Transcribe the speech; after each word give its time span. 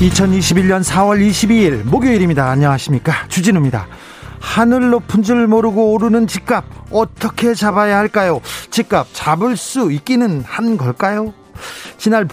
2021년 0.00 0.82
4월 0.82 1.20
22일 1.28 1.84
목요일입니다. 1.84 2.48
안녕하십니까. 2.48 3.28
주진우입니다. 3.28 3.86
하늘 4.40 4.88
높은 4.88 5.22
줄 5.22 5.46
모르고 5.46 5.92
오르는 5.92 6.26
집값 6.26 6.64
어떻게 6.90 7.52
잡아야 7.52 7.98
할까요? 7.98 8.40
집값 8.70 9.08
잡을 9.12 9.58
수 9.58 9.92
있기는 9.92 10.42
한 10.46 10.78
걸까요? 10.78 11.34
지난 11.98 12.28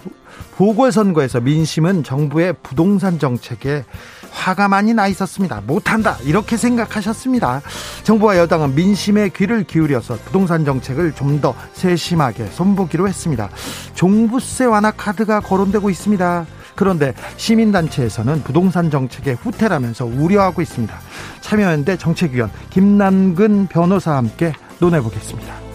보궐선거에서 0.55 1.41
민심은 1.41 2.03
정부의 2.03 2.53
부동산 2.63 3.19
정책에 3.19 3.83
화가 4.31 4.69
많이 4.69 4.93
나 4.93 5.07
있었습니다. 5.07 5.61
못한다. 5.67 6.17
이렇게 6.23 6.55
생각하셨습니다. 6.55 7.61
정부와 8.03 8.37
여당은 8.37 8.75
민심에 8.75 9.29
귀를 9.29 9.65
기울여서 9.65 10.19
부동산 10.25 10.63
정책을 10.63 11.13
좀 11.13 11.41
더 11.41 11.53
세심하게 11.73 12.47
손보기로 12.47 13.07
했습니다. 13.09 13.49
종부세 13.93 14.65
완화 14.65 14.89
카드가 14.91 15.41
거론되고 15.41 15.89
있습니다. 15.89 16.45
그런데 16.77 17.13
시민단체에서는 17.35 18.43
부동산 18.43 18.89
정책의 18.89 19.35
후퇴라면서 19.35 20.05
우려하고 20.05 20.61
있습니다. 20.61 20.97
참여연대 21.41 21.97
정책위원 21.97 22.49
김남근 22.69 23.67
변호사와 23.67 24.17
함께 24.17 24.53
논해보겠습니다. 24.79 25.66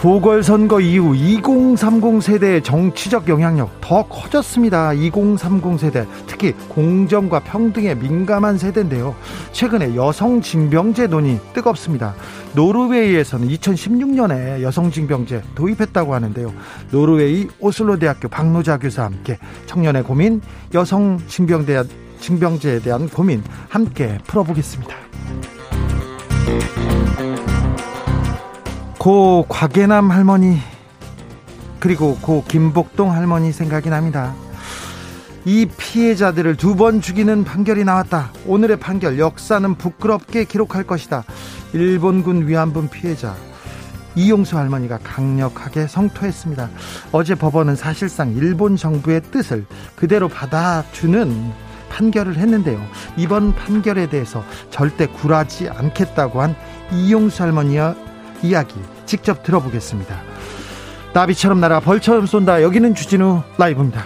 보궐선거 0.00 0.80
이후 0.80 1.16
2030 1.16 2.22
세대의 2.22 2.62
정치적 2.62 3.28
영향력 3.28 3.80
더 3.80 4.04
커졌습니다. 4.04 4.92
2030 4.92 5.80
세대, 5.80 6.06
특히 6.28 6.52
공정과 6.68 7.40
평등에 7.40 7.96
민감한 7.96 8.58
세대인데요. 8.58 9.16
최근에 9.50 9.96
여성 9.96 10.40
징병제 10.40 11.08
논의 11.08 11.40
뜨겁습니다. 11.52 12.14
노르웨이에서는 12.54 13.48
2016년에 13.48 14.62
여성 14.62 14.92
징병제 14.92 15.42
도입했다고 15.56 16.14
하는데요. 16.14 16.52
노르웨이 16.92 17.48
오슬로 17.58 17.98
대학교 17.98 18.28
박노자 18.28 18.78
교수와 18.78 19.06
함께 19.06 19.36
청년의 19.66 20.04
고민, 20.04 20.40
여성 20.74 21.18
징병대 21.26 21.82
징병제에 22.20 22.78
대한 22.80 23.08
고민 23.08 23.42
함께 23.68 24.18
풀어보겠습니다. 24.28 24.94
고 28.98 29.46
곽예남 29.48 30.10
할머니 30.10 30.58
그리고 31.78 32.16
고 32.16 32.44
김복동 32.48 33.12
할머니 33.12 33.52
생각이 33.52 33.88
납니다. 33.90 34.34
이 35.44 35.66
피해자들을 35.66 36.56
두 36.56 36.74
번 36.74 37.00
죽이는 37.00 37.44
판결이 37.44 37.84
나왔다. 37.84 38.32
오늘의 38.46 38.78
판결 38.78 39.18
역사는 39.18 39.76
부끄럽게 39.76 40.44
기록할 40.44 40.84
것이다. 40.84 41.24
일본군 41.72 42.48
위안부 42.48 42.88
피해자 42.88 43.34
이용수 44.16 44.58
할머니가 44.58 44.98
강력하게 45.04 45.86
성토했습니다. 45.86 46.68
어제 47.12 47.36
법원은 47.36 47.76
사실상 47.76 48.32
일본 48.32 48.76
정부의 48.76 49.22
뜻을 49.30 49.64
그대로 49.94 50.28
받아주는 50.28 51.52
판결을 51.88 52.36
했는데요. 52.36 52.84
이번 53.16 53.54
판결에 53.54 54.08
대해서 54.08 54.42
절대 54.70 55.06
굴하지 55.06 55.68
않겠다고 55.68 56.42
한 56.42 56.56
이용수 56.92 57.42
할머니와 57.44 57.94
이야기 58.42 58.74
직접 59.06 59.42
들어보겠습니다. 59.42 60.20
나비처럼 61.12 61.60
날아 61.60 61.80
벌처럼 61.80 62.26
쏜다. 62.26 62.62
여기는 62.62 62.94
주진우 62.94 63.42
라이브입니다. 63.56 64.04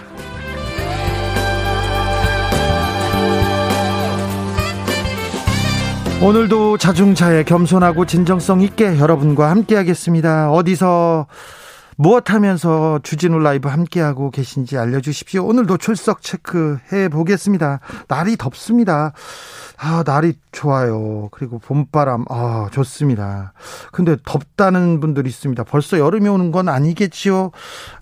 오늘도 6.22 6.78
자중차에 6.78 7.43
겸손하고 7.43 8.06
진정성 8.06 8.60
있게 8.60 8.97
여러분과 8.98 9.50
함께하겠습니다. 9.50 10.53
어디서 10.53 11.26
무엇 12.02 12.32
하면서 12.32 12.98
주진우 13.04 13.38
라이브 13.38 13.68
함께하고 13.68 14.32
계신지 14.32 14.76
알려주십시오. 14.76 15.46
오늘도 15.46 15.76
출석 15.76 16.20
체크해 16.20 17.08
보겠습니다. 17.08 17.78
날이 18.08 18.36
덥습니다. 18.36 19.12
아, 19.78 20.02
날이 20.04 20.34
좋아요. 20.50 21.28
그리고 21.30 21.60
봄바람, 21.60 22.24
아, 22.28 22.66
좋습니다. 22.72 23.52
근데 23.92 24.16
덥다는 24.24 24.98
분들이 24.98 25.30
있습니다. 25.30 25.62
벌써 25.62 25.96
여름이 26.00 26.28
오는 26.28 26.50
건 26.50 26.68
아니겠지요? 26.68 27.52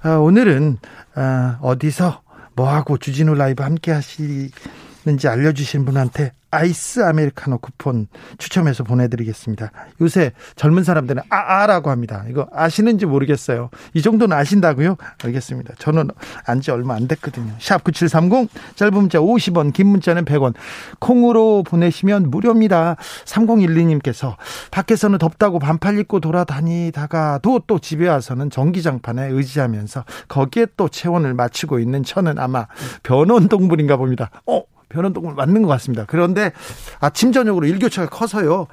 아, 0.00 0.14
오늘은, 0.14 0.78
아, 1.16 1.58
어디서 1.60 2.22
뭐하고 2.56 2.96
주진우 2.96 3.34
라이브 3.34 3.62
함께 3.62 3.92
하시는지 3.92 5.28
알려주신 5.28 5.84
분한테 5.84 6.32
아이스 6.52 7.02
아메리카노 7.04 7.58
쿠폰 7.58 8.06
추첨해서 8.38 8.84
보내드리겠습니다. 8.84 9.70
요새 10.00 10.32
젊은 10.56 10.82
사람들은 10.84 11.22
아아라고 11.28 11.90
합니다. 11.90 12.24
이거 12.28 12.48
아시는지 12.52 13.06
모르겠어요. 13.06 13.70
이 13.94 14.02
정도는 14.02 14.36
아신다고요? 14.36 14.96
알겠습니다. 15.24 15.74
저는 15.78 16.08
안 16.46 16.60
지 16.60 16.70
얼마 16.70 16.94
안 16.94 17.08
됐거든요. 17.08 17.54
샵 17.58 17.82
9730 17.84 18.50
짧은 18.76 18.92
문자 18.94 19.18
50원 19.18 19.72
긴 19.72 19.86
문자는 19.86 20.26
100원 20.26 20.52
콩으로 20.98 21.62
보내시면 21.62 22.30
무료입니다. 22.30 22.96
3012님께서 23.24 24.36
밖에서는 24.70 25.16
덥다고 25.18 25.58
반팔 25.58 25.98
입고 26.00 26.20
돌아다니다가도 26.20 27.62
또 27.66 27.78
집에 27.78 28.08
와서는 28.08 28.50
전기장판에 28.50 29.28
의지하면서 29.28 30.04
거기에 30.28 30.66
또 30.76 30.88
체온을 30.88 31.32
맞추고 31.32 31.78
있는 31.78 32.02
저는 32.02 32.38
아마 32.38 32.66
변온 33.02 33.48
동물인가 33.48 33.96
봅니다. 33.96 34.30
어? 34.46 34.62
변온동물 34.90 35.34
맞는 35.34 35.62
것 35.62 35.68
같습니다. 35.68 36.04
그런데 36.06 36.52
아침 36.98 37.32
저녁으로 37.32 37.66
일교차가 37.66 38.08
커서요. 38.10 38.66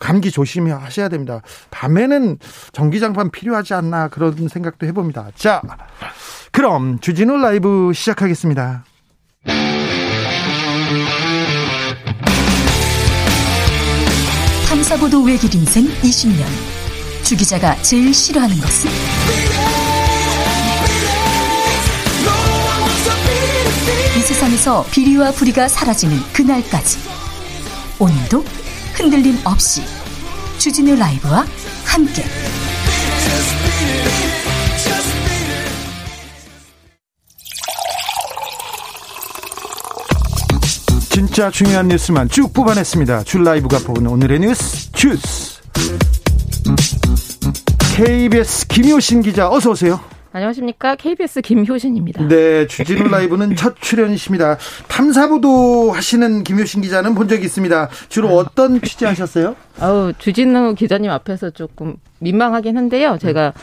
감기 0.00 0.30
조심하셔야 0.30 1.08
됩니다. 1.08 1.42
밤에는 1.70 2.38
전기장판 2.72 3.30
필요하지 3.30 3.74
않나 3.74 4.08
그런 4.08 4.48
생각도 4.48 4.86
해봅니다. 4.86 5.28
자, 5.34 5.60
그럼 6.52 6.98
주진우 7.00 7.36
라이브 7.36 7.92
시작하겠습니다. 7.94 8.84
탐사보도 14.68 15.22
외길 15.22 15.54
인생 15.54 15.84
20년. 15.84 16.44
주 17.22 17.36
기자가 17.36 17.74
제일 17.82 18.14
싫어하는 18.14 18.56
것은? 18.56 19.85
세상에서 24.26 24.84
비리와 24.90 25.30
부리가 25.30 25.68
사라지는 25.68 26.16
그날까지 26.32 26.98
오늘도 28.00 28.44
흔들림 28.94 29.38
없이 29.44 29.82
주진우 30.58 30.96
라이브와 30.96 31.46
함께 31.84 32.24
진짜 41.08 41.48
중요한 41.48 41.86
뉴스만 41.86 42.28
쭉 42.28 42.52
뽑아냈습니다. 42.52 43.22
줄 43.22 43.44
라이브가 43.44 43.78
보는 43.78 44.10
오늘의 44.10 44.40
뉴스 44.40 44.90
주스 44.90 45.60
KBS 47.94 48.66
김효신 48.66 49.22
기자 49.22 49.48
어서 49.48 49.70
오세요. 49.70 50.15
안녕하십니까. 50.36 50.96
KBS 50.96 51.40
김효신입니다. 51.40 52.28
네, 52.28 52.66
주진우 52.66 53.08
라이브는 53.08 53.56
첫 53.56 53.80
출연이십니다. 53.80 54.58
탐사보도 54.86 55.92
하시는 55.92 56.44
김효신 56.44 56.82
기자는 56.82 57.14
본 57.14 57.26
적이 57.26 57.44
있습니다. 57.46 57.88
주로 58.10 58.28
어떤 58.36 58.82
취재하셨어요? 58.82 59.56
아우, 59.80 60.12
주진우 60.18 60.74
기자님 60.74 61.10
앞에서 61.10 61.48
조금 61.48 61.96
민망하긴 62.18 62.76
한데요. 62.76 63.16
제가 63.18 63.54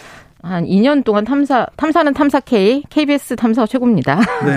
한 0.41 0.65
2년 0.65 1.03
동안 1.03 1.25
탐사, 1.25 1.67
탐사는 1.77 2.11
탐사 2.15 2.39
K, 2.39 2.81
KBS 2.89 3.35
탐사가 3.35 3.67
최고입니다. 3.67 4.19
네. 4.43 4.55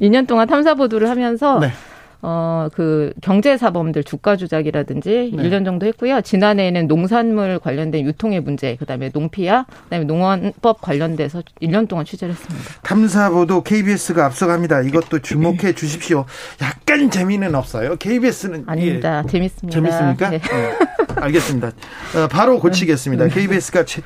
2년 0.06 0.26
동안 0.26 0.46
탐사 0.46 0.74
보도를 0.74 1.08
하면서 1.08 1.60
네. 1.60 1.72
어, 2.20 2.68
그 2.74 3.12
경제사범들 3.20 4.02
주가 4.02 4.36
조작이라든지 4.36 5.32
네. 5.34 5.42
1년 5.42 5.64
정도 5.64 5.86
했고요. 5.86 6.20
지난해에는 6.20 6.88
농산물 6.88 7.60
관련된 7.60 8.04
유통의 8.04 8.40
문제, 8.40 8.76
그다음에 8.76 9.10
농피야, 9.12 9.66
그다음에 9.84 10.04
농원법 10.04 10.80
관련돼서 10.80 11.42
1년 11.62 11.86
동안 11.88 12.04
취재를 12.04 12.34
했습니다. 12.34 12.64
탐사보도 12.82 13.62
KBS가 13.62 14.26
앞서갑니다. 14.26 14.82
이것도 14.82 15.20
주목해 15.20 15.74
주십시오. 15.74 16.24
약간 16.60 17.10
재미는 17.10 17.54
없어요. 17.54 17.96
KBS는 17.96 18.64
아닙니다. 18.66 19.22
예. 19.24 19.30
재밌습니다. 19.30 19.76
재밌습니까? 19.76 20.30
네. 20.30 20.38
네. 20.38 20.78
알겠습니다. 21.16 21.68
어, 21.68 22.28
바로 22.28 22.58
고치겠습니다. 22.58 23.28
KBS가 23.28 23.84
네. 23.84 24.02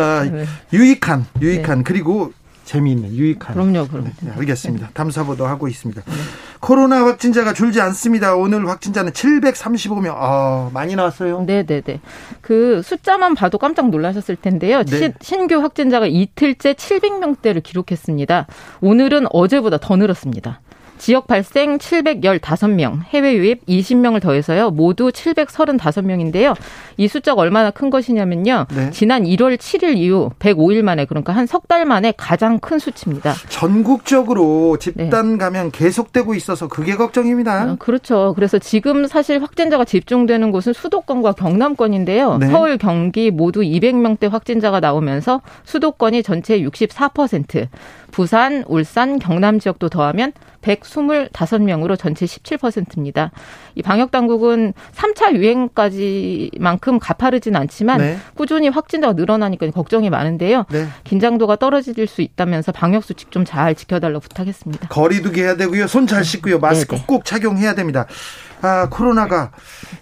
어, 0.00 0.24
네. 0.24 0.44
유익한 0.72 1.26
유익한 1.40 1.78
네. 1.78 1.84
그리고 1.84 2.32
재미있는 2.68 3.14
유익한. 3.14 3.54
그럼요, 3.54 3.88
그럼. 3.88 4.12
네, 4.20 4.30
알겠습니다. 4.30 4.90
탐사보도 4.92 5.46
하고 5.46 5.68
있습니다. 5.68 6.02
네. 6.02 6.12
코로나 6.60 7.06
확진자가 7.06 7.54
줄지 7.54 7.80
않습니다. 7.80 8.34
오늘 8.34 8.68
확진자는 8.68 9.12
735명. 9.12 10.14
아, 10.14 10.68
많이 10.74 10.94
나왔어요. 10.94 11.44
네, 11.46 11.62
네, 11.62 11.80
네. 11.80 12.00
그 12.42 12.82
숫자만 12.82 13.34
봐도 13.34 13.56
깜짝 13.56 13.88
놀라셨을 13.88 14.36
텐데요. 14.36 14.82
네. 14.84 15.14
신규 15.22 15.62
확진자가 15.62 16.06
이틀째 16.06 16.74
700명대를 16.74 17.62
기록했습니다. 17.62 18.46
오늘은 18.82 19.28
어제보다 19.30 19.78
더 19.78 19.96
늘었습니다. 19.96 20.60
지역 20.98 21.26
발생 21.26 21.78
715명, 21.78 23.00
해외 23.08 23.34
유입 23.36 23.64
20명을 23.66 24.20
더해서요. 24.20 24.70
모두 24.70 25.10
735명인데요. 25.10 26.54
이 26.96 27.08
숫자가 27.08 27.40
얼마나 27.40 27.70
큰 27.70 27.90
것이냐면요. 27.90 28.66
네. 28.74 28.90
지난 28.90 29.24
1월 29.24 29.56
7일 29.56 29.96
이후 29.96 30.30
105일 30.38 30.82
만에 30.82 31.04
그러니까 31.04 31.32
한 31.34 31.46
석 31.46 31.68
달 31.68 31.84
만에 31.84 32.12
가장 32.16 32.58
큰 32.60 32.78
수치입니다. 32.78 33.34
전국적으로 33.48 34.78
집단 34.78 35.32
네. 35.32 35.38
감염 35.38 35.70
계속되고 35.70 36.34
있어서 36.34 36.68
그게 36.68 36.96
걱정입니다. 36.96 37.72
어, 37.72 37.76
그렇죠. 37.78 38.32
그래서 38.36 38.58
지금 38.58 39.06
사실 39.06 39.42
확진자가 39.42 39.84
집중되는 39.84 40.50
곳은 40.50 40.72
수도권과 40.72 41.32
경남권인데요. 41.32 42.38
네. 42.38 42.46
서울, 42.48 42.78
경기 42.78 43.30
모두 43.30 43.60
200명대 43.60 44.30
확진자가 44.30 44.80
나오면서 44.80 45.42
수도권이 45.64 46.22
전체 46.22 46.60
64%, 46.60 47.68
부산, 48.18 48.64
울산, 48.66 49.20
경남 49.20 49.60
지역도 49.60 49.90
더하면 49.90 50.32
125명으로 50.62 51.96
전체 51.96 52.26
17%입니다. 52.26 53.30
이 53.76 53.82
방역 53.82 54.10
당국은 54.10 54.74
3차 54.92 55.36
유행까지만큼 55.36 56.98
가파르진 56.98 57.54
않지만 57.54 57.98
네. 57.98 58.18
꾸준히 58.34 58.68
확진자가 58.70 59.12
늘어나니까 59.12 59.70
걱정이 59.70 60.10
많은데요. 60.10 60.64
네. 60.68 60.88
긴장도가 61.04 61.54
떨어질 61.56 62.08
수 62.08 62.20
있다면서 62.20 62.72
방역 62.72 63.04
수칙 63.04 63.30
좀 63.30 63.44
잘 63.44 63.76
지켜달라고 63.76 64.18
부탁했습니다. 64.20 64.88
거리두기 64.88 65.40
해야 65.40 65.54
되고요. 65.56 65.86
손 65.86 66.08
잘 66.08 66.24
씻고요. 66.24 66.58
마스크 66.58 66.96
네네. 66.96 67.04
꼭 67.06 67.24
착용해야 67.24 67.76
됩니다. 67.76 68.06
아, 68.62 68.88
코로나가 68.90 69.52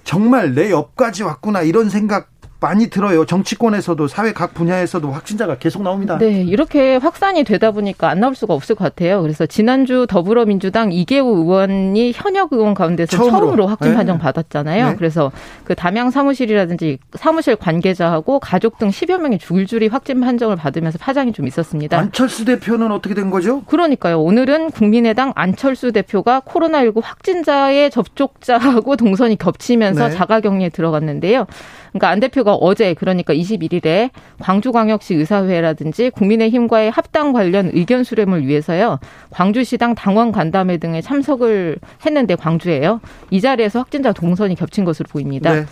정말 0.05 0.55
내 0.55 0.71
옆까지 0.71 1.23
왔구나 1.23 1.61
이런 1.61 1.91
생각 1.91 2.31
많이 2.61 2.88
들어요. 2.88 3.26
정치권에서도 3.26 4.08
사회 4.08 4.32
각 4.32 4.55
분야에서도 4.55 5.11
확진자가 5.11 5.58
계속 5.58 5.82
나옵니다. 5.82 6.19
네, 6.19 6.43
이렇게 6.43 6.97
확산이 6.97 7.44
되다 7.44 7.70
보니까 7.70 8.08
안 8.08 8.20
나올 8.20 8.35
수가 8.35 8.55
없을 8.55 8.75
것 8.75 8.85
같아요. 8.85 9.20
그래서 9.23 9.47
지난주 9.47 10.06
더불어민주당 10.08 10.93
이계우 10.93 11.26
의원이 11.26 12.12
현역 12.14 12.53
의원 12.53 12.75
가운데서 12.75 13.17
처음으로, 13.17 13.38
처음으로 13.38 13.67
확진 13.67 13.91
네. 13.91 13.97
판정 13.97 14.19
받았잖아요. 14.19 14.91
네. 14.91 14.97
그래서 14.97 15.31
그 15.64 15.75
담양 15.75 16.11
사무실이라든지 16.11 16.99
사무실 17.14 17.56
관계자하고 17.56 18.41
가족 18.41 18.79
등 18.79 18.88
10여 18.88 19.19
명이 19.20 19.38
줄줄이 19.38 19.88
확진 19.88 20.20
판정을 20.20 20.56
받으면서 20.56 20.99
파장이 20.99 21.32
좀 21.32 21.47
있었습니다. 21.47 21.99
안철수 21.99 22.44
대표는 22.44 22.91
어떻게 22.91 23.14
된 23.14 23.31
거죠? 23.31 23.62
그러니까요. 23.64 24.20
오늘은 24.23 24.70
국민의당 24.70 25.32
안철수 25.35 25.93
대표가 25.93 26.41
코로나19 26.41 27.03
확진자의 27.03 27.91
접촉자하고 27.91 28.97
동선이 28.97 29.37
겹치면서 29.37 30.08
네. 30.08 30.14
자가격리에 30.14 30.70
들어갔는데요. 30.70 31.47
그러니까 31.96 32.10
안 32.10 32.20
대표가 32.20 32.54
어제 32.54 32.94
그러니까 32.94 33.34
21일에 33.34 34.10
광주광역시 34.40 35.14
의사회라든지 35.14 36.10
국민의힘과의 36.10 36.90
합당 36.90 37.32
관련 37.32 37.70
의견 37.72 38.04
수렴을 38.04 38.46
위해서요. 38.46 38.98
광주시당 39.31 39.94
당원 39.94 40.32
간담회 40.32 40.76
등에 40.76 41.00
참석을 41.00 41.78
했는데 42.04 42.37
광주에요. 42.37 43.00
이 43.31 43.40
자리에서 43.40 43.81
확진자 43.81 44.12
동선이 44.12 44.54
겹친 44.54 44.84
것으로 44.84 45.08
보입니다. 45.10 45.52
네. 45.52 45.64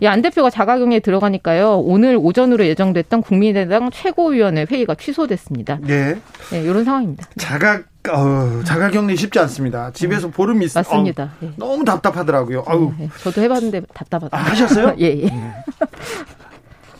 이안 0.00 0.20
대표가 0.20 0.50
자가격리에 0.50 1.00
들어가니까요. 1.00 1.78
오늘 1.78 2.18
오전으로 2.20 2.66
예정됐던 2.66 3.22
국민의당 3.22 3.90
최고위원회 3.90 4.66
회의가 4.70 4.94
취소됐습니다. 4.94 5.78
네. 5.82 6.16
네 6.50 6.62
이런 6.62 6.84
상황입니다. 6.84 7.26
자가 7.38 7.82
어, 8.14 8.62
자가격리 8.64 9.16
쉽지 9.16 9.38
않습니다. 9.40 9.90
집에서 9.92 10.28
음, 10.28 10.32
보름 10.32 10.62
있어. 10.62 10.80
맞습니다. 10.80 11.24
어, 11.24 11.28
예. 11.42 11.50
너무 11.56 11.84
답답하더라고요. 11.84 12.64
아유. 12.66 12.92
네, 12.98 13.08
저도 13.22 13.40
해봤는데 13.42 13.82
답답하다. 13.92 14.36
아, 14.36 14.40
하셨어요? 14.42 14.94
예, 15.00 15.22
예. 15.24 15.30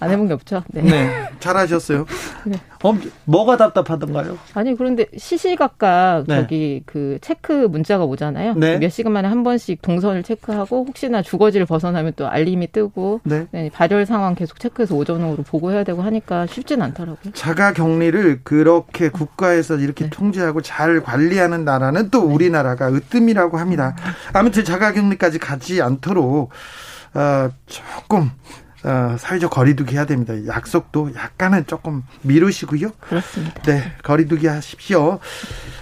네. 0.01 0.07
안 0.07 0.11
해본 0.11 0.29
게 0.29 0.35
없죠. 0.35 0.63
네. 0.69 0.83
네. 0.83 1.29
잘하셨어요. 1.41 2.07
네. 2.45 2.61
어, 2.85 2.95
뭐가 3.25 3.57
답답하던가요? 3.57 4.39
아니 4.55 4.77
그런데 4.77 5.07
시시각각 5.17 6.25
네. 6.27 6.37
저기 6.37 6.83
그 6.87 7.19
체크 7.21 7.53
문자가 7.53 8.05
오잖아요. 8.05 8.55
네. 8.55 8.79
몇 8.79 8.91
시간 8.91 9.13
만에 9.13 9.29
한 9.29 9.43
번씩 9.43 9.83
동선을 9.83 10.23
체크하고 10.23 10.85
혹시나 10.87 11.23
주거지를 11.23 11.67
벗어나면 11.67 12.13
또 12.17 12.29
알림이 12.29 12.73
뜨고 12.73 13.21
네. 13.25 13.47
네 13.51 13.71
발열 13.73 14.07
상황 14.07 14.35
계속 14.35 14.61
체크해서 14.61 14.95
오전으로 14.95 15.43
보고해야 15.43 15.85
되고 15.85 16.03
하니까 16.03 16.47
쉽진 16.47 16.83
않더라고요. 16.83 17.33
자가 17.33 17.73
격리를 17.73 18.41
그렇게 18.45 19.09
국가에서 19.09 19.77
이렇게 19.77 20.05
네. 20.05 20.11
통제하고 20.11 20.63
잘 20.63 21.01
관리하는 21.01 21.65
나라는 21.65 22.11
또 22.11 22.27
네. 22.27 22.35
우리나라가 22.35 22.89
으뜸이라고 22.89 23.59
합니다. 23.59 23.97
아무튼 24.33 24.65
자가 24.65 24.93
격리까지 24.93 25.39
가지 25.39 25.81
않도록 25.81 26.51
어, 27.15 27.51
조금 27.67 28.31
어, 28.87 29.17
사회적 29.19 29.51
거리두기 29.51 29.97
해야 29.97 30.07
됩니다. 30.07 30.33
약속도 30.47 31.11
약간은 31.17 31.67
조금 31.67 32.05
미루시고요. 32.23 32.93
그렇습니다. 33.01 33.63
네, 33.63 33.83
거리두기 34.05 34.47
하십시오. 34.47 35.19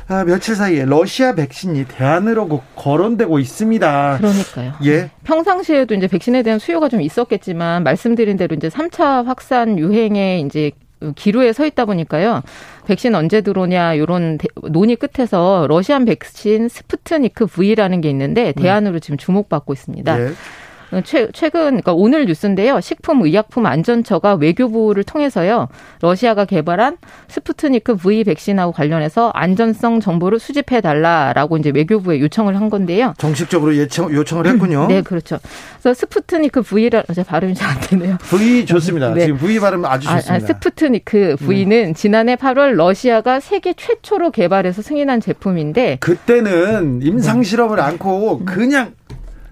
아, 0.09 0.25
며칠 0.25 0.56
사이에 0.56 0.87
러시아 0.87 1.35
백신이 1.35 1.85
대안으로 1.85 2.62
거론되고 2.75 3.39
있습니다. 3.39 4.19
그러니까요. 4.19 4.73
예. 4.87 5.11
평상시에도 5.25 5.95
이제 5.95 6.09
백신에 6.09 6.43
대한 6.43 6.59
수요가 6.59 6.89
좀 6.89 7.03
있었겠지만 7.03 7.85
말씀드린 7.85 8.39
대로 8.39 8.56
이제 8.56 8.69
3차 8.69 9.25
확산 9.27 9.79
유행에 9.79 10.41
이제 10.41 10.71
기로에 11.15 11.53
서 11.53 11.67
있다 11.67 11.85
보니까요. 11.85 12.41
백신 12.87 13.15
언제 13.15 13.43
들어오냐 13.43 13.95
이런 13.95 14.39
논의 14.71 14.97
끝에서 14.97 15.67
러시안 15.69 16.06
백신 16.06 16.69
스푸트니크 16.69 17.47
V라는 17.47 18.01
게 18.01 18.09
있는데 18.09 18.53
대안으로 18.53 18.99
지금 19.01 19.19
주목받고 19.19 19.75
있습니다. 19.75 20.21
예. 20.21 20.33
최, 21.05 21.29
최근 21.33 21.61
그러니까 21.65 21.93
오늘 21.93 22.27
뉴스인데요. 22.27 22.81
식품의약품안전처가 22.81 24.35
외교부를 24.35 25.05
통해서요. 25.05 25.69
러시아가 26.01 26.45
개발한 26.45 26.97
스푸트니크 27.29 27.97
V 27.97 28.25
백신하고 28.25 28.73
관련해서 28.73 29.31
안전성 29.35 30.01
정보를 30.01 30.39
수집해 30.39 30.81
달라라고 30.81 31.59
이제 31.59 31.71
외교부에 31.75 32.21
요청을 32.21 32.57
한 32.57 32.71
건데요. 32.71 33.15
정식적으로 33.19 33.77
예청, 33.77 34.13
요청을 34.13 34.47
했군요. 34.47 34.87
네, 34.89 35.03
그렇죠. 35.03 35.39
그래서 35.81 35.94
스푸트니크 35.94 36.63
V라 36.63 37.03
제 37.15 37.23
발음이 37.23 37.55
잘 37.55 37.75
안 37.75 37.81
되네요. 37.81 38.19
V 38.31 38.67
좋습니다. 38.67 39.13
네. 39.15 39.27
지금 39.27 39.39
V 39.39 39.58
발음 39.58 39.85
아주 39.85 40.06
좋습니다. 40.06 40.32
아, 40.32 40.37
아, 40.37 40.39
스푸트니크 40.41 41.37
V는 41.41 41.87
네. 41.89 41.93
지난해 41.94 42.37
8월 42.37 42.75
러시아가 42.75 43.41
세계 43.41 43.73
최초로 43.73 44.31
개발해서 44.31 44.82
승인한 44.82 45.20
제품인데 45.20 45.99
그때는 46.01 47.01
임상 47.03 47.43
실험을 47.43 47.81
않고 47.81 48.44
그냥 48.44 48.93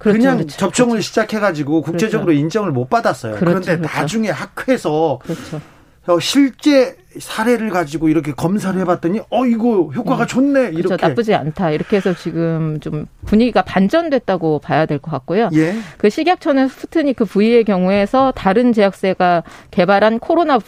그렇죠, 0.02 0.18
그냥 0.18 0.37
그렇죠, 0.38 0.56
접종을 0.56 0.94
그렇죠. 0.94 1.06
시작해가지고 1.06 1.82
국제적으로 1.82 2.26
그렇죠. 2.26 2.40
인정을 2.40 2.73
못 2.73 2.90
받았어요. 2.90 3.37
그렇죠, 3.37 3.61
그런데 3.61 3.76
그렇죠. 3.78 3.99
나중에 4.00 4.30
학회에서 4.30 5.21
그렇죠. 5.23 5.61
어, 6.09 6.18
실제 6.18 6.97
사례를 7.16 7.71
가지고 7.71 8.09
이렇게 8.09 8.32
검사를 8.32 8.78
해봤더니 8.80 9.21
어 9.30 9.47
이거 9.47 9.90
효과가 9.94 10.25
음. 10.25 10.26
좋네 10.26 10.71
이렇게 10.75 10.97
나쁘지 11.06 11.32
않다 11.35 11.71
이렇게 11.71 11.97
해서 11.97 12.12
지금 12.14 12.80
좀 12.80 13.06
분위기가 13.26 13.62
반전됐다고 13.62 14.59
봐야 14.61 14.87
될 14.87 14.99
것 14.99 15.11
같고요. 15.12 15.49
예. 15.52 15.75
그 15.99 16.11
식약처는 16.11 16.68
스푸트니크 16.68 17.25
V의 17.26 17.64
경우에서 17.64 18.32
다른 18.35 18.73
제약사가 18.73 19.44
개발한 19.71 20.18
코로나 20.18 20.59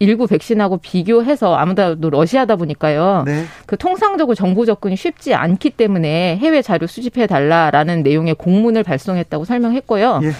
19 0.00 0.26
백신하고 0.26 0.78
비교해서 0.78 1.54
아무래도 1.54 2.10
러시아다 2.10 2.56
보니까요. 2.56 3.24
네. 3.26 3.44
그 3.66 3.76
통상적으로 3.76 4.34
정보 4.34 4.64
접근이 4.64 4.96
쉽지 4.96 5.34
않기 5.34 5.70
때문에 5.70 6.36
해외 6.36 6.62
자료 6.62 6.86
수집해 6.86 7.26
달라라는 7.26 8.02
내용의 8.02 8.34
공문을 8.34 8.82
발송했다고 8.84 9.44
설명했고요. 9.44 10.20
예. 10.22 10.30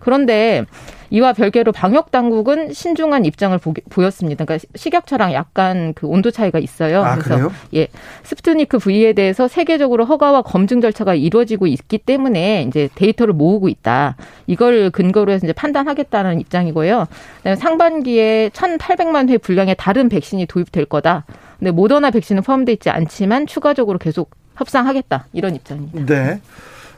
그런데 0.00 0.64
이와 1.10 1.32
별개로 1.32 1.72
방역 1.72 2.10
당국은 2.10 2.72
신중한 2.72 3.24
입장을 3.24 3.56
보, 3.58 4.04
였습니다 4.04 4.44
그러니까 4.44 4.66
식약처랑 4.74 5.32
약간 5.32 5.92
그 5.94 6.06
온도 6.06 6.30
차이가 6.30 6.58
있어요. 6.58 7.02
아, 7.02 7.16
그래서 7.16 7.34
그래요? 7.34 7.52
예, 7.74 7.88
스푸트니크 8.22 8.78
V에 8.78 9.12
대해서 9.12 9.48
세계적으로 9.48 10.04
허가와 10.04 10.42
검증 10.42 10.80
절차가 10.80 11.14
이루어지고 11.14 11.66
있기 11.66 11.98
때문에 11.98 12.64
이제 12.68 12.88
데이터를 12.94 13.34
모으고 13.34 13.68
있다. 13.68 14.16
이걸 14.46 14.90
근거로 14.90 15.32
해서 15.32 15.46
이제 15.46 15.52
판단하겠다는 15.52 16.40
입장이고요. 16.40 17.06
그다음에 17.38 17.56
상반기에 17.56 18.50
1,800만 18.54 19.28
회 19.28 19.38
분량의 19.38 19.74
다른 19.78 20.08
백신이 20.08 20.46
도입될 20.46 20.86
거다. 20.86 21.24
근데 21.58 21.70
모더나 21.70 22.10
백신은 22.10 22.42
포함되어 22.42 22.72
있지 22.72 22.88
않지만 22.90 23.46
추가적으로 23.46 23.98
계속 23.98 24.30
협상하겠다 24.56 25.26
이런 25.32 25.54
입장입니다. 25.54 26.14
네. 26.14 26.40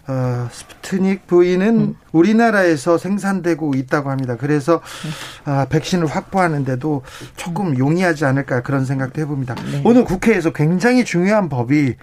어, 0.09 0.49
스푸트닉 0.50 1.26
V는 1.26 1.78
음. 1.78 1.97
우리나라에서 2.11 2.99
생산되고 2.99 3.75
있다고 3.75 4.11
합니다. 4.11 4.37
그래서 4.37 4.80
아, 5.44 5.66
백신을 5.71 6.06
확보하는데도 6.06 7.02
조금 7.37 7.78
용이하지 7.78 8.25
않을까 8.25 8.62
그런 8.62 8.85
생각도 8.85 9.21
해봅니다. 9.21 9.54
네. 9.54 9.82
오늘 9.85 10.04
국회에서 10.04 10.52
굉장히 10.52 11.04
중요한 11.04 11.49
법이 11.49 11.82
네. 11.82 11.97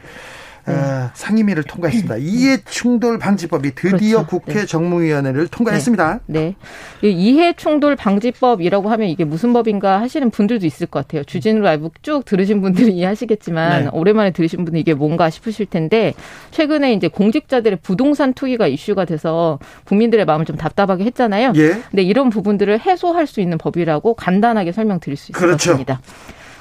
어, 0.73 1.11
상임위를 1.13 1.63
통과했습니다. 1.63 2.15
네. 2.15 2.21
이해 2.21 2.57
충돌 2.69 3.19
방지법이 3.19 3.75
드디어 3.75 4.25
그렇죠. 4.25 4.27
국회 4.27 4.53
네. 4.59 4.65
정무위원회를 4.65 5.47
통과했습니다. 5.47 6.19
네. 6.27 6.55
네. 7.01 7.09
이해 7.09 7.53
충돌 7.53 7.95
방지법이라고 7.95 8.89
하면 8.89 9.09
이게 9.09 9.23
무슨 9.23 9.53
법인가 9.53 10.01
하시는 10.01 10.29
분들도 10.29 10.65
있을 10.65 10.87
것 10.87 10.99
같아요. 10.99 11.23
주진우 11.23 11.61
라이브 11.61 11.89
쭉 12.01 12.23
들으신 12.25 12.61
분들은 12.61 12.91
이해하시겠지만 12.93 13.83
네. 13.83 13.89
오랜만에 13.91 14.31
들으신 14.31 14.65
분은 14.65 14.79
이게 14.79 14.93
뭔가 14.93 15.29
싶으실 15.29 15.65
텐데 15.65 16.13
최근에 16.51 16.93
이제 16.93 17.07
공직자들의 17.07 17.79
부동산 17.81 18.33
투기가 18.33 18.67
이슈가 18.67 19.05
돼서 19.05 19.59
국민들의 19.85 20.25
마음을 20.25 20.45
좀 20.45 20.55
답답하게 20.55 21.05
했잖아요. 21.05 21.53
예. 21.55 21.81
근데 21.89 22.03
이런 22.03 22.29
부분들을 22.29 22.79
해소할 22.79 23.27
수 23.27 23.41
있는 23.41 23.57
법이라고 23.57 24.13
간단하게 24.13 24.71
설명드릴 24.71 25.17
수 25.17 25.31
있을 25.31 25.39
그렇죠. 25.39 25.77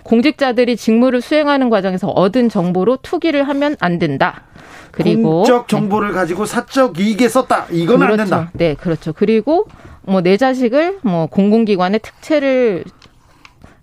공직자들이 0.08 0.76
직무를 0.78 1.20
수행하는 1.20 1.68
과정에서 1.68 2.08
얻은 2.08 2.48
정보로 2.48 2.96
투기를 3.02 3.46
하면 3.46 3.76
안 3.78 3.98
된다. 3.98 4.44
그리고 4.90 5.42
공적 5.42 5.68
정보를 5.68 6.08
네. 6.08 6.14
가지고 6.14 6.46
사적 6.46 6.98
이익에 6.98 7.28
썼다. 7.28 7.66
이건 7.70 7.98
그렇죠. 7.98 8.12
안 8.12 8.16
된다. 8.16 8.50
네, 8.54 8.74
그렇죠. 8.74 9.12
그리고 9.12 9.66
뭐 10.02 10.22
내 10.22 10.38
자식을 10.38 11.00
뭐 11.02 11.26
공공기관의 11.26 12.00
특채를 12.00 12.84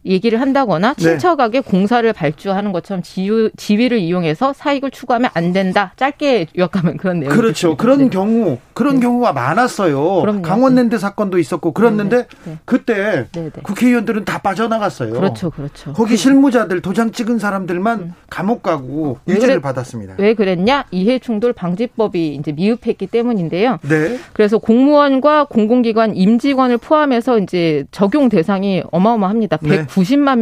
얘기를 0.05 0.39
한다거나 0.39 0.93
네. 0.93 1.01
친척에게 1.01 1.61
네. 1.61 1.69
공사를 1.69 2.11
발주하는 2.13 2.71
것처럼 2.71 3.01
지유, 3.01 3.49
지위를 3.57 3.99
이용해서 3.99 4.53
사익을 4.53 4.91
추구하면 4.91 5.31
안 5.33 5.53
된다. 5.53 5.93
짧게 5.97 6.47
요약하면 6.57 6.97
그런 6.97 7.19
내용. 7.19 7.33
그렇죠. 7.33 7.75
그런 7.75 7.99
네. 7.99 8.09
경우 8.09 8.57
그런 8.73 8.95
네. 8.95 9.01
경우가 9.01 9.33
많았어요. 9.33 10.21
그럼요. 10.21 10.41
강원랜드 10.41 10.97
사건도 10.97 11.39
있었고 11.39 11.71
그랬는데 11.71 12.17
네, 12.17 12.27
네. 12.45 12.57
그때 12.65 13.27
국회의원들은 13.63 14.25
다 14.25 14.39
빠져나갔어요. 14.39 15.13
그렇죠, 15.13 15.49
그렇죠. 15.49 15.93
거기 15.93 16.11
그 16.11 16.17
실무자들 16.17 16.81
도장 16.81 17.11
찍은 17.11 17.39
사람들만 17.39 17.99
음. 17.99 18.13
감옥 18.29 18.63
가고 18.63 19.17
유죄를 19.27 19.61
받았습니다. 19.61 20.15
왜 20.17 20.33
그랬냐? 20.33 20.85
이해 20.91 21.19
충돌 21.19 21.53
방지법이 21.53 22.35
이제 22.35 22.51
미흡했기 22.51 23.07
때문인데요. 23.07 23.79
네. 23.81 24.19
그래서 24.33 24.57
공무원과 24.57 25.45
공공기관 25.45 26.15
임직원을 26.15 26.77
포함해서 26.77 27.39
이제 27.39 27.85
적용 27.91 28.29
대상이 28.29 28.83
어마어마합니다. 28.91 29.57
90만 29.95 30.39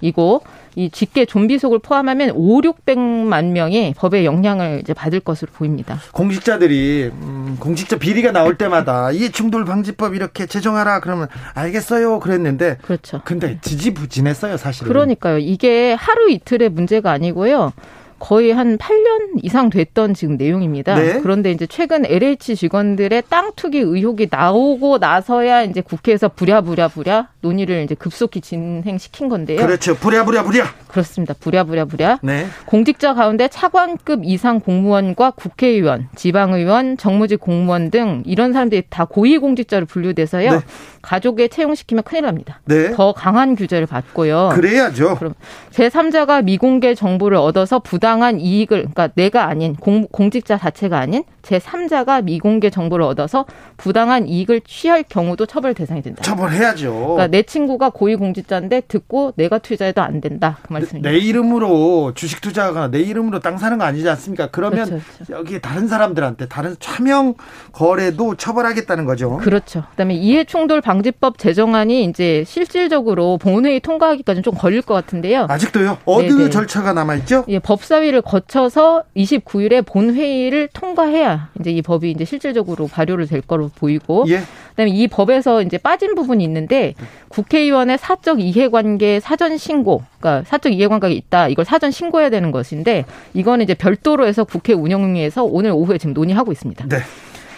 명이고 0.00 0.42
이 0.76 0.90
직계 0.90 1.24
좀비 1.24 1.58
속을 1.58 1.78
포함하면 1.78 2.32
5, 2.34 2.60
600만 2.60 3.52
명이 3.52 3.94
법의 3.96 4.24
영향을 4.24 4.80
이제 4.80 4.92
받을 4.92 5.20
것으로 5.20 5.52
보입니다. 5.52 6.00
공직자들이 6.12 7.10
음, 7.12 7.56
공직자 7.60 7.96
비리가 7.98 8.32
나올 8.32 8.58
때마다 8.58 9.12
이 9.12 9.30
충돌 9.30 9.64
방지법 9.64 10.14
이렇게 10.14 10.46
제정하라 10.46 11.00
그러면 11.00 11.28
알겠어요 11.54 12.18
그랬는데 12.18 12.78
그렇죠. 12.82 13.20
근데 13.24 13.58
지지부진했어요 13.62 14.56
사실은. 14.56 14.88
그러니까요. 14.88 15.38
이게 15.38 15.92
하루 15.94 16.28
이틀의 16.30 16.70
문제가 16.70 17.12
아니고요. 17.12 17.72
거의 18.18 18.52
한 18.52 18.78
8년 18.78 19.40
이상 19.42 19.70
됐던 19.70 20.14
지금 20.14 20.36
내용입니다. 20.36 20.94
네. 20.94 21.20
그런데 21.20 21.50
이제 21.50 21.66
최근 21.66 22.06
LH 22.06 22.56
직원들의 22.56 23.24
땅 23.28 23.52
투기 23.56 23.78
의혹이 23.78 24.28
나오고 24.30 24.98
나서야 24.98 25.62
이제 25.62 25.80
국회에서 25.80 26.28
부랴부랴 26.28 26.88
부랴 26.88 27.28
논의를 27.40 27.82
이제 27.82 27.94
급속히 27.94 28.40
진행시킨 28.40 29.28
건데요. 29.28 29.58
그렇죠. 29.58 29.94
부랴부랴 29.94 30.44
부랴. 30.44 30.64
그렇습니다. 30.88 31.34
부랴부랴 31.38 31.84
부랴. 31.86 32.20
네. 32.22 32.46
공직자 32.66 33.14
가운데 33.14 33.48
차관급 33.48 34.20
이상 34.24 34.60
공무원과 34.60 35.32
국회의원, 35.32 36.08
지방의원, 36.14 36.96
정무직 36.96 37.40
공무원 37.40 37.90
등 37.90 38.22
이런 38.26 38.52
사람들이 38.52 38.84
다 38.88 39.04
고위공직자로 39.04 39.86
분류돼서요. 39.86 40.50
네. 40.50 40.58
가족에 41.02 41.48
채용시키면 41.48 42.04
큰일 42.04 42.22
납니다. 42.22 42.60
네. 42.64 42.92
더 42.92 43.12
강한 43.12 43.56
규제를 43.56 43.86
받고요. 43.86 44.50
그래야죠. 44.54 45.16
그럼 45.16 45.34
제3자가 45.72 46.44
미공개 46.44 46.94
정보를 46.94 47.36
얻어서 47.36 47.78
부당 47.78 48.13
한 48.22 48.40
이익을 48.40 48.78
그러니까 48.78 49.08
내가 49.08 49.46
아닌 49.46 49.74
공, 49.74 50.06
공직자 50.10 50.58
자체가 50.58 50.98
아닌 50.98 51.24
제3자가 51.44 52.24
미공개 52.24 52.70
정보를 52.70 53.04
얻어서 53.04 53.44
부당한 53.76 54.26
이익을 54.26 54.62
취할 54.66 55.02
경우도 55.02 55.46
처벌 55.46 55.74
대상이 55.74 56.02
된다. 56.02 56.22
처벌해야죠. 56.22 56.92
그러니까 56.92 57.26
내 57.28 57.42
친구가 57.42 57.90
고위공직자인데 57.90 58.82
듣고 58.88 59.32
내가 59.36 59.58
투자해도 59.58 60.02
안 60.02 60.20
된다. 60.20 60.58
그 60.62 60.72
말씀입니다. 60.72 61.10
내 61.10 61.18
이름으로 61.18 62.12
주식 62.14 62.40
투자가 62.40 62.88
내 62.90 63.00
이름으로 63.00 63.40
땅 63.40 63.58
사는 63.58 63.76
거 63.78 63.84
아니지 63.84 64.08
않습니까? 64.08 64.48
그러면 64.48 64.86
그렇죠, 64.86 65.04
그렇죠. 65.16 65.32
여기 65.32 65.60
다른 65.60 65.88
사람들한테 65.88 66.48
다른 66.48 66.76
차명 66.80 67.34
거래도 67.72 68.34
처벌하겠다는 68.34 69.04
거죠. 69.04 69.36
그렇죠. 69.38 69.84
그다음에 69.90 70.14
이해충돌 70.14 70.80
방지법 70.80 71.38
제정안이 71.38 72.04
이제 72.04 72.44
실질적으로 72.46 73.38
본회의 73.38 73.80
통과하기까지는 73.80 74.42
좀 74.42 74.54
걸릴 74.54 74.82
것 74.82 74.94
같은데요. 74.94 75.46
아직도요? 75.48 75.98
어느 76.04 76.26
네네. 76.32 76.50
절차가 76.50 76.92
남아 76.92 77.16
있죠? 77.16 77.44
예, 77.48 77.58
법사위를 77.58 78.22
거쳐서 78.22 79.04
29일에 79.16 79.84
본회의를 79.86 80.68
통과해야 80.72 81.33
이제 81.60 81.70
이 81.70 81.82
법이 81.82 82.10
이제 82.10 82.24
실질적으로 82.24 82.86
발효를 82.86 83.26
될 83.26 83.40
거로 83.40 83.70
보이고 83.74 84.24
예. 84.28 84.42
그다음에 84.70 84.90
이 84.90 85.08
법에서 85.08 85.62
이제 85.62 85.78
빠진 85.78 86.14
부분이 86.14 86.42
있는데 86.44 86.94
국회의원의 87.28 87.98
사적 87.98 88.40
이해관계 88.40 89.20
사전 89.20 89.56
신고, 89.56 90.02
그러니까 90.18 90.48
사적 90.48 90.72
이해관계가 90.72 91.12
있다 91.12 91.48
이걸 91.48 91.64
사전 91.64 91.90
신고해야 91.90 92.30
되는 92.30 92.50
것인데 92.50 93.04
이거는 93.34 93.64
이제 93.64 93.74
별도로 93.74 94.26
해서 94.26 94.44
국회 94.44 94.72
운영위에서 94.72 95.44
오늘 95.44 95.70
오후에 95.72 95.98
지금 95.98 96.14
논의하고 96.14 96.52
있습니다. 96.52 96.86
네. 96.88 96.98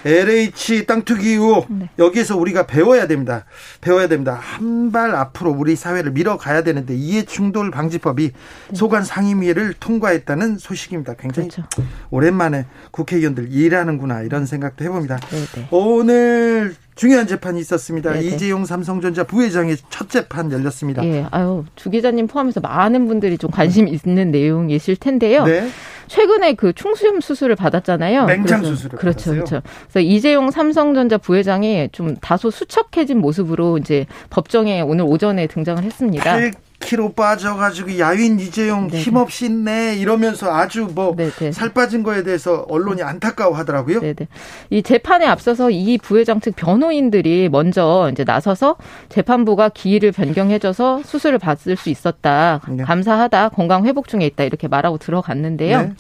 LH 0.07 0.87
땅 0.87 1.03
투기 1.05 1.31
의혹 1.31 1.67
네. 1.69 1.89
여기에서 1.99 2.37
우리가 2.37 2.67
배워야 2.67 3.07
됩니다. 3.07 3.45
배워야 3.81 4.07
됩니다. 4.09 4.39
한 4.41 4.77
발 4.93 5.15
앞으로 5.17 5.51
우리 5.51 5.75
사회를 5.75 6.13
밀어가야 6.13 6.63
되는데 6.63 6.95
이해 6.95 7.25
충돌 7.25 7.71
방지법이 7.73 8.31
네. 8.69 8.77
소관 8.77 9.05
상임위를 9.05 9.75
통과했다는 9.81 10.59
소식입니다. 10.59 11.15
굉장히 11.15 11.49
그렇죠. 11.49 11.69
오랜만에 12.11 12.67
국회의원들 12.93 13.53
일하는구나 13.53 14.23
이런 14.23 14.47
생각도 14.47 14.85
해봅니다. 14.85 15.17
네, 15.17 15.45
네. 15.55 15.69
오늘 15.73 16.75
중요한 16.97 17.27
재판이 17.27 17.61
있었습니다. 17.61 18.13
네네. 18.13 18.25
이재용 18.25 18.65
삼성전자 18.65 19.23
부회장의 19.23 19.77
첫 19.91 20.11
재판 20.11 20.51
열렸습니다. 20.51 21.05
예, 21.05 21.27
아유 21.31 21.65
주 21.77 21.91
기자님 21.91 22.27
포함해서 22.27 22.61
많은 22.61 23.07
분들이 23.07 23.39
좀 23.39 23.51
관심 23.51 23.87
있는 23.87 24.31
내용이실 24.31 24.97
텐데요. 24.97 25.45
네. 25.45 25.69
최근에 26.09 26.55
그 26.55 26.73
충수염 26.73 27.21
수술을 27.21 27.55
받았잖아요. 27.57 28.27
맹장 28.27 28.65
수술을 28.65 28.99
그렇죠, 28.99 29.31
받았어요. 29.31 29.45
그렇죠. 29.45 29.63
그래서 29.91 30.01
이재용 30.01 30.51
삼성전자 30.51 31.19
부회장이 31.19 31.91
좀 31.93 32.17
다소 32.17 32.51
수척해진 32.51 33.19
모습으로 33.19 33.79
이제 33.79 34.07
법정에 34.31 34.81
오늘 34.81 35.05
오전에 35.05 35.49
등장을 35.49 35.83
했습니다. 35.83 36.37
10kg 36.81 37.15
빠져가지고 37.15 37.99
야윈 37.99 38.39
이재용 38.41 38.89
네네. 38.89 39.03
힘없이 39.03 39.47
있네 39.47 39.97
이러면서 39.97 40.55
아주 40.55 40.89
뭐 40.95 41.15
살 41.53 41.71
빠진 41.73 42.03
거에 42.03 42.23
대해서 42.23 42.67
언론이 42.69 43.03
안타까워하더라고요. 43.03 44.01
네네. 44.01 44.29
이 44.71 44.83
재판에 44.83 45.27
앞서서 45.27 45.71
이 45.71 45.99
부회장 45.99 46.41
측 46.41 46.55
변호인들이 46.57 47.49
먼저 47.49 48.09
이제 48.13 48.25
나서서 48.25 48.77
재판부가 49.09 49.69
기일을 49.71 50.13
변경해줘서 50.13 51.03
수술을 51.05 51.39
받을 51.39 51.77
수 51.77 51.91
있었다. 51.91 52.61
네. 52.69 52.85
감사하다. 52.85 53.51
건강 53.51 53.87
회복 53.87 54.09
중에 54.09 54.27
있다. 54.27 54.45
이렇게 54.45 54.69
말하고 54.69 54.99
들어갔는데요. 54.99 55.83
네. 55.83 55.93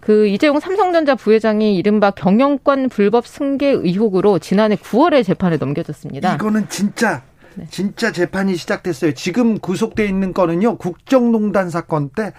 그 0.00 0.26
이재용 0.26 0.58
삼성전자 0.58 1.14
부회장이 1.14 1.76
이른바 1.76 2.10
경영권 2.10 2.88
불법 2.88 3.26
승계 3.26 3.68
의혹으로 3.68 4.38
지난해 4.38 4.76
9월에 4.76 5.22
재판에 5.24 5.58
넘겨졌습니다. 5.58 6.36
이거는 6.36 6.66
진짜 6.70 7.22
네. 7.58 7.66
진짜 7.70 8.12
재판이 8.12 8.56
시작됐어요. 8.56 9.14
지금 9.14 9.58
구속돼 9.58 10.06
있는 10.06 10.32
거는요. 10.32 10.78
국정농단 10.78 11.70
사건 11.70 12.10
때 12.10 12.32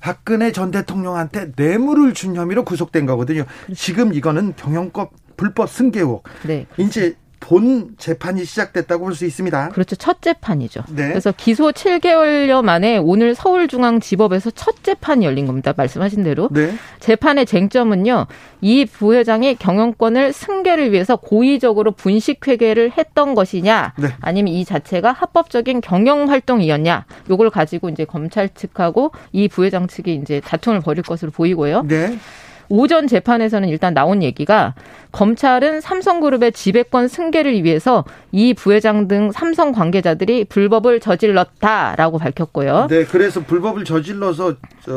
박근혜 0.00 0.52
전 0.52 0.70
대통령한테 0.70 1.52
뇌물을 1.56 2.14
준 2.14 2.34
혐의로 2.34 2.64
구속된 2.64 3.04
거거든요. 3.06 3.44
그렇죠. 3.44 3.74
지금 3.74 4.14
이거는 4.14 4.54
경영권 4.56 5.08
불법 5.36 5.68
승계 5.68 6.00
의 6.00 6.06
네. 6.46 6.66
이제 6.78 7.16
본 7.44 7.90
재판이 7.98 8.44
시작됐다고 8.44 9.04
볼 9.04 9.14
수 9.14 9.26
있습니다. 9.26 9.68
그렇죠. 9.68 9.96
첫 9.96 10.22
재판이죠. 10.22 10.82
네. 10.88 11.08
그래서 11.08 11.30
기소 11.36 11.70
7개월여 11.72 12.62
만에 12.64 12.96
오늘 12.96 13.34
서울중앙지법에서 13.34 14.50
첫 14.52 14.82
재판이 14.82 15.26
열린 15.26 15.46
겁니다. 15.46 15.74
말씀하신 15.76 16.24
대로. 16.24 16.48
네. 16.50 16.74
재판의 17.00 17.44
쟁점은요. 17.44 18.26
이 18.62 18.86
부회장이 18.86 19.56
경영권을 19.56 20.32
승계를 20.32 20.90
위해서 20.92 21.16
고의적으로 21.16 21.92
분식회계를 21.92 22.92
했던 22.96 23.34
것이냐 23.34 23.92
네. 23.98 24.08
아니면 24.20 24.54
이 24.54 24.64
자체가 24.64 25.12
합법적인 25.12 25.82
경영활동이었냐 25.82 27.04
요걸 27.28 27.50
가지고 27.50 27.90
이제 27.90 28.06
검찰 28.06 28.48
측하고 28.48 29.12
이 29.32 29.48
부회장 29.48 29.86
측이 29.86 30.14
이제 30.14 30.40
다툼을 30.40 30.80
벌일 30.80 31.02
것으로 31.02 31.30
보이고요. 31.30 31.82
네. 31.82 32.18
오전 32.68 33.06
재판에서는 33.06 33.68
일단 33.68 33.94
나온 33.94 34.22
얘기가 34.22 34.74
검찰은 35.12 35.80
삼성그룹의 35.80 36.52
지배권 36.52 37.08
승계를 37.08 37.62
위해서 37.64 38.04
이 38.32 38.54
부회장 38.54 39.06
등 39.06 39.30
삼성 39.32 39.72
관계자들이 39.72 40.44
불법을 40.46 41.00
저질렀다라고 41.00 42.18
밝혔고요. 42.18 42.88
네, 42.88 43.04
그래서 43.04 43.40
불법을 43.40 43.84
저질러서 43.84 44.56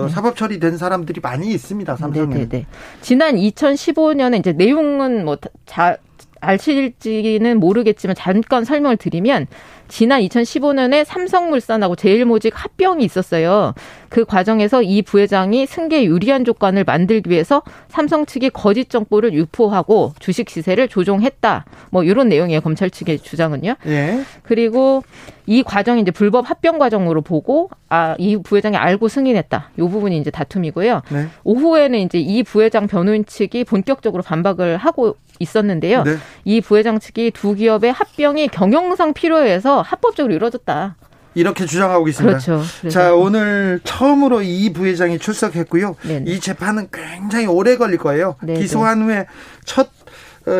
사법 0.09 0.35
처리된 0.35 0.77
사람들이 0.77 1.21
많이 1.21 1.49
있습니다. 1.51 1.95
삼성에. 1.95 2.27
네, 2.27 2.39
네, 2.39 2.49
네. 2.49 2.65
지난 3.01 3.35
2015년에 3.35 4.39
이제 4.39 4.53
내용은 4.53 5.25
뭐 5.25 5.37
자, 5.65 5.97
알실지는 6.39 7.59
모르겠지만 7.59 8.15
잠깐 8.15 8.63
설명을 8.63 8.97
드리면 8.97 9.47
지난 9.87 10.21
2015년에 10.21 11.05
삼성물산하고 11.05 11.95
제일모직 11.95 12.53
합병이 12.55 13.03
있었어요. 13.03 13.73
그 14.09 14.25
과정에서 14.25 14.81
이 14.81 15.01
부회장이 15.01 15.65
승계 15.65 16.05
유리한 16.05 16.45
조건을 16.45 16.83
만들기 16.83 17.29
위해서 17.29 17.61
삼성 17.89 18.25
측이 18.25 18.51
거짓 18.51 18.89
정보를 18.89 19.33
유포하고 19.33 20.13
주식 20.19 20.49
시세를 20.49 20.87
조종했다. 20.87 21.65
뭐 21.89 22.03
이런 22.03 22.29
내용이에요. 22.29 22.61
검찰 22.61 22.89
측의 22.89 23.19
주장은요. 23.19 23.75
예. 23.87 24.21
그리고 24.43 25.03
이 25.45 25.63
과정이 25.63 26.01
이제 26.01 26.11
불법 26.11 26.49
합병 26.49 26.77
과정으로 26.77 27.21
보고 27.21 27.69
아, 27.89 28.15
이 28.17 28.37
부회장이 28.37 28.75
알고 28.75 29.07
승인했다. 29.07 29.71
요 29.79 29.89
부분이 29.89 30.17
이제 30.17 30.29
다툼이고요. 30.29 31.01
네. 31.09 31.27
오후에는 31.45 31.99
이제 31.99 32.19
이 32.19 32.43
부회장 32.43 32.87
변호인 32.87 33.25
측이 33.25 33.63
본격적으로 33.63 34.23
반박을 34.23 34.75
하고 34.77 35.15
있었는데요. 35.39 36.03
네. 36.03 36.15
이 36.43 36.61
부회장 36.61 36.99
측이 36.99 37.31
두 37.31 37.55
기업의 37.55 37.91
합병이 37.91 38.49
경영상 38.49 39.13
필요해서 39.13 39.76
합법적으로 39.81 40.33
이루어졌다. 40.33 40.95
이렇게 41.35 41.65
주장하고 41.67 42.07
있습니다. 42.07 42.39
그렇죠. 42.39 42.89
자, 42.89 43.13
오늘 43.13 43.79
처음으로 43.83 44.41
이 44.41 44.73
부회장이 44.73 45.19
출석했고요. 45.19 45.95
네네. 46.01 46.31
이 46.31 46.39
재판은 46.39 46.87
굉장히 46.91 47.45
오래 47.45 47.77
걸릴 47.77 47.99
거예요. 47.99 48.37
네네. 48.41 48.59
기소한 48.59 49.03
후에 49.03 49.27
첫 49.63 49.89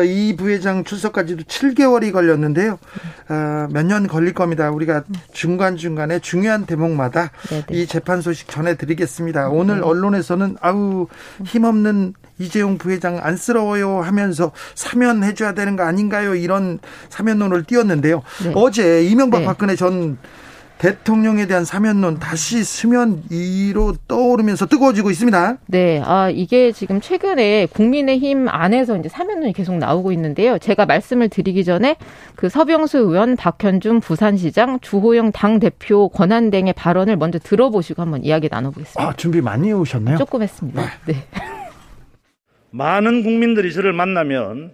이 0.04 0.32
어, 0.32 0.36
부회장 0.36 0.84
출석까지도 0.84 1.44
7개월이 1.44 2.12
걸렸는데요. 2.12 2.78
어, 3.28 3.68
몇년 3.70 4.06
걸릴 4.06 4.34
겁니다. 4.34 4.70
우리가 4.70 5.04
중간중간에 5.32 6.18
중요한 6.18 6.66
대목마다 6.66 7.30
네네. 7.48 7.64
이 7.70 7.86
재판 7.86 8.20
소식 8.20 8.48
전해드리겠습니다. 8.48 9.48
오늘 9.48 9.82
언론에서는 9.82 10.56
아우 10.60 11.06
힘없는 11.44 12.14
이재용 12.38 12.78
부회장 12.78 13.18
안쓰러워요 13.20 14.02
하면서 14.02 14.52
사면해 14.74 15.34
줘야 15.34 15.54
되는 15.54 15.74
거 15.74 15.84
아닌가요? 15.84 16.34
이런 16.34 16.78
사면론을 17.08 17.64
띄웠는데요. 17.64 18.22
네. 18.44 18.52
어제 18.54 19.04
이명박 19.04 19.40
네. 19.40 19.46
박근혜 19.46 19.74
전 19.74 20.18
대통령에 20.78 21.46
대한 21.46 21.64
사면론 21.64 22.18
다시 22.20 22.62
수면 22.62 23.22
위로 23.30 23.94
떠오르면서 24.06 24.66
뜨거워지고 24.66 25.10
있습니다. 25.10 25.58
네, 25.66 26.00
아 26.04 26.30
이게 26.30 26.70
지금 26.72 27.00
최근에 27.00 27.66
국민의힘 27.66 28.48
안에서 28.48 28.96
이제 28.96 29.08
사면론이 29.08 29.52
계속 29.52 29.76
나오고 29.76 30.12
있는데요. 30.12 30.58
제가 30.58 30.86
말씀을 30.86 31.28
드리기 31.28 31.64
전에 31.64 31.96
그 32.36 32.48
서병수 32.48 32.98
의원, 32.98 33.36
박현준 33.36 34.00
부산시장, 34.00 34.78
주호영 34.80 35.32
당 35.32 35.58
대표 35.58 36.08
권한대행의 36.08 36.74
발언을 36.74 37.16
먼저 37.16 37.38
들어보시고 37.40 38.00
한번 38.00 38.22
이야기 38.24 38.48
나눠보겠습니다. 38.50 39.02
아 39.02 39.12
준비 39.14 39.40
많이 39.40 39.68
해오셨나요? 39.68 40.16
조금 40.16 40.42
했습니다. 40.42 40.82
네. 41.06 41.14
네. 41.14 41.24
많은 42.70 43.24
국민들이 43.24 43.72
저를 43.72 43.92
만나면 43.92 44.72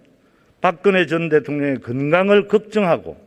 박근혜 0.60 1.06
전 1.06 1.28
대통령의 1.28 1.80
건강을 1.80 2.48
걱정하고 2.48 3.23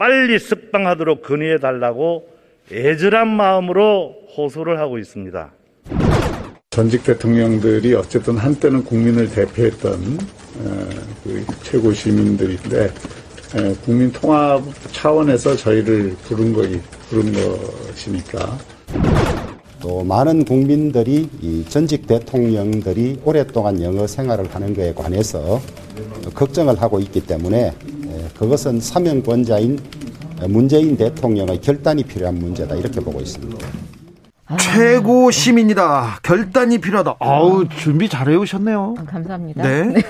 빨리 0.00 0.38
석방하도록 0.38 1.22
건의해 1.22 1.58
달라고 1.58 2.26
애절한 2.72 3.28
마음으로 3.28 4.14
호소를 4.34 4.78
하고 4.78 4.96
있습니다. 4.96 5.52
전직 6.70 7.04
대통령들이 7.04 7.92
어쨌든 7.92 8.38
한때는 8.38 8.82
국민을 8.82 9.30
대표했던 9.30 9.92
어, 9.92 10.88
그 11.22 11.44
최고 11.62 11.92
시민들인데 11.92 12.86
어, 12.86 13.74
국민 13.84 14.10
통합 14.10 14.62
차원에서 14.90 15.54
저희를 15.54 16.16
부른 16.22 16.54
거이 16.54 16.80
부른 17.10 17.34
것이니까. 17.34 18.56
또 19.82 20.02
많은 20.02 20.46
국민들이 20.46 21.28
이 21.42 21.64
전직 21.68 22.06
대통령들이 22.06 23.20
오랫동안 23.22 23.82
영어 23.82 24.06
생활을 24.06 24.46
하는 24.54 24.74
것에 24.74 24.94
관해서 24.94 25.60
걱정을 26.34 26.80
하고 26.80 27.00
있기 27.00 27.26
때문에 27.26 27.72
그것은 28.38 28.80
사명권자인 28.80 29.78
문재인 30.48 30.96
대통령의 30.96 31.60
결단이 31.60 32.02
필요한 32.04 32.36
문제다 32.38 32.74
이렇게 32.74 33.00
보고 33.00 33.20
있습니다. 33.20 33.66
아. 34.46 34.56
최고 34.56 35.30
시민이다. 35.30 36.20
결단이 36.22 36.78
필요하다. 36.78 37.16
아우 37.20 37.68
준비 37.68 38.08
잘해 38.08 38.34
오셨네요. 38.36 38.94
아, 38.98 39.04
감사합니다. 39.04 39.62
네. 39.62 39.84
네. 39.84 40.02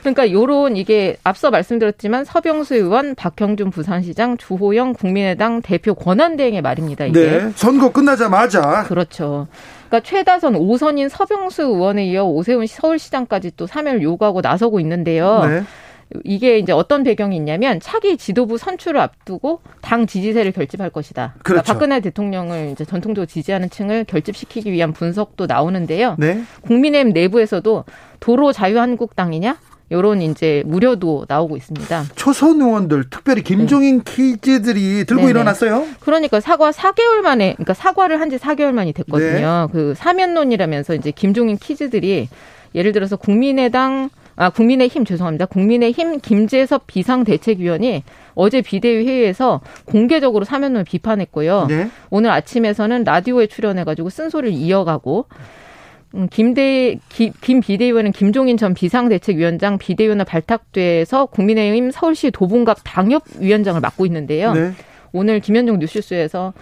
그러니까 0.00 0.30
요런 0.30 0.76
이게 0.76 1.16
앞서 1.24 1.50
말씀드렸지만 1.50 2.24
서병수 2.24 2.76
의원, 2.76 3.16
박형준 3.16 3.70
부산시장, 3.70 4.36
주호영 4.36 4.92
국민의당 4.92 5.62
대표 5.62 5.94
권한대행의 5.94 6.62
말입니다. 6.62 7.06
이게. 7.06 7.20
네. 7.20 7.50
선거 7.56 7.90
끝나자마자. 7.90 8.84
그렇죠. 8.84 9.48
그러니까 9.88 10.08
최다선 10.08 10.54
5선인 10.54 11.08
서병수 11.08 11.62
의원에 11.62 12.06
이어 12.06 12.24
오세훈 12.24 12.66
서울시장까지 12.68 13.52
또 13.56 13.66
사면을 13.66 14.02
요구하고 14.02 14.40
나서고 14.42 14.78
있는데요. 14.78 15.44
네. 15.44 15.64
이게 16.24 16.58
이제 16.58 16.72
어떤 16.72 17.02
배경이 17.02 17.36
있냐면 17.36 17.80
차기 17.80 18.16
지도부 18.16 18.58
선출을 18.58 19.00
앞두고 19.00 19.60
당 19.80 20.06
지지세를 20.06 20.52
결집할 20.52 20.90
것이다. 20.90 21.34
그러니까 21.38 21.42
그렇죠. 21.42 21.62
그러니까 21.62 21.72
박근혜 21.72 22.00
대통령을 22.00 22.70
이제 22.72 22.84
전통적으로 22.84 23.26
지지하는 23.26 23.70
층을 23.70 24.04
결집시키기 24.04 24.70
위한 24.70 24.92
분석도 24.92 25.46
나오는데요. 25.46 26.16
네. 26.18 26.42
국민의힘 26.62 27.12
내부에서도 27.12 27.84
도로 28.20 28.52
자유한국당이냐 28.52 29.58
요런 29.92 30.20
이제 30.20 30.64
우려도 30.66 31.26
나오고 31.28 31.56
있습니다. 31.56 32.06
초선 32.16 32.60
의원들, 32.60 33.08
특별히 33.08 33.42
김종인 33.42 34.02
네. 34.02 34.12
키즈들이 34.12 35.04
들고 35.06 35.22
네네. 35.22 35.30
일어났어요. 35.30 35.86
그러니까 36.00 36.40
사과 36.40 36.70
4개월 36.72 37.20
만에, 37.20 37.54
그러니까 37.54 37.74
사과를 37.74 38.20
한 38.20 38.30
지 38.30 38.36
4개월 38.36 38.72
만이 38.72 38.92
됐거든요. 38.92 39.68
네. 39.68 39.72
그 39.72 39.94
사면론이라면서 39.94 40.94
이제 40.96 41.12
김종인 41.12 41.56
키즈들이 41.56 42.28
예를 42.74 42.90
들어서 42.90 43.16
국민의당 43.16 44.10
아, 44.36 44.50
국민의힘 44.50 45.04
죄송합니다. 45.04 45.46
국민의힘 45.46 46.20
김재섭 46.20 46.86
비상대책위원이 46.86 48.04
어제 48.34 48.60
비대위 48.60 49.06
회의에서 49.06 49.62
공개적으로 49.86 50.44
사면론을 50.44 50.84
비판했고요. 50.84 51.66
네. 51.68 51.88
오늘 52.10 52.30
아침에서는 52.30 53.04
라디오에 53.04 53.46
출연해가지고 53.46 54.10
쓴소리를 54.10 54.56
이어가고 54.56 55.26
음, 56.14 56.28
김대 56.30 56.98
기, 57.08 57.32
김 57.40 57.60
비대위원은 57.60 58.12
김종인 58.12 58.56
전 58.56 58.74
비상대책위원장 58.74 59.78
비대위원을 59.78 60.24
발탁돼서 60.24 61.26
국민의힘 61.26 61.90
서울시 61.90 62.30
도봉갑 62.30 62.78
당협위원장을 62.84 63.80
맡고 63.80 64.06
있는데요. 64.06 64.52
네. 64.52 64.72
오늘 65.12 65.40
김현종 65.40 65.78
뉴스쇼에서 65.78 66.52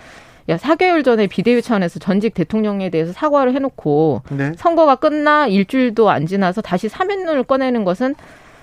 야 0.49 0.57
4개월 0.57 1.05
전에 1.05 1.27
비대위 1.27 1.63
차원에서 1.63 1.99
전직 1.99 2.35
대통령에 2.35 2.91
대해서 2.91 3.13
사과를 3.13 3.55
해놓고 3.55 4.23
네. 4.31 4.53
선거가 4.57 4.97
끝나 4.97 5.47
일주일도 5.47 6.11
안 6.11 6.27
지나서 6.27 6.61
다시 6.61 6.89
사면론을 6.89 7.45
꺼내는 7.45 7.85
것은 7.85 8.15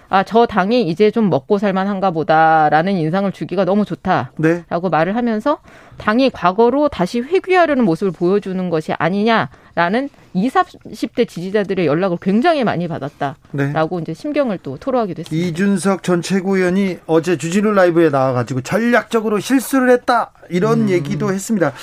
아, 0.09 0.23
저 0.23 0.45
당이 0.45 0.89
이제 0.89 1.09
좀 1.09 1.29
먹고 1.29 1.57
살만한가 1.57 2.11
보다라는 2.11 2.93
인상을 2.97 3.31
주기가 3.31 3.63
너무 3.63 3.85
좋다라고 3.85 4.31
네. 4.39 4.63
말을 4.91 5.15
하면서 5.15 5.59
당이 5.97 6.31
과거로 6.31 6.89
다시 6.89 7.21
회귀하려는 7.21 7.85
모습을 7.85 8.11
보여주는 8.11 8.69
것이 8.69 8.91
아니냐 8.91 9.49
라는 9.75 10.09
20, 10.33 10.53
30대 10.53 11.27
지지자들의 11.27 11.85
연락을 11.85 12.17
굉장히 12.21 12.63
많이 12.63 12.87
받았다라고 12.87 13.97
네. 13.97 14.01
이제 14.01 14.13
심경을 14.13 14.59
또 14.63 14.77
토로하기도 14.77 15.21
했습니다. 15.21 15.47
이준석 15.47 16.03
전 16.03 16.21
최고위원이 16.21 16.99
어제 17.05 17.37
주진우 17.37 17.71
라이브에 17.71 18.09
나와가지고 18.09 18.61
전략적으로 18.61 19.39
실수를 19.39 19.89
했다 19.91 20.31
이런 20.49 20.81
음. 20.81 20.89
얘기도 20.89 21.31
했습니다. 21.31 21.73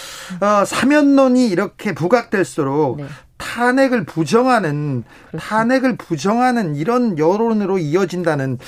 어, 0.41 0.65
사면론이 0.65 1.49
이렇게 1.49 1.95
부각될수록 1.95 2.99
네. 2.99 3.05
탄핵을 3.39 4.05
부정하는 4.05 5.05
그렇죠. 5.31 5.47
탄핵을 5.47 5.97
부정하는 5.97 6.77
이런 6.77 7.19
여론으로 7.19 7.79
이어진다는 7.79 8.59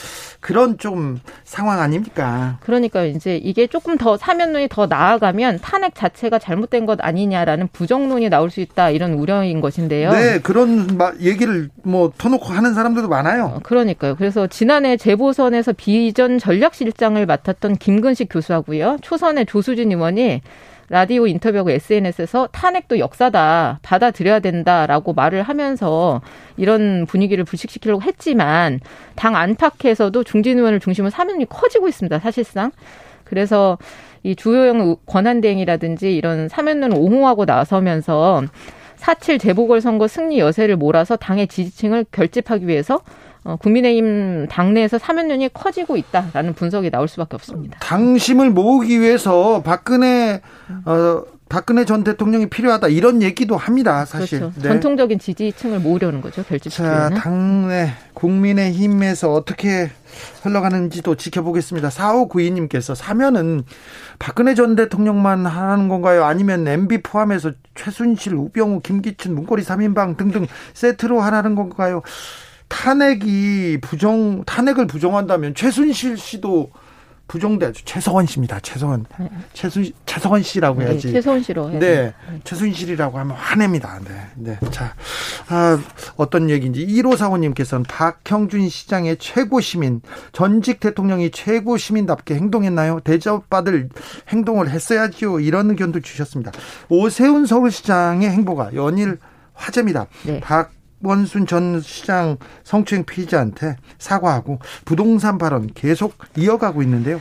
그런 0.41 0.79
좀 0.79 1.21
상황 1.45 1.81
아닙니까? 1.81 2.59
그러니까 2.61 3.05
이제 3.05 3.37
이게 3.37 3.67
조금 3.67 3.99
더 3.99 4.17
사면론이 4.17 4.69
더 4.69 4.87
나아가면 4.87 5.59
탄핵 5.61 5.95
자체가 5.95 6.39
잘못된 6.39 6.87
것 6.87 6.99
아니냐라는 7.03 7.69
부정론이 7.73 8.31
나올 8.31 8.51
수 8.51 8.61
있다 8.61 8.91
이런 8.91 9.15
우려인 9.15 9.61
것인데요. 9.61 10.13
네, 10.13 10.41
그런 10.41 10.99
얘기를 11.21 11.69
뭐 11.83 12.13
터놓고 12.17 12.47
하는 12.47 12.73
사람들도 12.73 13.09
많아요. 13.09 13.53
어, 13.57 13.61
그러니까요. 13.63 14.15
그래서 14.15 14.47
지난해 14.47 14.97
재보선에서 14.97 15.73
비전 15.73 16.39
전략실장을 16.39 17.25
맡았던 17.27 17.77
김근식 17.77 18.29
교수하고요. 18.31 18.99
초선의 19.03 19.47
조수진 19.47 19.91
의원이 19.93 20.41
라디오 20.91 21.29
인터뷰하고 21.29 21.71
SNS에서 21.71 22.49
탄핵도 22.49 22.99
역사다 22.99 23.79
받아들여야 23.81 24.41
된다라고 24.41 25.13
말을 25.13 25.43
하면서 25.43 26.21
이런 26.57 27.07
분위기를 27.07 27.45
불식시키려고 27.45 28.03
했지만 28.03 28.81
당 29.15 29.37
안팎에서도 29.37 30.25
중진 30.25 30.59
의원을 30.59 30.81
중심으로 30.81 31.11
사면이 31.11 31.49
커지고 31.49 31.87
있습니다. 31.87 32.19
사실상 32.19 32.73
그래서 33.23 33.79
이 34.25 34.35
주요형 34.35 34.97
권한대행이라든지 35.07 36.13
이런 36.13 36.49
사면론을 36.49 36.99
옹호하고 36.99 37.45
나서면서 37.45 38.43
4.7 38.99 39.39
재보궐선거 39.39 40.09
승리 40.09 40.41
여세를 40.41 40.77
몰아서 40.77 41.15
당의 41.15 41.47
지지층을 41.47 42.07
결집하기 42.11 42.67
위해서 42.67 43.01
어, 43.45 43.57
국민의힘 43.57 44.49
당내에서 44.49 44.99
사면연이 44.99 45.49
커지고 45.53 45.97
있다라는 45.97 46.55
분석이 46.55 46.91
나올 46.91 47.09
수밖에 47.09 47.37
없습니다. 47.37 47.79
당심을 47.81 48.51
모으기 48.51 49.01
위해서 49.01 49.63
박근혜 49.63 50.41
어, 50.85 51.23
박근혜 51.51 51.85
전 51.85 52.05
대통령이 52.05 52.49
필요하다 52.49 52.89
이런 52.89 53.23
얘기도 53.23 53.57
합니다. 53.57 54.05
사실 54.05 54.39
그렇죠. 54.39 54.61
네. 54.61 54.69
전통적인 54.69 55.19
지지층을 55.19 55.81
모으려는 55.81 56.21
거죠. 56.21 56.45
결집시키는. 56.45 56.91
자, 56.91 57.11
당내 57.11 57.91
국민의힘에서 58.15 59.33
어떻게 59.33 59.91
흘러가는지도 60.43 61.17
지켜보겠습니다. 61.17 61.89
4592님께서 61.89 62.95
사면은 62.95 63.65
박근혜 64.21 64.55
전 64.55 64.77
대통령만 64.77 65.45
하는 65.45 65.89
건가요? 65.89 66.25
아니면 66.25 66.69
MB 66.69 67.03
포함해서 67.03 67.51
최순실, 67.75 68.35
우병우, 68.35 68.81
김기춘, 68.83 69.35
문고리 69.35 69.65
3인방 69.65 70.17
등등 70.17 70.47
세트로 70.75 71.21
하라는 71.21 71.57
건가요? 71.57 72.03
탄핵이 72.71 73.79
부정 73.83 74.43
탄핵을 74.45 74.87
부정한다면 74.87 75.55
최순실 75.55 76.17
씨도 76.17 76.71
부정돼야죠. 77.31 77.85
최서원 77.85 78.27
씨입니다. 78.27 78.59
최서원. 78.61 79.07
네. 79.19 79.29
최순 79.53 79.93
최서원 80.05 80.43
씨라고 80.43 80.81
네, 80.81 80.87
해야지. 80.87 81.07
네, 81.09 81.13
최서원 81.13 81.43
씨로 81.43 81.71
해 81.71 81.79
네. 81.79 81.79
네. 81.79 82.41
최순실이라고 82.43 83.19
하면 83.19 83.37
화냅니다. 83.37 84.01
네. 84.05 84.59
네. 84.59 84.71
자. 84.71 84.95
아, 85.49 85.79
어떤 86.17 86.51
얘기인지 86.51 86.85
1호 86.85 87.17
사원님께서는 87.17 87.85
박형준 87.85 88.69
시장의 88.69 89.19
최고 89.19 89.61
시민, 89.61 90.01
전직 90.33 90.81
대통령이 90.81 91.31
최고 91.31 91.77
시민답게 91.77 92.35
행동했나요? 92.35 93.01
대접받을 93.01 93.91
행동을 94.29 94.69
했어야지요. 94.71 95.39
이런 95.39 95.71
의견도 95.71 96.01
주셨습니다. 96.01 96.51
오세훈 96.89 97.47
서울시장의 97.47 98.29
행보가 98.29 98.75
연일 98.75 99.19
화제입니다. 99.55 100.07
네. 100.25 100.41
박 101.03 101.09
원순 101.09 101.47
전 101.47 101.81
시장 101.81 102.37
성추행 102.63 103.05
피의자한테 103.05 103.77
사과하고 103.99 104.59
부동산 104.85 105.39
발언 105.39 105.69
계속 105.75 106.15
이어가고 106.37 106.83
있는데요. 106.83 107.21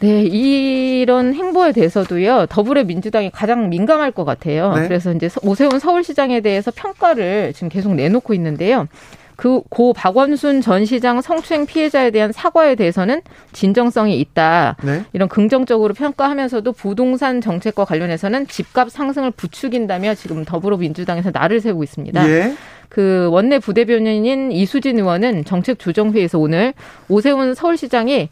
네, 0.00 0.22
이런 0.22 1.32
행보에 1.32 1.72
대해서도요, 1.72 2.46
더불어민주당이 2.50 3.30
가장 3.30 3.70
민감할 3.70 4.10
것 4.10 4.24
같아요. 4.24 4.74
네. 4.74 4.86
그래서 4.86 5.12
이제 5.12 5.30
오세훈 5.42 5.78
서울시장에 5.78 6.40
대해서 6.40 6.70
평가를 6.74 7.52
지금 7.54 7.68
계속 7.70 7.94
내놓고 7.94 8.34
있는데요. 8.34 8.86
그 9.36 9.62
고 9.70 9.92
박원순 9.92 10.60
전 10.60 10.84
시장 10.84 11.20
성추행 11.20 11.66
피해자에 11.66 12.10
대한 12.10 12.32
사과에 12.32 12.74
대해서는 12.74 13.22
진정성이 13.52 14.20
있다. 14.20 14.76
네. 14.82 15.04
이런 15.12 15.28
긍정적으로 15.28 15.94
평가하면서도 15.94 16.72
부동산 16.72 17.40
정책과 17.40 17.84
관련해서는 17.84 18.46
집값 18.46 18.90
상승을 18.90 19.32
부추긴다며 19.32 20.14
지금 20.14 20.44
더불어민주당에서 20.44 21.30
날을 21.32 21.60
세우고 21.60 21.82
있습니다. 21.82 22.28
예. 22.28 22.54
그 22.88 23.28
원내 23.32 23.58
부대변인인 23.58 24.52
이수진 24.52 24.98
의원은 24.98 25.44
정책조정회에서 25.44 26.38
오늘 26.38 26.74
오세훈 27.08 27.54
서울시장이 27.54 28.28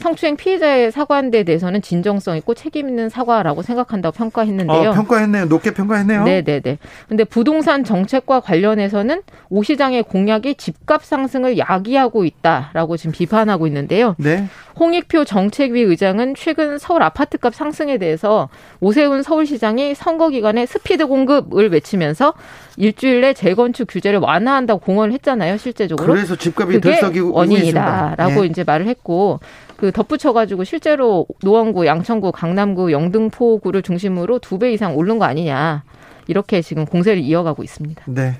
성추행 0.00 0.36
피해자의 0.36 0.90
사과한 0.90 1.30
데 1.30 1.42
대해서는 1.44 1.82
진정성 1.82 2.36
있고 2.38 2.54
책임 2.54 2.88
있는 2.88 3.10
사과라고 3.10 3.60
생각한다고 3.60 4.16
평가했는데요. 4.16 4.90
어, 4.90 4.92
평가했네요. 4.92 5.44
높게 5.44 5.72
평가했네요. 5.72 6.24
네, 6.24 6.42
네, 6.42 6.60
네. 6.60 6.78
근데 7.08 7.24
부동산 7.24 7.84
정책과 7.84 8.40
관련해서는 8.40 9.22
오 9.50 9.62
시장의 9.62 10.04
공약이 10.04 10.54
집값 10.54 11.04
상승을 11.04 11.58
야기하고 11.58 12.24
있다라고 12.24 12.96
지금 12.96 13.12
비판하고 13.12 13.66
있는데요. 13.66 14.16
네. 14.18 14.46
홍익표 14.78 15.26
정책위 15.26 15.82
의장은 15.82 16.34
최근 16.34 16.78
서울 16.78 17.02
아파트값 17.02 17.54
상승에 17.54 17.98
대해서 17.98 18.48
오세훈 18.80 19.22
서울시장이 19.22 19.94
선거 19.94 20.30
기간에 20.30 20.64
스피드 20.64 21.06
공급을 21.06 21.70
외치면서 21.70 22.32
일주일 22.78 23.20
내 23.20 23.34
재건축 23.34 23.88
규제를 23.90 24.20
완화한다고 24.20 24.80
공언을 24.80 25.12
했잖아요, 25.12 25.58
실제적으로. 25.58 26.10
그래서 26.10 26.36
집값이 26.36 26.80
들썩이고 26.80 27.32
원인이다라고 27.32 28.40
네. 28.40 28.46
이제 28.46 28.64
말을 28.64 28.86
했고 28.86 29.40
그 29.80 29.90
덧붙여가지고 29.92 30.64
실제로 30.64 31.26
노원구, 31.42 31.86
양천구, 31.86 32.32
강남구, 32.32 32.92
영등포구를 32.92 33.82
중심으로 33.82 34.38
두 34.38 34.58
배 34.58 34.72
이상 34.72 34.94
오른 34.94 35.18
거 35.18 35.24
아니냐 35.24 35.84
이렇게 36.26 36.60
지금 36.60 36.84
공세를 36.84 37.22
이어가고 37.22 37.62
있습니다. 37.62 38.02
네. 38.08 38.36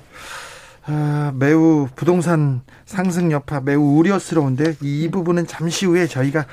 아, 0.85 1.31
매우 1.35 1.87
부동산 1.95 2.61
상승 2.85 3.31
여파 3.31 3.59
매우 3.59 3.97
우려스러운데 3.97 4.75
이 4.81 5.09
부분은 5.11 5.47
잠시 5.47 5.85
후에 5.87 6.05
저희가 6.07 6.45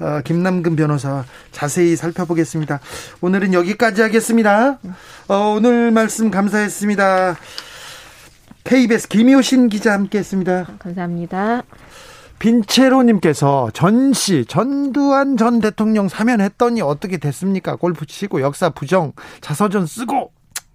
어, 0.00 0.20
김남근 0.24 0.76
변호사 0.76 1.24
자세히 1.50 1.96
살펴보겠습니다. 1.96 2.80
오늘은 3.20 3.52
여기까지 3.54 4.00
하겠습니다. 4.02 4.78
어, 5.28 5.34
오늘 5.56 5.90
말씀 5.90 6.30
감사했습니다. 6.30 7.36
KBS 8.64 9.08
김효신 9.08 9.68
기자 9.68 9.92
함께했습니다. 9.94 10.66
감사합니다. 10.78 11.62
빈체로님께서 12.40 13.70
전시 13.72 14.44
전두환 14.46 15.36
전 15.36 15.60
대통령 15.60 16.08
사면했더니 16.08 16.80
어떻게 16.80 17.18
됐습니까? 17.18 17.76
골프 17.76 18.06
치고 18.06 18.40
역사 18.40 18.70
부정 18.70 19.12
자서전 19.40 19.86
쓰고 19.86 20.32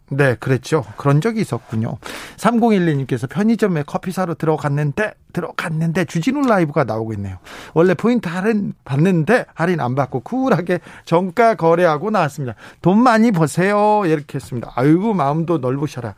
네, 0.10 0.36
그랬죠. 0.36 0.86
그런 0.98 1.20
적이 1.20 1.41
있었군요. 1.41 1.98
3012님께서 2.38 3.28
편의점에 3.28 3.84
커피 3.88 4.12
사러 4.12 4.36
들어갔는데, 4.36 5.13
들어갔는데 5.34 6.06
주진우 6.06 6.48
라이브가 6.48 6.84
나오고 6.84 7.13
있네요. 7.13 7.38
원래 7.74 7.94
포인트 7.94 8.30
할인 8.30 8.74
받는데 8.86 9.46
할인 9.54 9.82
안 9.82 9.96
받고 9.96 10.22
쿨하게 10.22 10.80
정가 11.06 11.56
거래하고 11.56 12.12
나왔습니다. 12.12 12.56
돈 12.82 13.02
많이 13.02 13.32
버세요. 13.32 14.04
이렇게 14.06 14.36
했습니다. 14.36 14.72
아이고, 14.76 15.13
마음도 15.13 15.58
넓으셔라. 15.58 16.13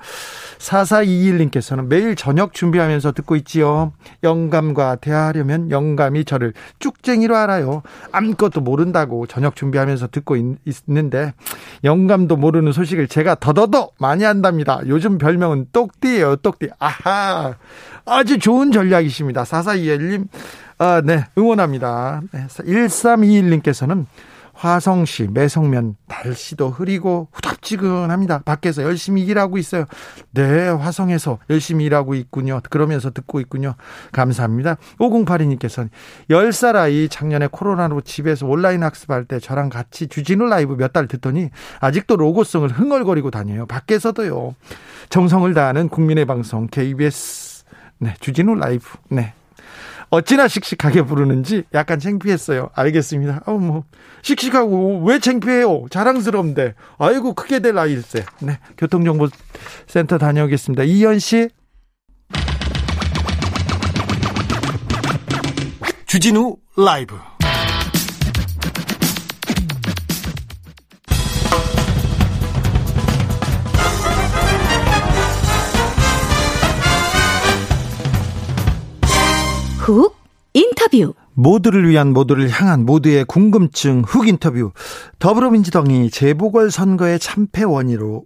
4421님께서는 0.60 1.88
매일 1.88 2.16
저녁 2.16 2.54
준비하면서 2.54 3.14
듣고 3.14 3.38
있지요. 3.38 3.94
영감과 4.24 4.98
대화하려면 4.98 5.72
영감이 5.72 6.26
저를 6.26 6.54
쭉쟁이로 6.80 7.36
알아요. 7.38 7.84
아무것도 8.12 8.62
모른다고 8.62 9.28
저녁 9.28 9.56
준비하면서 9.56 10.10
듣고 10.12 10.36
있, 10.36 10.58
있는데 10.88 11.34
영감도 11.84 12.36
모르는 12.36 12.72
소식을 12.72 13.08
제가 13.08 13.36
더더더 13.36 13.77
더 13.78 13.92
많이 14.00 14.24
한답니다. 14.24 14.82
요즘 14.88 15.20
별명은 15.20 15.68
똑띠예요, 15.72 16.38
똑띠. 16.38 16.70
아하. 16.80 17.54
아주 18.06 18.40
좋은 18.40 18.72
전략이십니다. 18.72 19.44
4421님, 19.44 20.28
아, 20.80 21.02
네, 21.06 21.26
응원합니다. 21.38 22.22
네, 22.32 22.48
1321님께서는 22.48 24.08
화성시 24.58 25.28
매성면 25.32 25.96
날씨도 26.08 26.70
흐리고 26.70 27.28
후덥지근합니다. 27.32 28.40
밖에서 28.40 28.82
열심히 28.82 29.22
일하고 29.24 29.58
있어요. 29.60 29.86
네, 30.32 30.68
화성에서 30.68 31.38
열심히 31.52 31.86
일하고 31.86 32.16
있군요. 32.16 32.60
그러면서 32.70 33.12
듣고 33.12 33.40
있군요. 33.40 33.76
감사합니다. 34.12 34.78
5082님께서는 35.00 35.90
10살 36.32 36.76
아이 36.76 37.08
작년에 37.08 37.48
코로나로 37.52 38.02
집에서 38.02 38.48
온라인 38.48 38.84
학습할 38.84 39.26
때 39.26 39.40
저랑 39.40 39.70
같이 39.70 40.08
주진우 40.08 40.46
라이브 40.48 40.76
몇 40.76 40.88
달 40.94 41.08
듣더니 41.08 41.50
아직도 41.82 42.16
로고송을 42.16 42.70
흥얼거리고 42.70 43.30
다녀요. 43.30 43.66
밖에서도요. 43.68 44.56
정성을 45.10 45.54
다하는 45.54 45.90
국민의 45.90 46.26
방송 46.26 46.68
KBS 46.68 47.66
네, 48.00 48.14
주진우 48.20 48.56
라이브. 48.56 48.86
네. 49.10 49.34
어찌나 50.10 50.48
씩씩하게 50.48 51.04
부르는지 51.04 51.64
약간 51.74 52.00
창피했어요. 52.00 52.70
알겠습니다. 52.74 53.42
어, 53.46 53.54
뭐, 53.54 53.84
씩씩하고 54.22 55.04
왜 55.06 55.20
창피해요? 55.20 55.86
자랑스러운데. 55.90 56.76
아이고, 56.98 57.34
크게 57.34 57.60
될 57.60 57.74
나이일세. 57.74 58.26
네. 58.42 58.60
교통정보센터 58.78 60.18
다녀오겠습니다. 60.18 60.84
이현 60.84 61.20
씨. 61.20 61.50
주진우 66.06 66.56
라이브. 66.78 67.18
훅 79.88 80.18
인터뷰 80.54 81.14
모두를 81.34 81.88
위한 81.88 82.12
모두를 82.12 82.50
향한 82.50 82.86
모두의 82.86 83.24
궁금증 83.24 84.02
훅 84.06 84.28
인터뷰 84.28 84.74
더불어민주당이 85.20 86.10
재보궐 86.10 86.72
선거의 86.72 87.20
참패 87.20 87.64
원인으로 87.64 88.26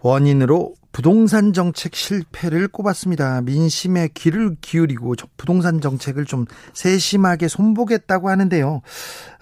원인으로 0.00 0.74
부동산 0.90 1.52
정책 1.52 1.94
실패를 1.94 2.66
꼽았습니다. 2.68 3.42
민심에 3.42 4.08
귀를 4.14 4.56
기울이고 4.60 5.14
부동산 5.36 5.80
정책을 5.80 6.24
좀 6.24 6.44
세심하게 6.72 7.46
손보겠다고 7.46 8.28
하는데요. 8.28 8.82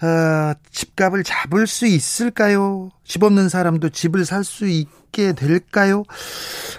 어, 0.01 0.53
집값을 0.71 1.23
잡을 1.23 1.65
수 1.65 1.87
있을까요? 1.87 2.89
집 3.03 3.23
없는 3.23 3.49
사람도 3.49 3.89
집을 3.89 4.25
살 4.25 4.43
수 4.43 4.67
있게 5.13 5.33
될까요? 5.33 6.03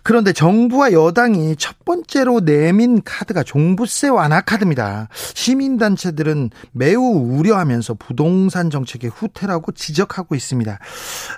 그런데 0.02 0.32
정부와 0.32 0.92
여당이 0.92 1.56
첫 1.56 1.84
번째로 1.84 2.40
내민 2.40 3.02
카드가 3.02 3.42
종부세 3.42 4.08
완화 4.08 4.40
카드입니다. 4.42 5.08
시민단체들은 5.34 6.50
매우 6.72 7.00
우려하면서 7.00 7.94
부동산 7.94 8.68
정책의 8.68 9.10
후퇴라고 9.10 9.72
지적하고 9.72 10.34
있습니다. 10.34 10.78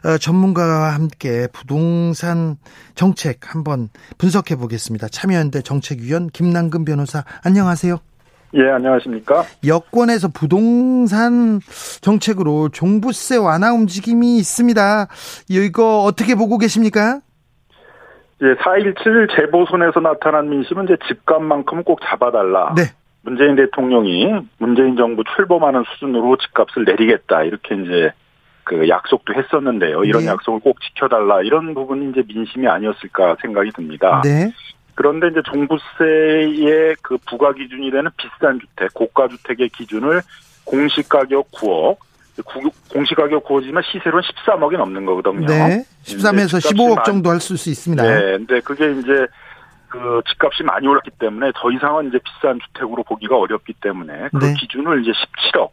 어, 0.04 0.18
전문가와 0.18 0.94
함께 0.94 1.46
부동산 1.52 2.56
정책 2.94 3.54
한번 3.54 3.90
분석해 4.18 4.56
보겠습니다. 4.56 5.08
참여연대 5.08 5.62
정책위원 5.62 6.30
김남근 6.30 6.84
변호사 6.84 7.24
안녕하세요. 7.42 8.00
예, 8.56 8.70
안녕하십니까? 8.70 9.42
여권에서 9.66 10.28
부동산 10.28 11.60
정책으로 12.00 12.70
종부세 12.70 13.36
완화 13.36 13.72
움직임이 13.72 14.38
있습니다. 14.38 15.08
이거 15.50 16.02
어떻게 16.02 16.34
보고 16.34 16.56
계십니까? 16.56 17.20
예, 18.42 18.54
4.17 18.54 19.36
재보선에서 19.36 20.00
나타난 20.00 20.48
민심은 20.48 20.84
이제 20.84 20.96
집값만큼 21.06 21.84
꼭 21.84 22.00
잡아달라. 22.08 22.74
네. 22.74 22.82
문재인 23.22 23.56
대통령이 23.56 24.32
문재인 24.58 24.96
정부 24.96 25.22
출범하는 25.34 25.84
수준으로 25.92 26.36
집값을 26.38 26.84
내리겠다. 26.84 27.42
이렇게 27.42 27.74
이제 27.74 28.12
그 28.64 28.88
약속도 28.88 29.34
했었는데요. 29.34 30.04
이런 30.04 30.22
네. 30.22 30.28
약속을 30.28 30.60
꼭 30.60 30.80
지켜달라. 30.80 31.42
이런 31.42 31.74
부분이 31.74 32.10
이제 32.10 32.22
민심이 32.26 32.66
아니었을까 32.68 33.36
생각이 33.42 33.70
듭니다. 33.72 34.22
네. 34.24 34.52
그런데 34.96 35.28
이제 35.28 35.40
종부세의 35.44 36.96
그 37.02 37.16
부과 37.28 37.52
기준이 37.52 37.90
되는 37.90 38.10
비싼 38.16 38.58
주택, 38.58 38.92
고가 38.94 39.28
주택의 39.28 39.68
기준을 39.68 40.22
공시 40.64 41.06
가격 41.08 41.50
9억, 41.52 41.96
공시 42.92 43.14
가격 43.14 43.44
9억이지만 43.44 43.82
시세로는 43.84 44.22
13억이 44.22 44.76
넘는 44.76 45.04
거거든요. 45.06 45.46
네. 45.46 45.84
13에서 46.02 46.60
집값이 46.60 46.74
15억 46.74 46.94
많- 46.96 47.04
정도 47.04 47.30
할 47.30 47.40
수 47.40 47.52
있습니다. 47.54 48.02
네, 48.02 48.20
근데 48.38 48.60
그게 48.60 48.90
이제 48.92 49.26
그 49.88 50.20
집값이 50.28 50.62
많이 50.64 50.86
올랐기 50.88 51.10
때문에 51.18 51.52
더 51.54 51.70
이상은 51.70 52.08
이제 52.08 52.18
비싼 52.24 52.58
주택으로 52.66 53.02
보기가 53.04 53.36
어렵기 53.36 53.74
때문에 53.80 54.28
그 54.32 54.44
네. 54.44 54.54
기준을 54.54 55.02
이제 55.02 55.12
17억, 55.12 55.70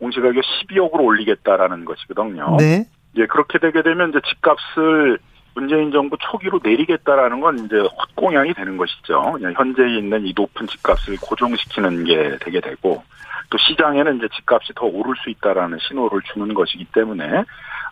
공시가격 0.00 0.42
12억으로 0.44 1.00
올리겠다라는 1.04 1.84
것이거든요. 1.84 2.56
네. 2.58 2.86
예, 3.16 3.26
그렇게 3.26 3.58
되게 3.60 3.82
되면 3.82 4.10
이제 4.10 4.18
집값을 4.28 5.18
문재인 5.54 5.92
정부 5.92 6.16
초기로 6.18 6.60
내리겠다라는 6.62 7.40
건 7.40 7.58
이제 7.64 7.76
헛공양이 7.78 8.52
되는 8.54 8.76
것이죠. 8.76 9.36
현재 9.54 9.86
있는 9.88 10.26
이 10.26 10.32
높은 10.36 10.66
집값을 10.66 11.16
고정시키는 11.20 12.04
게 12.04 12.38
되게 12.40 12.60
되고 12.60 13.02
또 13.50 13.58
시장에는 13.58 14.16
이제 14.16 14.28
집값이 14.34 14.72
더 14.74 14.86
오를 14.86 15.14
수 15.22 15.30
있다라는 15.30 15.78
신호를 15.80 16.22
주는 16.32 16.52
것이기 16.54 16.86
때문에 16.86 17.44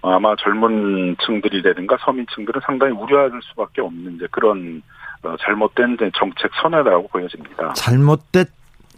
아마 0.02 0.34
젊은 0.36 1.16
층들이라든가 1.24 1.98
서민층들은 2.04 2.60
상당히 2.64 2.92
우려할 2.92 3.30
수밖에 3.42 3.80
없는 3.80 4.16
이제 4.16 4.26
그런 4.30 4.82
어, 5.22 5.36
잘못된 5.40 5.98
정책 6.18 6.50
선회라고 6.60 7.06
보여집니다. 7.08 7.72
잘못된 7.74 8.44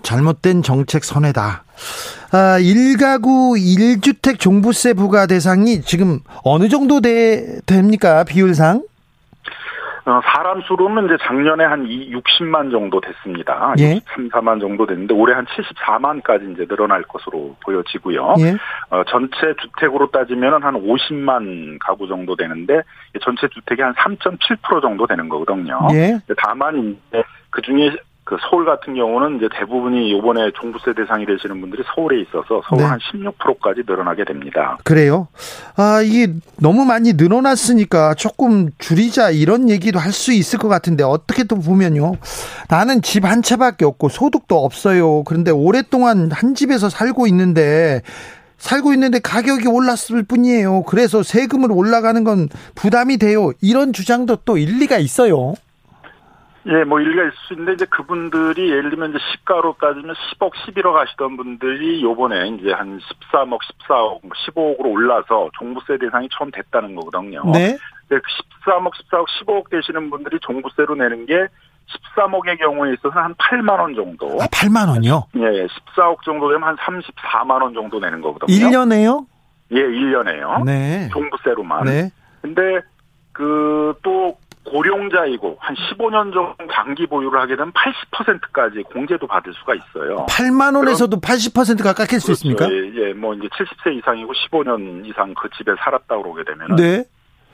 잘못된 0.05 0.63
정책 0.63 1.03
선회다. 1.03 1.65
아, 2.33 2.59
1가구 2.61 3.57
1주택 3.59 4.39
종부세 4.39 4.95
부과 4.95 5.27
대상이 5.27 5.81
지금 5.81 6.21
어느 6.45 6.69
정도 6.69 7.01
돼, 7.01 7.59
됩니까? 7.67 8.23
비율상? 8.25 8.83
어, 10.07 10.21
사람 10.23 10.61
수로는 10.61 11.07
이제 11.07 11.17
작년에 11.23 11.65
한 11.65 11.87
60만 11.87 12.71
정도 12.71 13.01
됐습니다. 13.01 13.75
예. 13.79 13.95
63, 13.95 14.29
4만 14.29 14.61
정도 14.61 14.85
됐는데 14.87 15.15
올해 15.15 15.35
한 15.35 15.47
74만까지 15.47 16.53
이제 16.53 16.67
늘어날 16.67 17.03
것으로 17.05 17.57
보여지고요. 17.65 18.35
예. 18.41 18.55
어, 18.91 19.03
전체 19.09 19.55
주택으로 19.63 20.11
따지면 20.11 20.63
한 20.63 20.75
50만 20.75 21.79
가구 21.81 22.07
정도 22.07 22.37
되는데 22.37 22.83
전체 23.23 23.49
주택이 23.49 23.81
한 23.81 23.95
3.7% 23.95 24.83
정도 24.83 25.07
되는 25.07 25.27
거거든요. 25.31 25.79
예. 25.95 26.21
다만 26.37 26.99
이제 27.09 27.23
그 27.49 27.63
중에 27.63 27.97
그 28.25 28.37
서울 28.49 28.65
같은 28.65 28.95
경우는 28.95 29.37
이제 29.37 29.49
대부분이 29.55 30.17
이번에 30.17 30.51
종부세 30.59 30.95
대상이 30.95 31.27
되시는 31.27 31.61
분들이 31.61 31.83
서울에 31.95 32.23
있어서 32.23 32.63
서울 32.69 32.79
네. 32.81 32.85
한 32.85 32.99
16%까지 32.99 33.83
늘어나게 33.87 34.25
됩니다. 34.25 34.79
그래요. 34.83 35.29
아, 35.77 36.01
이게 36.01 36.33
너무 36.59 36.87
많이 36.87 37.13
늘어났으니까 37.13 38.15
조금 38.15 38.71
줄이자 38.79 39.31
이런 39.31 39.69
얘기도 39.69 39.99
할 39.99 40.11
수 40.15 40.33
있을 40.33 40.59
것 40.59 40.69
같은데 40.69 41.03
어떻게 41.05 41.45
또 41.45 41.57
보면요. 41.57 42.15
나는 42.71 43.03
집 43.03 43.25
한 43.25 43.43
채밖에 43.43 43.85
없고 43.85 44.09
소득도 44.09 44.65
없어요. 44.65 45.23
그런데 45.25 45.51
오랫동안 45.51 46.31
한 46.33 46.55
집에서 46.55 46.89
살고 46.89 47.27
있는데 47.27 48.01
살고 48.59 48.93
있는데 48.95 49.19
가격이 49.19 49.67
올랐을 49.69 50.23
뿐이에요. 50.27 50.85
그래서 50.85 51.23
세금을 51.23 51.73
올라가는 51.73 52.23
건 52.25 52.49
부담이 52.75 53.19
돼요. 53.19 53.51
이런 53.61 53.93
주장도 53.93 54.37
또 54.45 54.57
일리가 54.57 54.99
있어요. 54.99 55.55
예, 56.67 56.85
뭐 56.85 57.01
일리가 57.01 57.23
있을 57.25 57.37
수 57.47 57.53
있는데 57.53 57.75
이제 57.75 57.85
그분들이 57.87 58.71
예를 58.71 58.91
들면 58.91 59.11
이제 59.11 59.19
시가로 59.33 59.77
따지면 59.81 60.15
10억, 60.15 60.53
11억 60.53 60.95
하시던 60.95 61.37
분들이 61.37 62.03
요번에 62.03 62.49
이제 62.49 62.73
한 62.73 62.99
13억, 62.99 63.59
14억, 63.87 64.21
15억으로 64.23 64.87
올라서 64.87 65.51
종부세 65.59 65.99
대상이 65.99 66.29
처음 66.33 66.51
됐다는 66.51 66.95
거거든요. 66.95 67.43
네. 67.53 67.77
근데 68.09 68.23
13억, 68.65 68.93
14억, 69.11 69.27
15억 69.27 69.71
되시는 69.71 70.09
분들이 70.09 70.39
종부세로 70.41 70.95
내는 70.95 71.27
게 71.27 71.35
13억의 72.17 72.59
경우에 72.59 72.95
있어서 72.95 73.21
한 73.21 73.35
8만 73.35 73.79
원 73.79 73.95
정도. 73.95 74.39
아, 74.41 74.47
8만 74.47 74.89
원이요? 74.89 75.25
예, 75.37 75.67
14억 75.67 76.23
정도 76.25 76.49
되면 76.49 76.63
한 76.67 76.77
34만 76.77 77.63
원 77.63 77.75
정도 77.75 78.01
내는 78.01 78.23
거거든요. 78.23 78.47
1년에요? 78.49 79.27
예, 79.73 79.83
1년에요. 79.83 80.65
네. 80.65 81.11
종부세로만. 81.13 81.85
네. 81.85 82.11
근데 82.41 82.81
그또 83.33 84.39
고령자이고 84.65 85.57
한 85.61 85.75
15년 85.75 86.33
정도 86.33 86.55
장기 86.73 87.07
보유를 87.07 87.41
하게 87.41 87.57
되면 87.57 87.73
80%까지 87.73 88.83
공제도 88.93 89.27
받을 89.27 89.53
수가 89.55 89.75
있어요. 89.75 90.27
8만 90.27 90.77
원에서도 90.77 91.17
80%가 91.21 91.93
깎일 91.93 92.21
수 92.21 92.33
있습니까? 92.33 92.69
예, 92.71 92.93
예, 92.95 93.13
뭐 93.13 93.35
이제 93.35 93.47
70세 93.49 93.97
이상이고 93.99 94.33
15년 94.33 95.07
이상 95.07 95.35
그 95.35 95.49
집에 95.57 95.73
살았다 95.79 96.17
그러게 96.17 96.45
되면 96.45 96.77
네. 96.77 97.05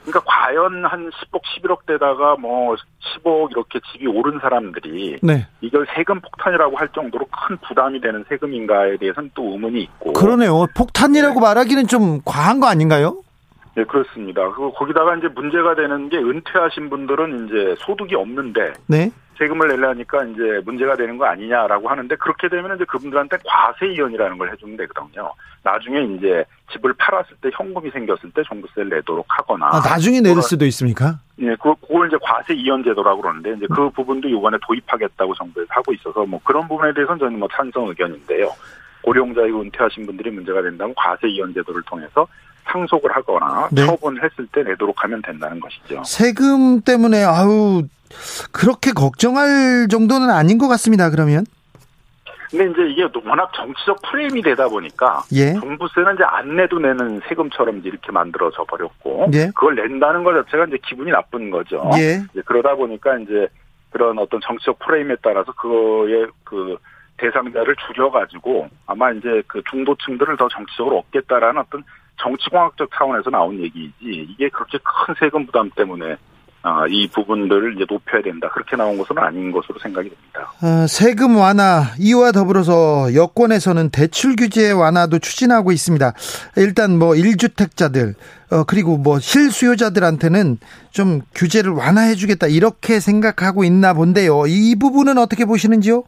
그러니까 0.04 0.20
과연 0.24 0.84
한 0.86 1.10
10억, 1.10 1.42
11억 1.42 1.86
대다가 1.86 2.36
뭐 2.36 2.74
15억 3.22 3.50
이렇게 3.50 3.80
집이 3.92 4.06
오른 4.06 4.38
사람들이 4.40 5.18
네. 5.22 5.46
이걸 5.60 5.86
세금 5.94 6.20
폭탄이라고 6.20 6.76
할 6.76 6.88
정도로 6.94 7.26
큰 7.26 7.58
부담이 7.68 8.00
되는 8.00 8.24
세금인가에 8.28 8.96
대해서는 8.96 9.30
또 9.34 9.52
의문이 9.52 9.82
있고. 9.82 10.14
그러네요. 10.14 10.66
폭탄이라고 10.74 11.40
말하기는 11.40 11.86
좀 11.86 12.20
과한 12.24 12.60
거 12.60 12.66
아닌가요? 12.66 13.22
네, 13.80 13.84
그렇습니다. 13.84 14.50
그 14.52 14.70
거기다가 14.72 15.16
이제 15.16 15.28
문제가 15.28 15.74
되는 15.74 16.10
게 16.10 16.18
은퇴하신 16.18 16.90
분들은 16.90 17.46
이제 17.46 17.74
소득이 17.78 18.14
없는데 18.14 18.74
네. 18.86 19.10
세금을 19.38 19.68
내려니까 19.68 20.22
이제 20.24 20.60
문제가 20.66 20.96
되는 20.96 21.16
거 21.16 21.24
아니냐라고 21.24 21.88
하는데 21.88 22.14
그렇게 22.16 22.50
되면 22.50 22.76
이제 22.76 22.84
그분들한테 22.84 23.38
과세 23.42 23.86
이연이라는 23.86 24.36
걸 24.36 24.52
해주면 24.52 24.76
되거든요. 24.76 25.32
나중에 25.62 26.02
이제 26.02 26.44
집을 26.72 26.92
팔았을 26.98 27.36
때 27.40 27.48
현금이 27.54 27.90
생겼을 27.90 28.30
때 28.34 28.42
종부세를 28.42 28.90
내도록 28.90 29.24
하거나. 29.28 29.68
아, 29.68 29.80
나중에 29.80 30.20
내릴 30.20 30.42
수도 30.42 30.66
있습니까? 30.66 31.18
예, 31.38 31.56
그, 31.56 31.74
그걸 31.80 32.08
이제 32.08 32.18
과세 32.20 32.52
이연 32.52 32.84
제도라고 32.84 33.22
그러는데 33.22 33.54
이제 33.54 33.66
그 33.74 33.88
부분도 33.88 34.28
이번에 34.28 34.58
도입하겠다고 34.66 35.34
정부에서 35.36 35.68
하고 35.70 35.94
있어서 35.94 36.26
뭐 36.26 36.38
그런 36.44 36.68
부분에 36.68 36.92
대해서는 36.92 37.18
저는 37.18 37.38
뭐 37.38 37.48
찬성 37.50 37.88
의견인데요. 37.88 38.50
고령자이고 39.02 39.62
은퇴하신 39.62 40.04
분들이 40.04 40.30
문제가 40.30 40.60
된다면 40.60 40.94
과세 40.94 41.28
이연 41.28 41.54
제도를 41.54 41.80
통해서 41.84 42.26
상속을 42.64 43.10
하거나 43.14 43.68
네. 43.72 43.86
처분을 43.86 44.22
했을 44.22 44.46
때 44.52 44.62
내도록 44.62 45.02
하면 45.04 45.22
된다는 45.22 45.60
것이죠. 45.60 46.02
세금 46.04 46.80
때문에 46.80 47.24
아우 47.24 47.82
그렇게 48.52 48.92
걱정할 48.92 49.88
정도는 49.88 50.30
아닌 50.30 50.58
것 50.58 50.68
같습니다. 50.68 51.10
그러면 51.10 51.44
근데 52.50 52.68
이제 52.68 52.90
이게 52.90 53.08
워낙 53.24 53.52
정치적 53.54 54.02
프레임이 54.10 54.42
되다 54.42 54.68
보니까 54.68 55.22
예. 55.32 55.54
종부세는 55.54 56.14
이제 56.14 56.24
안 56.24 56.56
내도 56.56 56.80
내는 56.80 57.20
세금처럼 57.28 57.78
이제 57.78 57.88
이렇게 57.88 58.10
만들어져 58.10 58.64
버렸고 58.64 59.28
예. 59.34 59.46
그걸 59.54 59.76
낸다는 59.76 60.24
것 60.24 60.32
자체가 60.32 60.64
이제 60.66 60.78
기분이 60.84 61.12
나쁜 61.12 61.50
거죠. 61.50 61.88
예. 61.96 62.24
그러다 62.44 62.74
보니까 62.74 63.18
이제 63.18 63.46
그런 63.90 64.18
어떤 64.18 64.40
정치적 64.40 64.80
프레임에 64.80 65.16
따라서 65.22 65.52
그거의 65.52 66.26
그 66.42 66.76
대상자를 67.18 67.76
줄여가지고 67.86 68.68
아마 68.86 69.12
이제 69.12 69.42
그 69.46 69.62
중도층들을 69.70 70.36
더 70.36 70.48
정치적으로 70.48 70.98
얻겠다라는 70.98 71.60
어떤 71.60 71.84
정치공학적 72.18 72.90
차원에서 72.96 73.30
나온 73.30 73.58
얘기이지 73.60 73.94
이게 74.00 74.48
그렇게 74.50 74.78
큰 74.78 75.14
세금 75.18 75.46
부담 75.46 75.70
때문에 75.70 76.16
아, 76.62 76.84
이 76.90 77.08
부분들을 77.08 77.74
이제 77.74 77.86
높여야 77.88 78.22
된다 78.22 78.50
그렇게 78.52 78.76
나온 78.76 78.98
것은 78.98 79.16
아닌 79.16 79.50
것으로 79.50 79.78
생각이 79.78 80.10
됩니다. 80.10 80.52
어, 80.62 80.86
세금 80.86 81.36
완화 81.36 81.84
이와 81.98 82.32
더불어서 82.32 83.14
여권에서는 83.14 83.88
대출 83.88 84.36
규제 84.36 84.70
완화도 84.70 85.20
추진하고 85.20 85.72
있습니다. 85.72 86.12
일단 86.56 86.98
뭐 86.98 87.12
1주택자들 87.12 88.14
어, 88.50 88.64
그리고 88.64 88.98
뭐 88.98 89.18
실수요자들한테는 89.18 90.58
좀 90.90 91.22
규제를 91.34 91.72
완화해 91.72 92.14
주겠다 92.14 92.46
이렇게 92.46 93.00
생각하고 93.00 93.64
있나 93.64 93.94
본데요. 93.94 94.46
이 94.46 94.76
부분은 94.78 95.16
어떻게 95.16 95.46
보시는지요? 95.46 96.04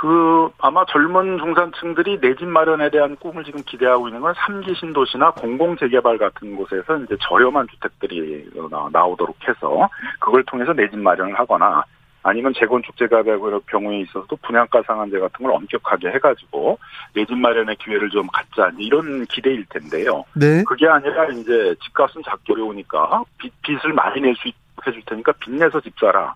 그 0.00 0.48
아마 0.58 0.82
젊은 0.86 1.36
중산층들이 1.38 2.20
내 2.20 2.34
집 2.34 2.46
마련에 2.48 2.88
대한 2.88 3.16
꿈을 3.16 3.44
지금 3.44 3.60
기대하고 3.66 4.08
있는 4.08 4.22
건 4.22 4.32
3기 4.32 4.74
신도시나 4.78 5.32
공공 5.32 5.76
재개발 5.76 6.16
같은 6.16 6.56
곳에서 6.56 6.96
이제 7.00 7.16
저렴한 7.20 7.66
주택들이 7.68 8.48
나오도록 8.92 9.36
해서 9.46 9.90
그걸 10.18 10.42
통해서 10.44 10.72
내 10.72 10.88
집 10.88 10.98
마련을 10.98 11.38
하거나 11.38 11.84
아니면 12.22 12.54
재건축 12.56 12.96
재개발 12.96 13.38
경우에 13.66 14.00
있어서도 14.00 14.36
분양가 14.36 14.80
상한제 14.86 15.18
같은 15.18 15.44
걸 15.44 15.54
엄격하게 15.54 16.08
해가지고 16.12 16.78
내 17.14 17.26
집 17.26 17.36
마련의 17.36 17.76
기회를 17.76 18.08
좀 18.08 18.26
갖자 18.28 18.70
이런 18.78 19.26
기대일 19.26 19.66
텐데요. 19.68 20.24
네. 20.34 20.64
그게 20.66 20.88
아니라 20.88 21.26
이제 21.26 21.74
집값은 21.84 22.22
잡기 22.24 22.52
어려우니까 22.52 23.22
빚, 23.36 23.52
빚을 23.62 23.92
많이 23.92 24.22
낼 24.22 24.34
수 24.36 24.50
해줄 24.86 25.02
테니까 25.04 25.32
빚 25.40 25.50
내서 25.52 25.78
집 25.82 25.92
사라. 25.98 26.34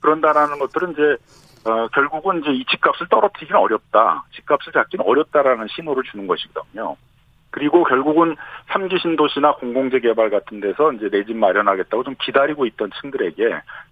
그런다라는 0.00 0.58
것들은 0.58 0.92
이제 0.92 1.16
어, 1.64 1.88
결국은 1.88 2.40
이제 2.40 2.50
이 2.52 2.64
집값을 2.66 3.08
떨어뜨리기는 3.08 3.58
어렵다. 3.58 4.24
집값을 4.34 4.72
잡기는 4.72 5.04
어렵다라는 5.04 5.66
신호를 5.68 6.02
주는 6.04 6.26
것이거든요. 6.26 6.96
그리고 7.54 7.84
결국은 7.84 8.34
3기 8.72 9.00
신도시나 9.00 9.52
공공재 9.54 10.00
개발 10.00 10.28
같은 10.28 10.60
데서 10.60 10.90
이제 10.92 11.08
내 11.08 11.22
집 11.24 11.36
마련하겠다고 11.36 12.02
좀 12.02 12.16
기다리고 12.20 12.66
있던 12.66 12.90
층들에게 13.00 13.42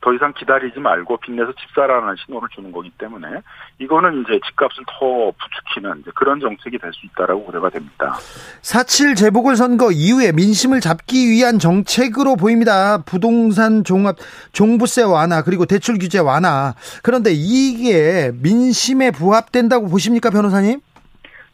더 0.01 0.13
이상 0.13 0.33
기다리지 0.37 0.81
말고 0.81 1.19
빚내서 1.19 1.53
집 1.53 1.71
사라는 1.75 2.17
신호를 2.27 2.49
주는 2.55 2.73
거기 2.73 2.91
때문에 2.99 3.29
이거는 3.79 4.23
이제 4.23 4.41
집값을 4.47 4.85
더 4.89 5.33
부추기는 5.39 6.03
그런 6.17 6.41
정책이 6.41 6.79
될 6.79 6.93
수 6.93 7.07
있다라고 7.07 7.47
우려가 7.49 7.71
됩니다. 7.71 8.17
4.7 8.63 9.17
재보궐선거 9.17 9.93
이후에 9.93 10.33
민심을 10.33 10.81
잡기 10.81 11.31
위한 11.31 11.59
정책으로 11.61 12.35
보입니다. 12.37 12.99
부동산 13.05 13.85
종합, 13.85 14.17
종부세 14.53 15.05
완화, 15.05 15.43
그리고 15.43 15.65
대출 15.67 15.99
규제 15.99 16.19
완화. 16.19 16.75
그런데 17.03 17.31
이게 17.33 18.33
민심에 18.43 19.13
부합된다고 19.13 19.87
보십니까, 19.89 20.31
변호사님? 20.31 20.81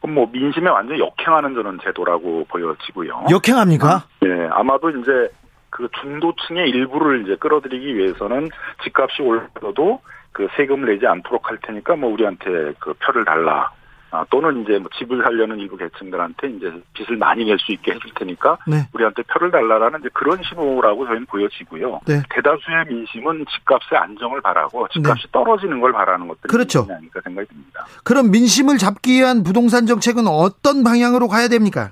그럼 0.01 0.15
뭐 0.15 0.29
민심에 0.33 0.69
완전히 0.71 1.01
역행하는 1.01 1.55
저는 1.55 1.79
제도라고 1.83 2.45
보여지고요. 2.49 3.27
역행합니까? 3.31 4.05
네, 4.21 4.49
아마도 4.51 4.91
이제 4.91 5.31
그 5.71 5.89
중도층의 6.01 6.71
일부를 6.71 7.23
이제 7.23 7.37
끌어들이기 7.37 7.97
위해서는 7.97 8.49
집값이 8.85 9.23
올라도 9.23 10.01
그 10.33 10.49
세금을 10.57 10.93
내지 10.93 11.07
않도록 11.07 11.51
할 11.51 11.59
테니까 11.63 11.97
뭐 11.97 12.11
우리한테 12.13 12.73
그 12.79 12.95
표를 12.95 13.25
달라. 13.25 13.71
아, 14.11 14.25
또는 14.31 14.63
이제 14.63 14.79
뭐 14.79 14.89
집을 14.99 15.23
살려는 15.23 15.59
일부 15.59 15.77
계층들한테 15.77 16.49
이제 16.49 16.73
빚을 16.95 17.17
많이 17.19 17.45
낼 17.45 17.59
수 17.59 17.73
있게 17.73 17.93
해줄 17.93 18.11
테니까 18.15 18.57
네. 18.67 18.89
우리한테 18.95 19.23
표를 19.25 19.51
달라라는 19.51 20.01
이제 20.01 20.09
그런 20.15 20.41
신호라고 20.43 21.07
저희는 21.07 21.27
보여지고요. 21.27 22.01
네. 22.07 22.23
대다수의 22.31 22.87
민심은 22.89 23.45
집값의 23.51 23.99
안정을 23.99 24.41
바라고 24.41 24.87
집값이 24.89 25.25
네. 25.25 25.29
떨어지는 25.33 25.81
걸 25.81 25.93
바라는 25.93 26.29
것들이 26.29 26.49
그렇죠. 26.51 26.87
아닐까 26.89 27.21
생각이 27.25 27.49
듭니다. 27.49 27.85
그럼 28.05 28.31
민심을 28.31 28.79
잡기 28.79 29.13
위한 29.19 29.43
부동산 29.43 29.87
정책은 29.87 30.27
어떤 30.29 30.85
방향으로 30.85 31.29
가야 31.29 31.49
됩니까? 31.49 31.91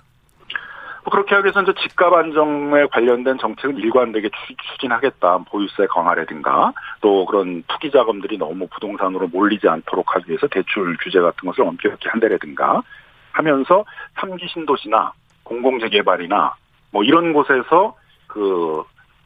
뭐 1.07 1.13
그렇게 1.13 1.37
하기 1.37 1.45
위해서 1.45 1.63
이제 1.63 1.73
집값 1.81 2.13
안정에 2.13 2.87
관련된 2.87 3.39
정책은 3.39 3.77
일관되게 3.77 4.29
추진하겠다. 4.73 5.39
보유세 5.49 5.87
강화라든가 5.87 6.73
또 7.01 7.25
그런 7.27 7.63
투기 7.69 7.93
자금들이 7.93 8.37
너무 8.39 8.67
부동산으로 8.67 9.29
몰리지 9.29 9.69
않도록 9.69 10.17
하기 10.17 10.29
위해서 10.29 10.49
대출 10.49 10.97
규제 11.01 11.21
같은 11.21 11.47
것을 11.49 11.63
엄격히 11.63 12.09
한다라든가 12.09 12.83
하면서 13.31 13.85
3기 14.17 14.49
신도시나 14.51 15.13
공공재개발이나 15.45 16.55
뭐 16.91 17.05
이런 17.05 17.33
곳에서 17.33 17.95
그 18.27 18.83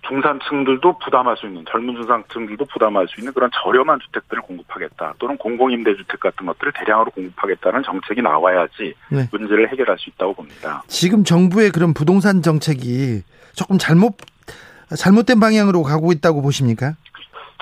중산층들도 0.09 0.99
부담할 0.99 1.37
수 1.37 1.47
있는 1.47 1.65
젊은 1.71 1.95
중산층들도 1.95 2.65
부담할 2.67 3.07
수 3.09 3.21
있는 3.21 3.33
그런 3.33 3.51
저렴한 3.63 4.01
주택들을 4.01 4.43
공급하겠다 4.43 5.15
또는 5.19 5.37
공공임대주택 5.37 6.21
같은 6.21 6.47
것들을 6.47 6.73
대량으로 6.77 7.11
공급하겠다는 7.11 7.83
정책이 7.83 8.23
나와야지 8.23 8.95
네. 9.11 9.29
문제를 9.31 9.71
해결할 9.71 9.99
수 9.99 10.11
있다고 10.11 10.35
봅니다. 10.35 10.83
지금 10.89 11.25
정부의 11.25 11.71
그런 11.71 11.95
부동산 11.95 12.43
정책이 12.43 13.23
조금 13.55 13.79
잘못 13.79 14.17
잘못된 14.97 15.39
방향으로 15.39 15.83
가고 15.83 16.13
있다고 16.13 16.43
보십니까? 16.43 16.95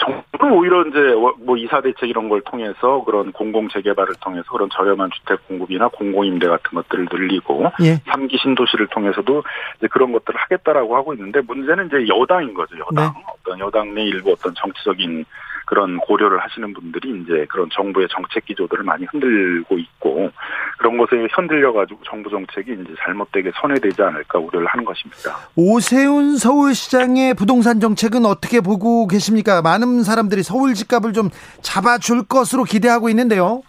정부는 0.00 0.56
오히려 0.56 0.82
이제 0.86 0.98
뭐 1.44 1.56
이사 1.56 1.80
대책 1.80 2.08
이런 2.08 2.28
걸 2.28 2.40
통해서 2.42 3.02
그런 3.04 3.32
공공 3.32 3.68
재개발을 3.68 4.14
통해서 4.20 4.44
그런 4.50 4.68
저렴한 4.70 5.10
주택 5.10 5.46
공급이나 5.48 5.88
공공 5.88 6.26
임대 6.26 6.46
같은 6.46 6.70
것들을 6.74 7.08
늘리고 7.10 7.64
예. 7.82 7.96
3기 8.10 8.40
신도시를 8.40 8.88
통해서도 8.88 9.42
이제 9.78 9.88
그런 9.88 10.12
것들을 10.12 10.38
하겠다라고 10.38 10.96
하고 10.96 11.14
있는데 11.14 11.40
문제는 11.40 11.86
이제 11.86 12.06
여당인 12.08 12.54
거죠. 12.54 12.76
여당 12.78 13.14
네. 13.14 13.24
어떤 13.40 13.58
여당 13.58 13.94
내 13.94 14.02
일부 14.04 14.32
어떤 14.32 14.54
정치적인 14.54 15.24
그런 15.68 15.98
고려를 15.98 16.38
하시는 16.40 16.72
분들이 16.72 17.20
이제 17.20 17.46
그런 17.50 17.68
정부의 17.70 18.08
정책 18.10 18.46
기조들을 18.46 18.84
많이 18.84 19.04
흔들고 19.04 19.78
있고 19.78 20.30
그런 20.78 20.96
것에 20.96 21.28
흔들려 21.30 21.72
가지고 21.74 22.00
정부 22.08 22.30
정책이 22.30 22.72
이제 22.72 22.94
잘못되게 23.04 23.52
선회되지 23.60 24.00
않을까 24.00 24.38
우려를 24.38 24.66
하는 24.66 24.86
것입니다. 24.86 25.36
오세훈 25.56 26.38
서울시장의 26.38 27.34
부동산 27.34 27.80
정책은 27.80 28.24
어떻게 28.24 28.62
보고 28.62 29.06
계십니까? 29.06 29.60
많은 29.60 30.04
사람들이 30.04 30.42
서울 30.42 30.72
집값을 30.72 31.12
좀 31.12 31.28
잡아줄 31.60 32.26
것으로 32.26 32.64
기대하고 32.64 33.10
있는데요. 33.10 33.62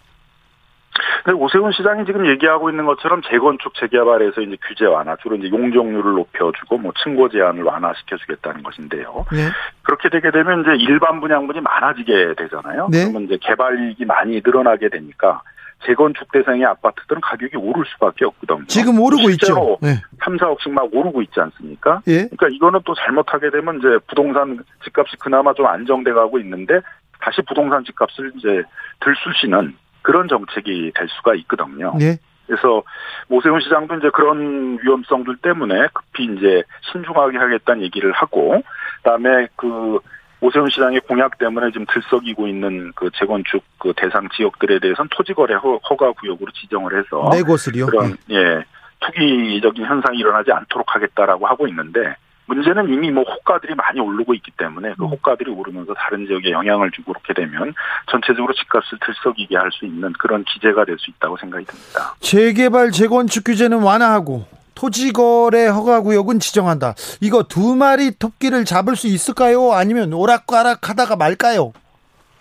오세훈 1.34 1.72
시장이 1.72 2.04
지금 2.04 2.26
얘기하고 2.26 2.70
있는 2.70 2.86
것처럼 2.86 3.22
재건축 3.22 3.74
재개발에서 3.74 4.40
이제 4.40 4.56
규제 4.66 4.86
완화, 4.86 5.16
주로 5.16 5.36
이제 5.36 5.48
용적률을 5.50 6.12
높여주고 6.12 6.78
뭐 6.78 6.92
층고 7.02 7.28
제한을 7.28 7.62
완화시켜주겠다는 7.62 8.62
것인데요. 8.62 9.26
네. 9.32 9.48
그렇게 9.82 10.08
되게 10.08 10.30
되면 10.30 10.62
이제 10.62 10.70
일반 10.84 11.20
분양분이 11.20 11.60
많아지게 11.60 12.34
되잖아요. 12.36 12.88
네. 12.90 13.04
그러면 13.04 13.24
이제 13.24 13.38
개발 13.40 13.78
이익이 13.78 14.04
많이 14.04 14.40
늘어나게 14.44 14.88
되니까 14.88 15.42
재건축 15.86 16.30
대상의 16.32 16.64
아파트들은 16.64 17.20
가격이 17.22 17.56
오를 17.56 17.84
수밖에 17.92 18.26
없거든요. 18.26 18.66
지금 18.66 19.00
오르고 19.00 19.30
있죠. 19.30 19.78
네. 19.80 19.94
3, 20.22 20.36
4억씩 20.36 20.70
막 20.70 20.88
오르고 20.92 21.22
있지 21.22 21.40
않습니까? 21.40 22.02
예. 22.06 22.28
그러니까 22.28 22.48
이거는 22.50 22.80
또 22.84 22.94
잘못하게 22.94 23.50
되면 23.50 23.78
이제 23.78 23.98
부동산 24.06 24.62
집값이 24.84 25.16
그나마 25.18 25.54
좀 25.54 25.66
안정돼 25.66 26.12
가고 26.12 26.38
있는데 26.38 26.80
다시 27.20 27.40
부동산 27.42 27.84
집값을 27.84 28.32
이제 28.36 28.62
들쑤시는 29.00 29.74
그런 30.02 30.28
정책이 30.28 30.92
될 30.94 31.08
수가 31.08 31.34
있거든요. 31.36 31.94
네. 31.98 32.18
그래서 32.46 32.82
오세훈 33.28 33.60
시장도 33.60 33.96
이제 33.98 34.10
그런 34.12 34.78
위험성들 34.82 35.36
때문에 35.36 35.88
급히 35.92 36.24
이제 36.24 36.64
신중하게 36.90 37.38
하겠다는 37.38 37.82
얘기를 37.82 38.10
하고 38.12 38.60
그다음에 38.98 39.46
그 39.54 40.00
오세훈 40.40 40.68
시장의 40.70 41.00
공약 41.02 41.38
때문에 41.38 41.70
지금 41.70 41.86
들썩이고 41.86 42.48
있는 42.48 42.92
그 42.96 43.10
재건축 43.14 43.62
그 43.78 43.92
대상 43.96 44.28
지역들에 44.34 44.80
대해서는 44.80 45.08
토지거래 45.12 45.54
허가 45.54 46.12
구역으로 46.12 46.50
지정을 46.52 46.98
해서 46.98 47.30
네 47.32 47.42
곳을요. 47.42 47.86
그런 47.86 48.16
네. 48.26 48.36
예 48.36 48.64
투기적인 49.00 49.84
현상이 49.84 50.18
일어나지 50.18 50.50
않도록 50.50 50.94
하겠다라고 50.94 51.46
하고 51.46 51.68
있는데 51.68 52.16
문제는 52.50 52.92
이미 52.92 53.10
뭐 53.12 53.22
호가들이 53.22 53.74
많이 53.76 54.00
오르고 54.00 54.34
있기 54.34 54.50
때문에 54.58 54.94
그 54.98 55.04
음. 55.04 55.10
호가들이 55.10 55.50
오르면서 55.52 55.94
다른 55.94 56.26
지역에 56.26 56.50
영향을 56.50 56.90
주고 56.90 57.12
그렇게 57.12 57.32
되면 57.32 57.72
전체적으로 58.10 58.52
집값을 58.54 58.98
들썩이게 59.00 59.56
할 59.56 59.70
수 59.70 59.86
있는 59.86 60.12
그런 60.18 60.42
기재가 60.44 60.84
될 60.84 60.98
수 60.98 61.10
있다고 61.12 61.36
생각이 61.36 61.64
듭니다. 61.64 62.14
재개발 62.20 62.90
재건축 62.90 63.44
규제는 63.44 63.82
완화하고 63.82 64.46
토지거래 64.74 65.66
허가구역은 65.68 66.40
지정한다. 66.40 66.94
이거 67.20 67.44
두 67.44 67.76
마리 67.76 68.10
토끼를 68.18 68.64
잡을 68.64 68.96
수 68.96 69.06
있을까요? 69.06 69.72
아니면 69.72 70.12
오락가락하다가 70.12 71.14
말까요? 71.16 71.72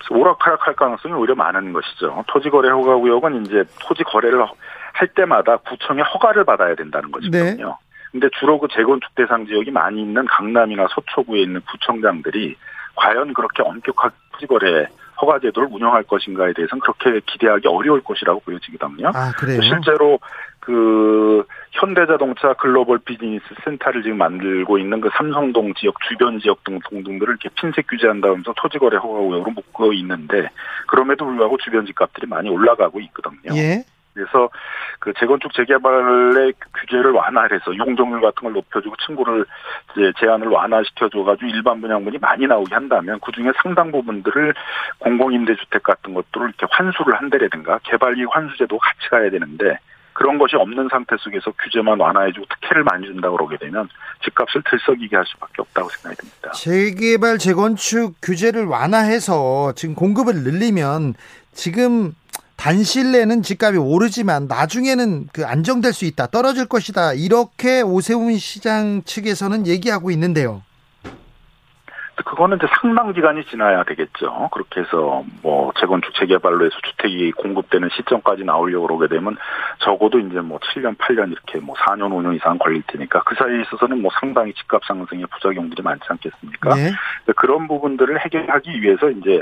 오락가락할 0.09 0.73
가능성이 0.75 1.13
오히려 1.13 1.35
많은 1.35 1.71
것이죠. 1.71 2.23
토지거래 2.27 2.69
허가구역은 2.69 3.45
이제 3.45 3.63
토지 3.81 4.03
거래를 4.03 4.43
할 4.93 5.07
때마다 5.09 5.57
구청의 5.57 6.03
허가를 6.03 6.45
받아야 6.45 6.73
된다는 6.73 7.11
거거든요. 7.11 7.43
네. 7.43 7.57
근데 8.11 8.27
주로 8.39 8.59
그 8.59 8.67
재건축 8.71 9.13
대상 9.15 9.45
지역이 9.45 9.71
많이 9.71 10.01
있는 10.01 10.25
강남이나 10.25 10.87
서초구에 10.89 11.41
있는 11.41 11.61
구청장들이 11.61 12.55
과연 12.95 13.33
그렇게 13.33 13.63
엄격하게 13.63 14.15
토지거래 14.33 14.87
허가 15.21 15.39
제도를 15.39 15.69
운영할 15.71 16.03
것인가에 16.03 16.53
대해서는 16.53 16.81
그렇게 16.81 17.19
기대하기 17.25 17.67
어려울 17.67 18.01
것이라고 18.01 18.39
보여지거든요. 18.41 19.11
아, 19.13 19.31
그래요? 19.37 19.61
실제로 19.61 20.19
그 20.61 21.43
현대자동차 21.71 22.53
글로벌 22.53 22.99
비즈니스 22.99 23.43
센터를 23.63 24.03
지금 24.03 24.17
만들고 24.17 24.77
있는 24.77 25.01
그 25.01 25.09
삼성동 25.17 25.73
지역 25.75 25.95
주변 26.07 26.39
지역 26.39 26.63
등 26.63 26.79
동등들을 26.89 27.37
이렇게 27.39 27.49
핀셋 27.59 27.87
규제한다면서 27.87 28.53
토지거래 28.55 28.97
허가 28.97 29.19
구역으로 29.19 29.51
묶어 29.51 29.93
있는데 29.93 30.49
그럼에도 30.87 31.25
불구하고 31.25 31.57
주변 31.57 31.85
집값들이 31.85 32.27
많이 32.27 32.49
올라가고 32.49 32.99
있거든요. 33.01 33.55
예. 33.55 33.83
그래서 34.19 34.49
그 34.99 35.13
재건축 35.17 35.53
재개발의 35.53 36.53
규제를 36.82 37.12
완화해서 37.12 37.75
용적률 37.77 38.21
같은 38.21 38.43
걸 38.43 38.53
높여주고 38.53 38.95
층고를 39.05 39.45
이제 39.91 40.12
제한을 40.19 40.47
완화시켜줘가지고 40.47 41.47
일반 41.47 41.79
분양분이 41.79 42.17
많이 42.19 42.45
나오게 42.45 42.73
한다면 42.75 43.19
그 43.23 43.32
중에 43.32 43.51
상당 43.62 43.91
부분들을 43.91 44.53
공공임대주택 44.99 45.84
같은 45.84 46.13
것들을 46.13 46.49
이렇게 46.49 46.67
환수를 46.69 47.15
한다라든가 47.15 47.79
개발이익 47.84 48.27
환수제도 48.29 48.77
같이 48.77 49.10
가야 49.10 49.29
되는데 49.29 49.77
그런 50.19 50.38
것이 50.38 50.58
없는 50.58 50.89
상태 50.91 51.15
속에서 51.17 51.49
규제만 51.51 51.97
완화해주고 51.97 52.45
특혜를 52.49 52.84
많이 52.84 53.05
준다고 53.05 53.38
그러게 53.38 53.55
되면 53.55 53.88
집값을 54.25 54.62
들썩이게 54.69 55.15
할 55.15 55.25
수밖에 55.25 55.62
없다고 55.62 55.88
생각이 55.89 56.17
듭니다. 56.17 56.51
재개발 56.51 57.38
재건축 57.38 58.15
규제를 58.21 58.65
완화해서 58.65 59.71
지금 59.77 59.95
공급을 59.95 60.43
늘리면 60.43 61.13
지금 61.53 62.13
단실 62.59 63.13
내는 63.13 63.41
집값이 63.41 63.79
오르지만 63.79 64.47
나중에는 64.47 65.27
그 65.31 65.45
안정될 65.45 65.93
수 65.93 66.03
있다, 66.03 66.27
떨어질 66.27 66.67
것이다. 66.67 67.13
이렇게 67.13 67.81
오세훈 67.81 68.35
시장 68.35 69.01
측에서는 69.03 69.65
얘기하고 69.65 70.12
있는데요. 70.12 70.62
그거는 72.25 72.57
이제 72.57 72.67
상당 72.81 73.13
기간이 73.13 73.45
지나야 73.45 73.85
되겠죠. 73.85 74.49
그렇게 74.51 74.81
해서 74.81 75.23
뭐 75.41 75.71
재건축 75.79 76.13
재개발로 76.15 76.65
해서 76.65 76.75
주택이 76.83 77.31
공급되는 77.31 77.87
시점까지 77.93 78.43
나오려고 78.43 78.87
그러게 78.87 79.07
되면 79.07 79.37
적어도 79.79 80.19
이제 80.19 80.41
뭐 80.41 80.60
7년, 80.60 80.97
8년 80.97 81.31
이렇게 81.31 81.60
뭐 81.60 81.75
4년, 81.75 82.10
5년 82.12 82.35
이상 82.35 82.57
걸릴 82.57 82.83
테니까 82.87 83.21
그 83.23 83.35
사이에 83.35 83.62
있어서는 83.62 84.01
뭐 84.01 84.12
상당히 84.19 84.53
집값 84.53 84.83
상승의 84.83 85.27
부작용들이 85.27 85.81
많지 85.81 86.03
않겠습니까? 86.10 86.75
네. 86.75 86.91
그런 87.37 87.69
부분들을 87.69 88.19
해결하기 88.19 88.81
위해서 88.81 89.10
이제 89.12 89.41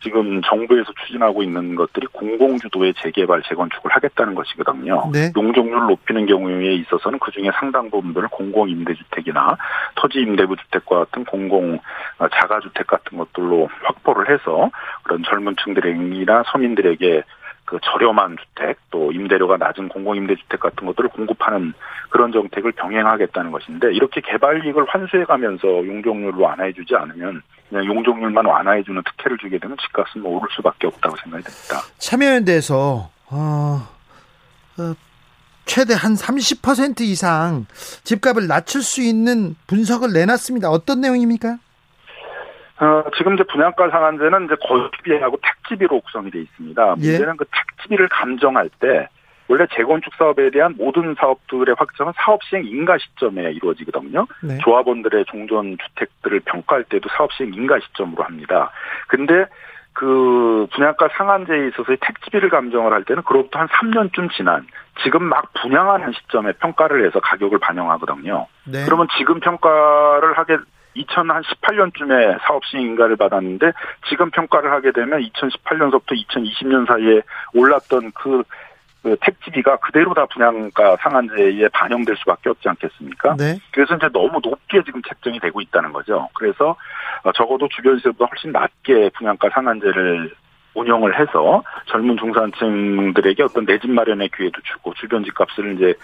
지금 0.00 0.40
정부에서 0.42 0.92
추진하고 1.04 1.42
있는 1.42 1.74
것들이 1.74 2.06
공공주도의 2.12 2.94
재개발, 3.02 3.42
재건축을 3.48 3.90
하겠다는 3.90 4.34
것이거든요. 4.34 5.10
네. 5.12 5.32
용적률을 5.36 5.86
높이는 5.88 6.26
경우에 6.26 6.74
있어서는 6.74 7.18
그중에 7.18 7.50
상당 7.58 7.90
부분들을 7.90 8.28
공공임대주택이나 8.28 9.56
토지임대부주택과 9.96 10.98
같은 10.98 11.24
공공 11.24 11.80
어, 12.18 12.28
자가주택 12.28 12.86
같은 12.86 13.18
것들로 13.18 13.68
확보를 13.82 14.32
해서 14.32 14.70
그런 15.02 15.22
젊은 15.24 15.56
층들이나 15.62 16.44
서민들에게 16.52 17.24
그 17.68 17.78
저렴한 17.82 18.38
주택 18.38 18.78
또 18.90 19.12
임대료가 19.12 19.58
낮은 19.58 19.90
공공임대주택 19.90 20.58
같은 20.58 20.86
것들을 20.86 21.10
공급하는 21.10 21.74
그런 22.08 22.32
정책을 22.32 22.72
병행하겠다는 22.72 23.52
것인데 23.52 23.92
이렇게 23.92 24.22
개발 24.22 24.64
이익을 24.64 24.86
환수해가면서 24.88 25.68
용적률을 25.86 26.40
완화해주지 26.40 26.96
않으면 26.96 27.42
그냥 27.68 27.84
용적률만 27.84 28.46
완화해주는 28.46 29.02
특혜를 29.04 29.36
주게 29.36 29.58
되면 29.58 29.76
집값은 29.82 30.22
뭐 30.22 30.38
오를 30.38 30.48
수밖에 30.56 30.86
없다고 30.86 31.16
생각이 31.16 31.44
됩니다. 31.44 31.82
참여연대에서 31.98 33.10
어, 33.30 33.88
어, 34.78 34.94
최대 35.66 35.92
한 35.92 36.14
30% 36.14 37.02
이상 37.02 37.66
집값을 38.02 38.46
낮출 38.46 38.82
수 38.82 39.02
있는 39.02 39.56
분석을 39.66 40.14
내놨습니다. 40.14 40.70
어떤 40.70 41.02
내용입니까? 41.02 41.58
어, 42.80 43.04
지금 43.16 43.34
이제 43.34 43.42
분양가 43.44 43.90
상한제는 43.90 44.46
이제 44.46 44.54
거주비하고 44.60 45.38
택지비로 45.42 46.00
구성이 46.00 46.30
되어 46.30 46.42
있습니다. 46.42 46.94
예. 46.98 47.10
문제는 47.10 47.36
그 47.36 47.44
택지비를 47.50 48.08
감정할 48.08 48.70
때 48.80 49.08
원래 49.48 49.66
재건축 49.74 50.14
사업에 50.14 50.50
대한 50.50 50.74
모든 50.76 51.14
사업들의 51.18 51.74
확정은 51.78 52.12
사업 52.16 52.42
시행 52.44 52.64
인가 52.66 52.98
시점에 52.98 53.50
이루어지거든요. 53.52 54.26
네. 54.42 54.58
조합원들의 54.58 55.24
종전 55.24 55.78
주택들을 55.78 56.40
평가할 56.40 56.84
때도 56.84 57.08
사업 57.16 57.32
시행 57.32 57.54
인가 57.54 57.78
시점으로 57.80 58.22
합니다. 58.22 58.70
근데 59.08 59.46
그 59.94 60.68
분양가 60.72 61.08
상한제에 61.08 61.68
있어서의 61.68 61.98
택지비를 62.00 62.50
감정을 62.50 62.92
할 62.92 63.02
때는 63.04 63.22
그로부터 63.24 63.58
한 63.58 63.66
3년쯤 63.68 64.30
지난 64.32 64.66
지금 65.02 65.24
막 65.24 65.52
분양하는 65.54 66.12
시점에 66.12 66.52
평가를 66.52 67.04
해서 67.06 67.18
가격을 67.18 67.58
반영하거든요. 67.58 68.46
네. 68.66 68.84
그러면 68.84 69.08
지금 69.16 69.40
평가를 69.40 70.38
하게 70.38 70.58
2018년쯤에 70.96 72.38
사업 72.42 72.64
시행 72.66 72.86
인가를 72.86 73.16
받았는데 73.16 73.72
지금 74.08 74.30
평가를 74.30 74.70
하게 74.72 74.92
되면 74.92 75.20
2018년서부터 75.20 76.12
2020년 76.12 76.86
사이에 76.86 77.22
올랐던 77.54 78.12
그, 78.12 78.42
그 79.02 79.16
택지비가 79.20 79.76
그대로 79.76 80.14
다 80.14 80.26
분양가 80.26 80.96
상한제에 80.96 81.68
반영될 81.68 82.16
수밖에 82.16 82.50
없지 82.50 82.68
않겠습니까? 82.68 83.36
네. 83.36 83.58
그래서 83.70 83.96
이제 83.96 84.08
너무 84.12 84.40
높게 84.42 84.82
지금 84.84 85.00
책정이 85.02 85.38
되고 85.40 85.60
있다는 85.60 85.92
거죠. 85.92 86.28
그래서 86.34 86.76
어, 87.22 87.32
적어도 87.32 87.68
주변 87.68 87.96
시세보다 87.98 88.26
훨씬 88.30 88.52
낮게 88.52 89.10
분양가 89.16 89.48
상한제를 89.50 90.32
운영을 90.78 91.18
해서 91.18 91.62
젊은 91.86 92.16
중산층들에게 92.16 93.42
어떤 93.42 93.64
내 93.64 93.78
집 93.78 93.90
마련의 93.90 94.30
기회도 94.30 94.60
주고 94.62 94.92
주변 94.94 95.24
집값을 95.24 95.74
이제 95.76 95.94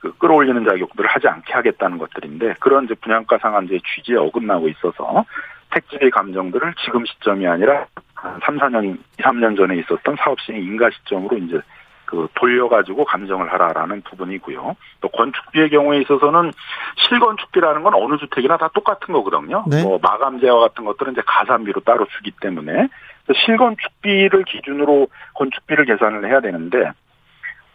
그 0.00 0.12
끌어올리는 0.18 0.64
작용들을 0.64 1.08
하지 1.08 1.28
않게 1.28 1.52
하겠다는 1.52 1.98
것들인데 1.98 2.54
그런 2.60 2.84
이제 2.84 2.94
분양가 2.94 3.38
상한제 3.38 3.78
취지에 3.94 4.16
어긋나고 4.16 4.68
있어서 4.68 5.24
택지비 5.70 6.10
감정들을 6.10 6.74
지금 6.84 7.04
시점이 7.06 7.46
아니라 7.46 7.86
한 8.14 8.40
3, 8.44 8.58
4년, 8.58 8.98
2, 9.18 9.22
3년 9.22 9.56
전에 9.56 9.76
있었던 9.78 10.16
사업 10.18 10.38
시행 10.40 10.62
인가 10.62 10.90
시점으로 10.90 11.38
이제 11.38 11.60
그 12.04 12.28
돌려가지고 12.34 13.06
감정을 13.06 13.50
하라라는 13.54 14.02
부분이고요. 14.02 14.76
또 15.00 15.08
건축비의 15.08 15.70
경우에 15.70 16.02
있어서는 16.02 16.52
실건축비라는 17.08 17.82
건 17.82 17.94
어느 17.94 18.18
주택이나 18.18 18.58
다 18.58 18.68
똑같은 18.74 19.14
거거든요. 19.14 19.64
네. 19.66 19.82
뭐 19.82 19.98
마감재와 20.02 20.60
같은 20.60 20.84
것들은 20.84 21.12
이제 21.14 21.22
가산비로 21.24 21.80
따로 21.80 22.04
주기 22.14 22.30
때문에 22.32 22.88
실건축비를 23.34 24.44
기준으로 24.44 25.08
건축비를 25.34 25.84
계산을 25.84 26.28
해야 26.28 26.40
되는데 26.40 26.90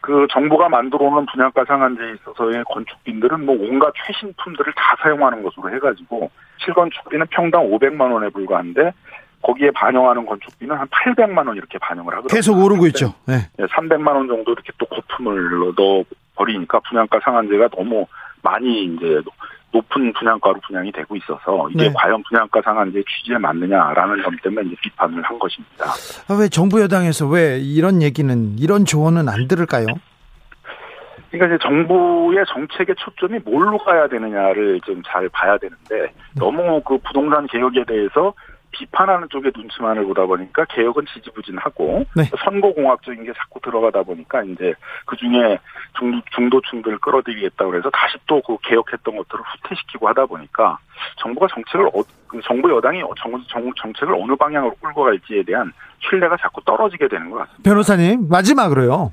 그 0.02 0.28
정부가 0.32 0.70
만들어 0.70 1.06
오는 1.06 1.26
분양가 1.26 1.66
상한제에 1.66 2.14
있어서의 2.14 2.64
건축비들은 2.66 3.46
뭐 3.46 3.56
온갖 3.60 3.94
최신품들을 4.06 4.74
다 4.74 4.96
사용하는 5.02 5.44
것으로 5.44 5.74
해가지고 5.74 6.32
실건축비는 6.64 7.28
평당 7.30 7.70
500만 7.70 8.12
원에 8.12 8.30
불과한데 8.30 8.94
거기에 9.42 9.72
반영하는 9.72 10.26
건축비는 10.26 10.76
한 10.76 10.88
800만 10.88 11.48
원 11.48 11.56
이렇게 11.56 11.78
반영을 11.78 12.14
하거든요. 12.14 12.36
계속 12.36 12.58
오르고 12.58 12.88
있죠. 12.88 13.14
네. 13.26 13.50
300만 13.58 14.08
원 14.08 14.28
정도 14.28 14.52
이렇게 14.54 14.72
또 14.78 14.86
거품을 14.86 15.74
넣어 15.76 16.04
버리니까 16.36 16.80
분양가 16.82 17.20
상한제가 17.24 17.70
너무 17.70 18.06
많이 18.42 18.86
이제 18.86 19.22
높은 19.72 20.14
분양가로 20.14 20.60
분양이 20.66 20.92
되고 20.92 21.16
있어서 21.16 21.70
이게 21.70 21.88
네. 21.88 21.94
과연 21.96 22.24
분양가 22.24 22.62
상한제 22.62 23.04
취지에 23.08 23.38
맞느냐라는 23.38 24.24
점 24.24 24.36
때문에 24.42 24.70
비판을 24.82 25.22
한 25.24 25.38
것입니다. 25.40 25.86
아, 26.28 26.38
왜 26.40 26.48
정부 26.48 26.82
여당에서 26.82 27.28
왜 27.28 27.60
이런 27.60 28.02
얘기는 28.02 28.58
이런 28.58 28.86
조언은 28.86 29.28
안 29.30 29.48
들을까요? 29.48 29.86
그러니까 31.30 31.56
이제 31.56 31.64
정부의 31.68 32.46
정책의 32.48 32.96
초점이 32.98 33.40
뭘로 33.40 33.78
가야 33.78 34.08
되느냐를 34.08 34.80
좀 34.86 35.02
잘 35.06 35.28
봐야 35.30 35.58
되는데 35.58 35.96
네. 35.96 36.14
너무 36.36 36.82
그 36.84 36.98
부동산 37.00 37.46
개혁에 37.48 37.84
대해서 37.86 38.34
비판하는 38.72 39.28
쪽에 39.30 39.52
눈치만을 39.56 40.06
보다 40.06 40.26
보니까 40.26 40.66
개혁은 40.66 41.06
지지부진하고 41.14 42.06
네. 42.16 42.24
선거공학적인 42.44 43.24
게 43.24 43.34
자꾸 43.34 43.60
들어가다 43.62 44.04
보니까 44.04 44.44
이제 44.44 44.74
그 45.06 45.16
중에 45.18 45.58
중도, 46.36 46.62
층들을 46.70 47.00
끌어들이겠다고 47.00 47.76
해서 47.76 47.90
다시 47.92 48.18
또 48.26 48.42
그 48.48 48.58
개혁했던 48.64 49.18
것들을 49.18 49.44
후퇴시키고 49.44 50.08
하다 50.08 50.26
보니까 50.26 50.78
정부가 51.22 51.48
정책을 51.54 51.88
어, 51.88 52.04
그 52.28 52.40
정부 52.46 52.72
여당이 52.72 53.02
정, 53.22 53.44
정, 53.50 53.72
정책을 53.76 54.14
어느 54.14 54.36
방향으로 54.38 54.74
끌고 54.82 55.04
갈지에 55.04 55.44
대한 55.44 55.74
신뢰가 56.10 56.38
자꾸 56.38 56.62
떨어지게 56.64 57.10
되는 57.10 57.30
것 57.30 57.40
같습니다. 57.40 57.70
변호사님 57.70 58.30
마지막으로요. 58.30 59.12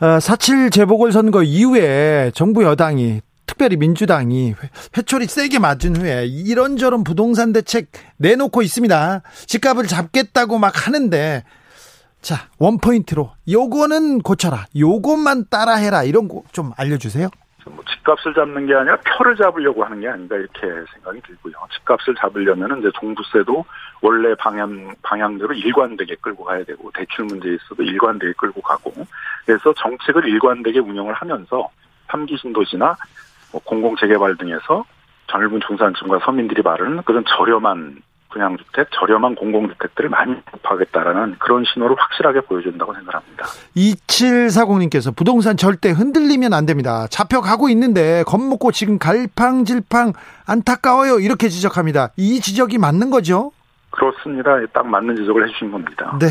4.7 0.00 0.66
어, 0.66 0.70
재보궐선거 0.70 1.42
이후에 1.42 2.30
정부 2.34 2.62
여당이 2.62 3.22
특별히 3.48 3.76
민주당이 3.76 4.54
회초리 4.96 5.26
세게 5.26 5.58
맞은 5.58 5.96
후에 5.96 6.26
이런저런 6.26 7.02
부동산 7.02 7.52
대책 7.52 7.88
내놓고 8.18 8.62
있습니다. 8.62 9.22
집값을 9.46 9.86
잡겠다고 9.88 10.58
막 10.58 10.86
하는데 10.86 11.42
자, 12.20 12.48
원포인트로 12.58 13.32
요거는 13.50 14.20
고쳐라. 14.20 14.66
요것만 14.78 15.46
따라해라. 15.50 16.04
이런 16.04 16.28
거 16.28 16.42
좀 16.52 16.72
알려주세요. 16.76 17.28
뭐 17.66 17.84
집값을 17.84 18.32
잡는 18.34 18.66
게 18.66 18.74
아니라 18.74 18.96
표를 19.00 19.36
잡으려고 19.36 19.84
하는 19.84 20.00
게 20.00 20.08
아닌가 20.08 20.36
이렇게 20.36 20.60
생각이 20.94 21.20
들고요. 21.26 21.52
집값을 21.74 22.14
잡으려면 22.18 22.78
이제 22.78 22.88
종부세도 22.98 23.64
원래 24.00 24.34
방향 24.36 24.94
방향대로 25.02 25.52
일관되게 25.52 26.16
끌고 26.20 26.44
가야 26.44 26.64
되고 26.64 26.90
대출 26.94 27.26
문제에 27.26 27.54
있어도 27.54 27.82
일관되게 27.82 28.32
끌고 28.38 28.62
가고 28.62 28.92
그래서 29.44 29.74
정책을 29.74 30.26
일관되게 30.28 30.78
운영을 30.78 31.12
하면서 31.14 31.68
3기 32.08 32.40
신도시나 32.40 32.96
뭐 33.52 33.60
공공 33.64 33.96
재개발 33.96 34.36
등에서 34.36 34.84
젊은 35.30 35.60
중산층과 35.66 36.20
서민들이 36.24 36.62
바르는 36.62 37.02
그런 37.02 37.24
저렴한 37.26 38.02
분양주택, 38.30 38.88
저렴한 38.92 39.34
공공주택들을 39.36 40.10
많이 40.10 40.34
공급하겠다라는 40.34 41.36
그런 41.38 41.64
신호를 41.64 41.96
확실하게 41.98 42.40
보여준다고 42.42 42.94
생각합니다. 42.94 43.46
2740님께서 43.76 45.14
부동산 45.14 45.56
절대 45.56 45.90
흔들리면 45.90 46.52
안 46.52 46.66
됩니다. 46.66 47.06
잡혀가고 47.08 47.68
있는데 47.70 48.22
겁먹고 48.26 48.72
지금 48.72 48.98
갈팡질팡 48.98 50.12
안타까워요. 50.46 51.20
이렇게 51.20 51.48
지적합니다. 51.48 52.10
이 52.16 52.40
지적이 52.40 52.78
맞는 52.78 53.10
거죠? 53.10 53.52
그렇습니다. 53.90 54.50
딱 54.72 54.86
맞는 54.86 55.16
지적을 55.16 55.48
해주신 55.48 55.70
겁니다. 55.70 56.16
네. 56.20 56.26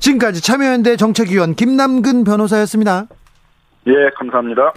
지금까지 0.00 0.42
참여연대 0.42 0.96
정책위원 0.96 1.54
김남근 1.54 2.24
변호사였습니다. 2.24 3.06
예, 3.86 4.10
감사합니다. 4.16 4.72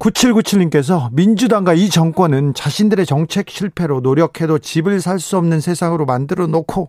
9797님께서 0.00 1.12
민주당과 1.12 1.74
이 1.74 1.90
정권은 1.90 2.54
자신들의 2.54 3.04
정책 3.06 3.50
실패로 3.50 4.00
노력해도 4.00 4.58
집을 4.58 5.00
살 5.00 5.20
수 5.20 5.36
없는 5.36 5.60
세상으로 5.60 6.06
만들어 6.06 6.46
놓고 6.46 6.88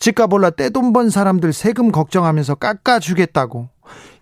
집값 0.00 0.32
올라 0.32 0.50
떼돈 0.50 0.92
번 0.92 1.08
사람들 1.08 1.52
세금 1.52 1.92
걱정하면서 1.92 2.56
깎아주겠다고 2.56 3.68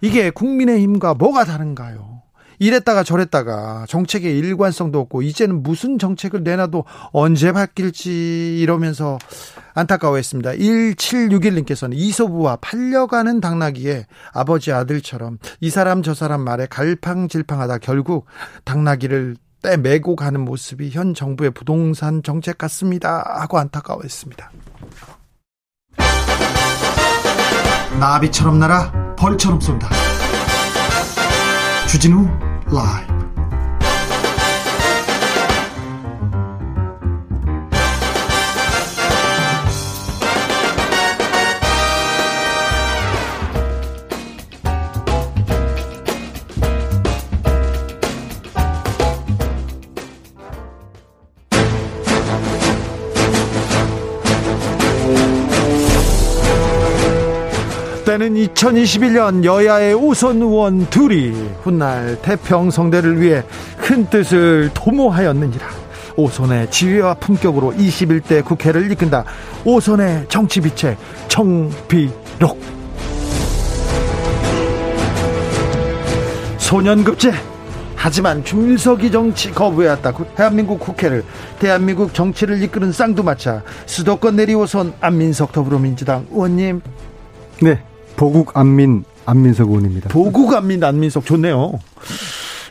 이게 0.03 0.29
국민의힘과 0.29 1.15
뭐가 1.15 1.45
다른가요? 1.47 2.21
이랬다가 2.59 3.03
저랬다가 3.03 3.87
정책의 3.89 4.37
일관성도 4.37 5.01
없고 5.01 5.23
이제는 5.23 5.63
무슨 5.63 5.99
정책을 5.99 6.43
내놔도 6.43 6.85
언제 7.13 7.53
바뀔지 7.53 8.59
이러면서 8.61 9.17
안타까워했습니다. 9.75 10.53
1761님께서는 10.53 11.95
이소부와 11.95 12.57
팔려가는 12.57 13.41
당나귀에 13.41 14.07
아버지 14.33 14.73
아들처럼 14.73 15.39
이 15.61 15.71
사람 15.71 16.03
저 16.03 16.15
사람 16.15 16.43
말에 16.43 16.67
갈팡질팡하다 16.67 17.79
결국 17.79 18.27
당나귀를 18.65 19.37
떼매고 19.63 20.17
가는 20.17 20.41
모습이 20.41 20.91
현 20.91 21.15
정부의 21.15 21.51
부동산 21.51 22.23
정책 22.23 22.59
같습니다. 22.59 23.23
하고 23.41 23.59
안타까워했습니다. 23.59 24.51
나비처럼 27.99 28.59
날아 28.59 29.17
벌처럼 29.17 29.61
쏜다. 29.61 29.91
주진우 31.89 32.27
라이브 32.73 33.20
때는 58.11 58.35
2021년 58.35 59.45
여야의 59.45 59.95
오선 59.95 60.43
의원 60.43 60.85
둘이 60.91 61.31
훗날 61.63 62.21
태평성대를 62.23 63.21
위해 63.21 63.45
큰 63.79 64.05
뜻을 64.11 64.69
도모하였느니라. 64.75 65.65
오선의 66.17 66.73
지위와 66.73 67.15
품격으로 67.15 67.73
21대 67.73 68.45
국회를 68.45 68.91
이끈다. 68.91 69.25
오선의 69.65 70.27
정치비체 70.29 70.97
정비록. 71.29 72.59
소년급제. 76.59 77.33
하지만 77.95 78.43
중일석이 78.43 79.13
정치 79.13 79.53
거부해왔다. 79.53 80.13
대한민국 80.35 80.81
국회를 80.81 81.23
대한민국 81.61 82.13
정치를 82.13 82.61
이끄는 82.61 82.91
쌍두마차 82.91 83.63
수도권 83.87 84.35
내리 84.35 84.57
오선 84.57 84.95
안민석 85.01 85.53
더불어민주당 85.53 86.27
의원님. 86.33 86.81
네, 87.63 87.79
보국 88.21 88.55
안민 88.55 89.03
안민석 89.25 89.69
의원입니다. 89.71 90.11
보국 90.11 90.53
안민 90.53 90.85
안민석 90.85 91.25
좋네요. 91.25 91.81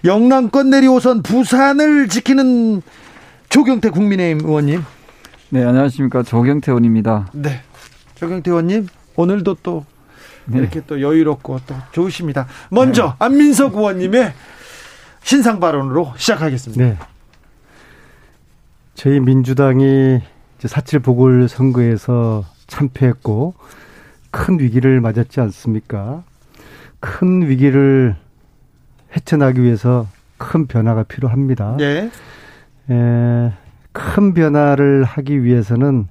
영남권 0.06 0.70
내리오선 0.70 1.24
부산을 1.24 2.08
지키는 2.08 2.84
조경태 3.50 3.90
국민의힘 3.90 4.48
의원님. 4.48 4.84
네, 5.50 5.64
안녕하십니까. 5.64 6.22
조경태 6.22 6.72
의원입니다. 6.72 7.32
네. 7.34 7.64
조경태 8.14 8.52
의원님, 8.52 8.90
오늘도 9.16 9.58
또 9.64 9.86
네. 10.46 10.60
이렇게 10.60 10.82
또 10.86 11.02
여유롭고 11.02 11.62
또 11.66 11.76
좋으십니다. 11.94 12.46
먼저 12.70 13.06
네. 13.06 13.14
안민석 13.18 13.74
의원님의 13.74 14.34
신상 15.24 15.60
발언으로 15.60 16.14
시작하겠습니다. 16.16 16.84
네. 16.84 16.98
저희 18.94 19.20
민주당이 19.20 20.22
사칠 20.64 21.00
보궐 21.00 21.50
선거에서 21.50 22.46
참패했고 22.68 23.56
큰 24.32 24.60
위기를 24.60 25.02
맞았지 25.02 25.40
않습니까? 25.42 26.24
큰 27.00 27.48
위기를 27.48 28.16
헤쳐나기 29.16 29.62
위해서 29.64 30.08
큰 30.38 30.68
변화가 30.68 31.04
필요합니다. 31.04 31.78
네. 31.78 32.10
에, 32.90 33.52
큰 33.92 34.34
변화를 34.34 35.04
하기 35.04 35.44
위해서는 35.44 36.08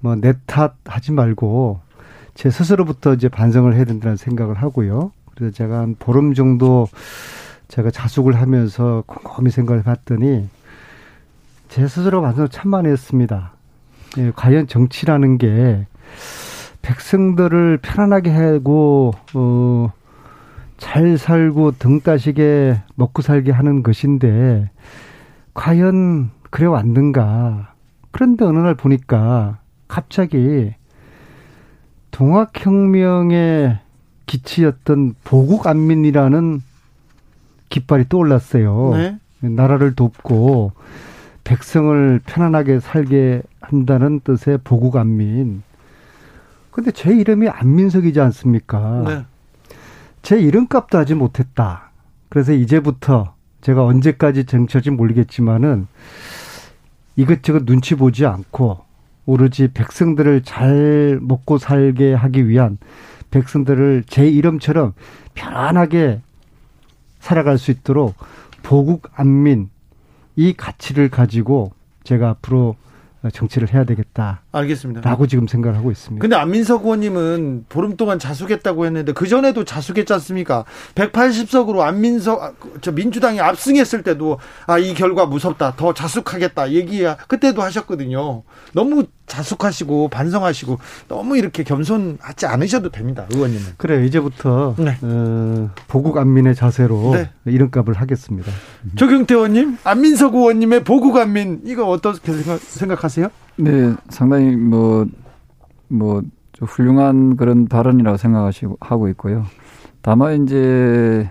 뭐 0.00 0.16
내 0.16 0.32
탓 0.46 0.74
하지 0.84 1.12
말고 1.12 1.80
제 2.34 2.50
스스로부터 2.50 3.14
이제 3.14 3.28
반성을 3.28 3.72
해야 3.74 3.84
된다는 3.84 4.16
생각을 4.16 4.54
하고요. 4.56 5.12
그래서 5.34 5.54
제가 5.54 5.78
한 5.80 5.96
보름 5.98 6.34
정도 6.34 6.88
제가 7.68 7.90
자숙을 7.90 8.34
하면서 8.40 9.02
곰곰이 9.06 9.50
생각을 9.50 9.80
해봤더니 9.80 10.48
제 11.68 11.86
스스로 11.88 12.20
반성을 12.20 12.48
참 12.48 12.70
많이 12.70 12.88
했습니다. 12.88 13.52
예, 14.18 14.32
과연 14.36 14.66
정치라는 14.66 15.38
게 15.38 15.86
백성들을 16.82 17.78
편안하게 17.78 18.30
하고 18.30 19.12
어, 19.34 19.92
잘 20.76 21.16
살고 21.16 21.72
등 21.78 22.00
따시게 22.00 22.80
먹고 22.96 23.22
살게 23.22 23.52
하는 23.52 23.82
것인데 23.82 24.70
과연 25.54 26.30
그래 26.50 26.66
왔는가? 26.66 27.72
그런데 28.10 28.44
어느 28.44 28.58
날 28.58 28.74
보니까 28.74 29.58
갑자기 29.88 30.74
동학혁명의 32.10 33.78
기치였던 34.26 35.14
보국안민이라는 35.24 36.62
깃발이 37.68 38.08
떠올랐어요. 38.08 38.90
네. 38.94 39.18
나라를 39.40 39.94
돕고 39.94 40.72
백성을 41.44 42.20
편안하게 42.24 42.80
살게 42.80 43.42
한다는 43.60 44.20
뜻의 44.20 44.58
보국안민. 44.62 45.62
근데 46.72 46.90
제 46.90 47.14
이름이 47.14 47.48
안민석이지 47.48 48.18
않습니까? 48.20 49.04
네. 49.06 49.24
제 50.22 50.40
이름값도 50.40 50.98
하지 50.98 51.14
못했다. 51.14 51.90
그래서 52.28 52.52
이제부터 52.52 53.34
제가 53.60 53.84
언제까지 53.84 54.46
정처지 54.46 54.90
모르겠지만은 54.90 55.86
이것저것 57.14 57.66
눈치 57.66 57.94
보지 57.94 58.24
않고 58.26 58.84
오로지 59.26 59.68
백성들을 59.68 60.42
잘 60.42 61.18
먹고 61.20 61.58
살게 61.58 62.14
하기 62.14 62.48
위한 62.48 62.78
백성들을 63.30 64.04
제 64.06 64.26
이름처럼 64.26 64.94
편안하게 65.34 66.20
살아갈 67.20 67.58
수 67.58 67.70
있도록 67.70 68.14
보국 68.62 69.10
안민 69.14 69.68
이 70.36 70.54
가치를 70.54 71.10
가지고 71.10 71.72
제가 72.04 72.30
앞으로 72.30 72.76
정치를 73.32 73.72
해야 73.72 73.84
되겠다. 73.84 74.41
알겠습니다. 74.52 75.00
라고 75.00 75.26
지금 75.26 75.46
생각을 75.46 75.78
하고 75.78 75.90
있습니다. 75.90 76.20
근데 76.20 76.36
안민석 76.36 76.84
의원님은 76.84 77.66
보름 77.70 77.96
동안 77.96 78.18
자숙했다고 78.18 78.84
했는데 78.84 79.12
그 79.12 79.26
전에도 79.26 79.64
자숙했지 79.64 80.12
않습니까? 80.12 80.64
180석으로 80.94 81.80
안민석 81.80 82.54
저 82.82 82.92
민주당이 82.92 83.40
압승했을 83.40 84.02
때도 84.02 84.38
아 84.66 84.82
이 84.82 84.94
결과 84.94 85.26
무섭다. 85.26 85.74
더 85.76 85.94
자숙하겠다. 85.94 86.72
얘기야. 86.72 87.16
그때도 87.28 87.62
하셨거든요. 87.62 88.42
너무 88.72 89.04
자숙하시고 89.26 90.08
반성하시고 90.08 90.78
너무 91.08 91.38
이렇게 91.38 91.62
겸손하지 91.62 92.46
않으셔도 92.46 92.90
됩니다. 92.90 93.26
의원님은. 93.32 93.64
그래 93.76 94.04
이제부터 94.04 94.74
네. 94.78 94.98
어, 95.02 95.70
보국 95.88 96.18
안민의 96.18 96.54
자세로 96.56 97.12
네. 97.14 97.30
이름값을 97.46 97.94
하겠습니다. 97.94 98.50
조경태 98.96 99.34
의원님, 99.34 99.78
안민석 99.84 100.34
의원님의 100.34 100.84
보국 100.84 101.16
안민 101.16 101.60
이거 101.64 101.88
어떻게 101.88 102.32
생각, 102.58 103.04
하세요 103.04 103.30
네, 103.56 103.94
상당히 104.08 104.56
뭐뭐 104.56 105.06
뭐 105.88 106.22
훌륭한 106.60 107.36
그런 107.36 107.66
발언이라고 107.66 108.16
생각하시고 108.16 108.78
하고 108.80 109.08
있고요. 109.08 109.44
다만 110.00 110.44
이제 110.44 111.28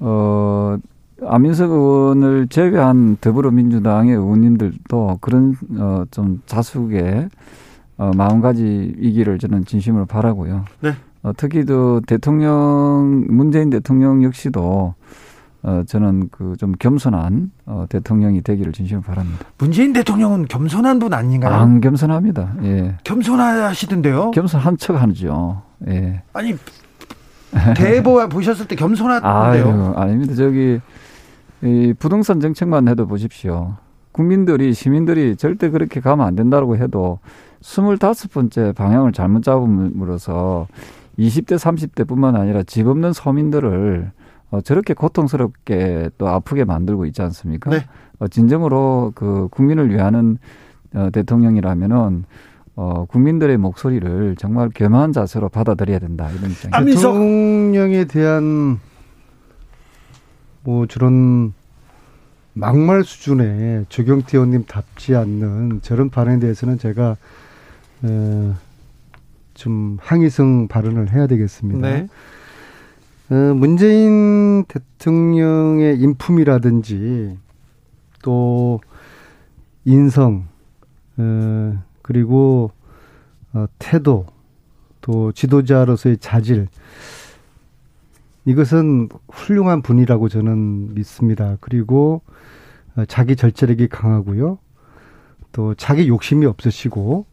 어 0.00 0.76
안민석 1.22 1.70
의원을 1.70 2.48
제외한 2.48 3.16
더불어민주당의 3.20 4.14
의원님들도 4.14 5.18
그런 5.20 5.56
어, 5.78 6.04
좀 6.10 6.42
자숙의 6.46 7.28
어, 7.96 8.10
마음가지 8.14 8.94
이기를 8.98 9.38
저는 9.38 9.64
진심으로 9.64 10.06
바라고요. 10.06 10.64
네. 10.80 10.92
어, 11.22 11.32
특히 11.36 11.64
또 11.64 12.00
대통령 12.00 13.24
문재인 13.28 13.70
대통령 13.70 14.22
역시도 14.24 14.94
어, 15.66 15.82
저는 15.86 16.28
그 16.30 16.54
좀 16.58 16.72
겸손한 16.78 17.50
어, 17.66 17.86
대통령이 17.88 18.42
되기를 18.42 18.72
진심으로 18.72 19.02
바랍니다. 19.02 19.46
문재인 19.58 19.92
대통령은 19.92 20.46
겸손한 20.46 20.98
분 20.98 21.12
아닌가요? 21.14 21.52
안 21.54 21.80
겸손합니다. 21.80 22.54
예. 22.62 22.96
겸손하시던데요? 23.04 24.30
겸손한 24.32 24.76
척 24.76 25.00
하죠. 25.02 25.62
예. 25.88 26.22
아니 26.32 26.54
대보 27.76 28.28
보셨을 28.28 28.66
때 28.68 28.76
겸손하던데요? 28.76 29.94
아닙니다. 29.96 30.34
저기 30.34 30.80
이 31.62 31.94
부동산 31.98 32.40
정책만 32.40 32.88
해도 32.88 33.06
보십시오. 33.06 33.76
국민들이 34.12 34.74
시민들이 34.74 35.34
절대 35.36 35.70
그렇게 35.70 36.00
가면 36.00 36.26
안 36.26 36.36
된다고 36.36 36.76
해도 36.76 37.18
스물다섯 37.62 38.30
번째 38.32 38.72
방향을 38.72 39.12
잘못 39.12 39.42
잡음으로써 39.42 40.68
20대, 41.18 41.56
30대뿐만 41.56 42.36
아니라 42.36 42.62
집 42.64 42.86
없는 42.86 43.12
서민들을 43.12 44.12
어, 44.54 44.60
저렇게 44.60 44.94
고통스럽게 44.94 46.10
또 46.16 46.28
아프게 46.28 46.64
만들고 46.64 47.06
있지 47.06 47.22
않습니까? 47.22 47.70
네. 47.70 47.86
어, 48.20 48.28
진정으로 48.28 49.12
그 49.16 49.48
국민을 49.50 49.90
위하는 49.90 50.38
어, 50.94 51.08
대통령이라면은 51.12 52.24
어, 52.76 53.04
국민들의 53.08 53.56
목소리를 53.56 54.36
정말 54.36 54.68
겸허한 54.70 55.12
자세로 55.12 55.48
받아들여야 55.48 55.98
된다 55.98 56.30
이런 56.30 56.52
입장입니다. 56.52 56.84
대통령에 56.84 58.04
대한 58.04 58.78
뭐 60.62 60.86
저런 60.86 61.52
막말 62.52 63.02
수준의 63.02 63.86
조경태 63.88 64.38
의원님 64.38 64.66
답지 64.66 65.16
않는 65.16 65.80
저런 65.82 66.10
발언에 66.10 66.38
대해서는 66.38 66.78
제가 66.78 67.16
어, 68.02 68.54
좀 69.54 69.98
항의성 70.00 70.68
발언을 70.68 71.12
해야 71.12 71.26
되겠습니다. 71.26 71.88
네. 71.88 72.06
어, 73.34 73.52
문재인 73.52 74.64
대통령의 74.68 75.98
인품이라든지 75.98 77.36
또 78.22 78.80
인성 79.84 80.46
어, 81.16 81.82
그리고 82.00 82.70
어, 83.52 83.66
태도 83.80 84.26
또 85.00 85.32
지도자로서의 85.32 86.18
자질 86.18 86.68
이것은 88.44 89.08
훌륭한 89.28 89.82
분이라고 89.82 90.28
저는 90.28 90.94
믿습니다. 90.94 91.56
그리고 91.60 92.22
어, 92.94 93.04
자기 93.06 93.34
절제력이 93.34 93.88
강하고요. 93.88 94.58
또 95.50 95.74
자기 95.74 96.06
욕심이 96.06 96.46
없으시고 96.46 97.26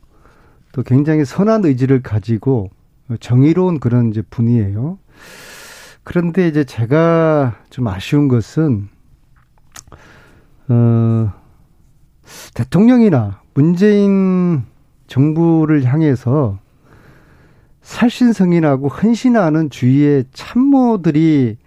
또 0.72 0.82
굉장히 0.82 1.26
선한 1.26 1.64
의지를 1.66 2.02
가지고 2.02 2.72
정의로운 3.20 3.80
그런 3.80 4.10
이제 4.10 4.24
분이에요. 4.24 4.98
그런데 6.04 6.48
이제 6.48 6.64
제가 6.64 7.56
좀 7.70 7.88
아쉬운 7.88 8.28
것은 8.28 8.90
어 10.68 11.32
대통령이나 12.54 13.42
문재인 13.54 14.64
정부를 15.08 15.84
향해서 15.84 16.60
살신성인하고 17.82 18.88
헌신하는 18.88 19.70
주위의 19.70 20.26
참모들이 20.34 21.58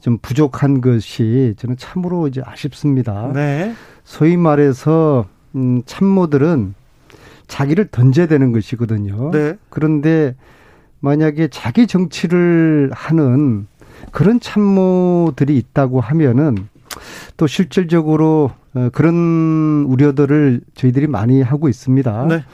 좀 0.00 0.18
부족한 0.18 0.80
것이 0.82 1.54
저는 1.56 1.76
참으로 1.78 2.28
이제 2.28 2.42
아쉽습니다. 2.44 3.32
네. 3.32 3.72
소위 4.04 4.36
말해서 4.36 5.26
음 5.54 5.82
참모들은 5.86 6.74
자기를 7.46 7.88
던져야 7.90 8.26
되는 8.26 8.52
것이거든요. 8.52 9.30
네. 9.30 9.56
그런데 9.70 10.34
만약에 11.04 11.48
자기 11.48 11.86
정치를 11.86 12.90
하는 12.92 13.66
그런 14.10 14.40
참모들이 14.40 15.56
있다고 15.58 16.00
하면은 16.00 16.56
또 17.36 17.46
실질적으로 17.46 18.50
어, 18.72 18.88
그런 18.92 19.84
우려들을 19.86 20.62
저희들이 20.74 21.06
많이 21.06 21.42
하고 21.42 21.68
있습니다. 21.68 22.26
네. 22.28 22.44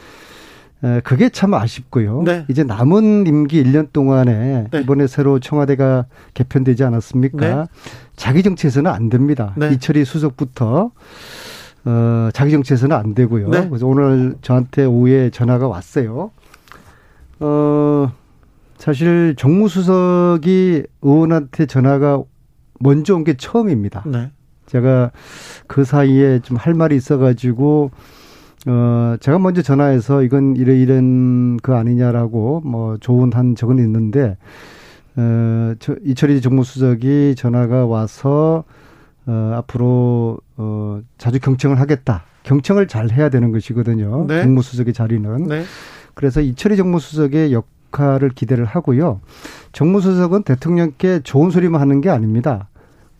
그게 1.04 1.28
참 1.28 1.52
아쉽고요. 1.52 2.22
네. 2.22 2.46
이제 2.48 2.64
남은 2.64 3.26
임기 3.26 3.62
1년 3.62 3.92
동안에 3.92 4.68
네. 4.70 4.80
이번에 4.80 5.06
새로 5.06 5.38
청와대가 5.38 6.06
개편되지 6.32 6.84
않았습니까? 6.84 7.54
네. 7.54 7.64
자기 8.16 8.42
정치에서는 8.42 8.90
안 8.90 9.10
됩니다. 9.10 9.52
네. 9.56 9.72
이철이 9.72 10.06
수석부터 10.06 10.90
어, 11.84 12.28
자기 12.32 12.50
정치에서는 12.50 12.96
안 12.96 13.14
되고요. 13.14 13.50
네. 13.50 13.68
그래서 13.68 13.86
오늘 13.86 14.36
저한테 14.40 14.86
오후에 14.86 15.28
전화가 15.30 15.68
왔어요. 15.68 16.30
어, 17.40 18.12
사실 18.80 19.34
정무수석이 19.36 20.84
의원한테 21.02 21.66
전화가 21.66 22.22
먼저 22.80 23.14
온 23.14 23.24
게 23.24 23.34
처음입니다. 23.36 24.02
네. 24.06 24.30
제가 24.66 25.10
그 25.66 25.84
사이에 25.84 26.40
좀 26.40 26.56
할 26.56 26.72
말이 26.74 26.96
있어가지고 26.96 27.90
어 28.66 29.16
제가 29.20 29.38
먼저 29.38 29.60
전화해서 29.62 30.22
이건 30.22 30.56
이래 30.56 30.78
이런 30.80 31.58
그 31.58 31.74
아니냐라고 31.74 32.62
뭐 32.64 32.96
좋은 32.98 33.32
한 33.34 33.54
적은 33.54 33.78
있는데 33.78 34.38
어 35.16 35.74
저, 35.78 35.94
이철희 36.02 36.40
정무수석이 36.40 37.34
전화가 37.36 37.84
와서 37.84 38.64
어 39.26 39.52
앞으로 39.56 40.38
어 40.56 41.00
자주 41.18 41.38
경청을 41.38 41.78
하겠다. 41.80 42.24
경청을 42.44 42.88
잘 42.88 43.10
해야 43.10 43.28
되는 43.28 43.52
것이거든요. 43.52 44.24
네. 44.26 44.40
정무수석의 44.40 44.94
자리는. 44.94 45.44
네. 45.48 45.64
그래서 46.14 46.40
이철희 46.40 46.78
정무수석의 46.78 47.52
역 47.52 47.66
할을 47.98 48.30
기대를 48.30 48.64
하고요. 48.64 49.20
정무수석은 49.72 50.42
대통령께 50.44 51.20
좋은 51.22 51.50
소리만 51.50 51.80
하는 51.80 52.00
게 52.00 52.10
아닙니다. 52.10 52.68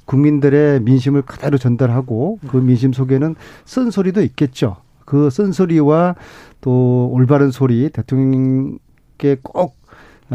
국민들의 0.04 0.80
민심을 0.80 1.22
그대로 1.22 1.56
전달하고 1.56 2.38
그 2.48 2.56
민심 2.56 2.92
속에는 2.92 3.36
쓴 3.64 3.90
소리도 3.90 4.22
있겠죠. 4.22 4.76
그 5.04 5.30
쓴소리와 5.30 6.14
또 6.60 7.10
올바른 7.12 7.50
소리 7.50 7.90
대통령께 7.90 9.38
꼭 9.42 9.79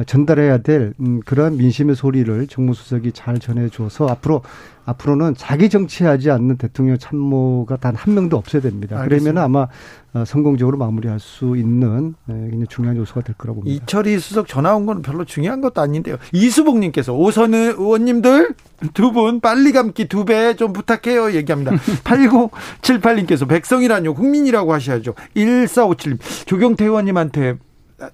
전달해야 0.04 0.58
될 0.60 0.94
음, 1.00 1.22
그런 1.26 1.56
민심의 1.58 1.96
소리를 1.96 2.48
정무수석이 2.48 3.14
잘 3.14 3.40
전해줘서 3.40 4.08
앞으로 4.08 4.42
앞으로는 4.88 5.34
자기 5.36 5.70
정치하지 5.70 6.30
않는 6.30 6.58
대통령 6.58 6.98
참모가 7.00 7.76
단 7.78 7.96
한 7.96 8.14
명도 8.14 8.38
없어야 8.38 8.62
됩니다. 8.62 9.04
그러면 9.08 9.38
아마 9.40 9.68
어, 10.14 10.24
성공적으로 10.26 10.78
마무리할 10.78 11.20
수 11.20 11.56
있는 11.58 12.14
네, 12.26 12.36
굉장히 12.36 12.68
중요한 12.68 12.98
요소가 12.98 13.22
될 13.22 13.36
거라고 13.36 13.62
봅니다. 13.62 13.84
이철희 13.84 14.20
수석 14.20 14.48
전화 14.48 14.76
온 14.76 14.86
건 14.86 15.02
별로 15.02 15.26
중요한 15.26 15.62
것도 15.62 15.82
아닌데요. 15.82 16.18
이수봉님께서 16.34 17.14
오선 17.16 17.54
의원님들 17.56 18.54
두 18.94 19.12
분 19.12 19.40
빨리 19.40 19.72
감기 19.72 20.08
두 20.08 20.26
배 20.26 20.54
좀 20.56 20.74
부탁해요 20.74 21.32
얘기합니다. 21.34 21.72
8978님께서 22.04 23.48
백성이라뇨 23.48 24.14
국민이라고 24.14 24.74
하셔야죠. 24.74 25.16
1457님 25.36 26.18
조경태 26.46 26.86
의원님한테 26.86 27.56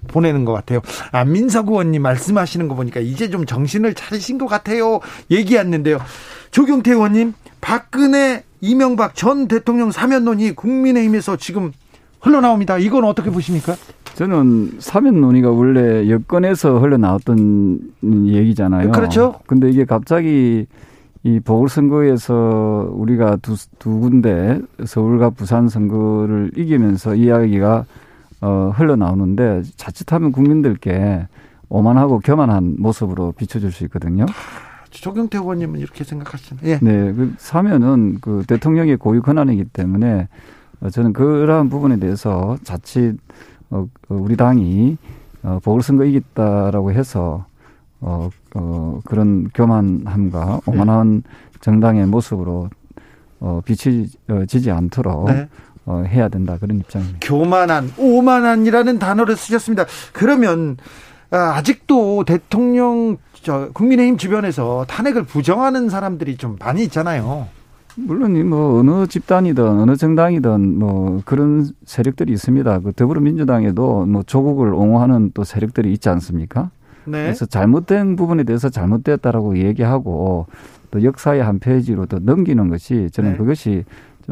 보내는 0.08 0.44
것 0.44 0.52
같아요. 0.52 0.80
안민석 1.10 1.68
의원님 1.68 2.02
말씀하시는 2.02 2.68
거 2.68 2.74
보니까 2.74 3.00
이제 3.00 3.30
좀 3.30 3.46
정신을 3.46 3.94
차리신 3.94 4.38
것 4.38 4.46
같아요. 4.46 5.00
얘기했는데요. 5.30 5.98
조경태 6.50 6.92
의원님, 6.92 7.34
박근혜, 7.60 8.44
이명박 8.60 9.14
전 9.14 9.48
대통령 9.48 9.90
사면론이 9.90 10.52
국민의힘에서 10.54 11.36
지금 11.36 11.72
흘러나옵니다. 12.20 12.78
이건 12.78 13.04
어떻게 13.04 13.30
보십니까? 13.30 13.74
저는 14.14 14.76
사면 14.78 15.20
논의가 15.20 15.50
원래 15.50 16.08
여권에서 16.08 16.78
흘러나왔던 16.78 17.80
얘기잖아요. 18.26 18.92
그렇죠. 18.92 19.40
근데 19.46 19.68
이게 19.70 19.84
갑자기 19.84 20.66
이 21.24 21.40
보궐선거에서 21.40 22.90
우리가 22.92 23.36
두, 23.42 23.56
두 23.78 23.98
군데 24.00 24.60
서울과 24.84 25.30
부산 25.30 25.68
선거를 25.68 26.50
이기면서 26.56 27.14
이야기가 27.14 27.84
어, 28.42 28.72
흘러나오는데 28.74 29.62
자칫하면 29.76 30.32
국민들께 30.32 31.26
오만하고 31.68 32.18
교만한 32.18 32.76
모습으로 32.78 33.32
비춰줄 33.32 33.72
수 33.72 33.84
있거든요. 33.84 34.26
조경태 34.90 35.38
의원님은 35.38 35.80
이렇게 35.80 36.04
생각하시나요? 36.04 36.66
예. 36.66 36.78
네, 36.82 37.12
그 37.14 37.32
사면은 37.38 38.18
그 38.20 38.44
대통령의 38.46 38.98
고유 38.98 39.22
권한이기 39.22 39.64
때문에 39.66 40.28
어, 40.80 40.90
저는 40.90 41.12
그러한 41.14 41.70
부분에 41.70 41.98
대해서 41.98 42.58
자칫 42.62 43.16
어, 43.70 43.86
어, 44.08 44.14
우리 44.14 44.36
당이 44.36 44.98
어, 45.44 45.58
보궐선거 45.62 46.04
이겼다라고 46.04 46.92
해서 46.92 47.46
어, 48.00 48.28
어, 48.54 49.00
그런 49.04 49.48
교만함과 49.54 50.60
오만한 50.66 51.22
정당의 51.60 52.06
모습으로 52.06 52.68
어, 53.40 53.60
비치지지 53.64 54.70
않도록 54.70 55.26
네. 55.26 55.48
어, 55.84 56.04
해야 56.06 56.28
된다 56.28 56.56
그런 56.60 56.78
입장입니다. 56.78 57.18
교만한, 57.20 57.90
오만한이라는 57.98 58.98
단어를 58.98 59.36
쓰셨습니다. 59.36 59.86
그러면 60.12 60.76
아, 61.30 61.54
아직도 61.56 62.24
대통령 62.24 63.16
저 63.42 63.70
국민의힘 63.72 64.18
주변에서 64.18 64.84
탄핵을 64.88 65.24
부정하는 65.24 65.88
사람들이 65.88 66.36
좀 66.36 66.56
많이 66.60 66.84
있잖아요. 66.84 67.48
물론 67.96 68.48
뭐 68.48 68.78
어느 68.78 69.06
집단이든 69.06 69.64
어느 69.64 69.96
정당이든 69.96 70.78
뭐 70.78 71.20
그런 71.24 71.68
세력들이 71.84 72.32
있습니다. 72.32 72.78
그 72.80 72.92
더불어민주당에도 72.92 74.06
뭐 74.06 74.22
조국을 74.22 74.72
옹호하는 74.72 75.32
또 75.34 75.44
세력들이 75.44 75.92
있지 75.92 76.08
않습니까? 76.08 76.70
네. 77.04 77.24
그래서 77.24 77.46
잘못된 77.46 78.16
부분에 78.16 78.44
대해서 78.44 78.68
잘못됐다라고 78.68 79.58
얘기하고 79.58 80.46
또 80.90 81.02
역사의 81.02 81.42
한 81.42 81.58
페이지로 81.58 82.06
또 82.06 82.18
넘기는 82.20 82.68
것이 82.68 83.08
저는 83.12 83.32
네. 83.32 83.36
그것이 83.36 83.84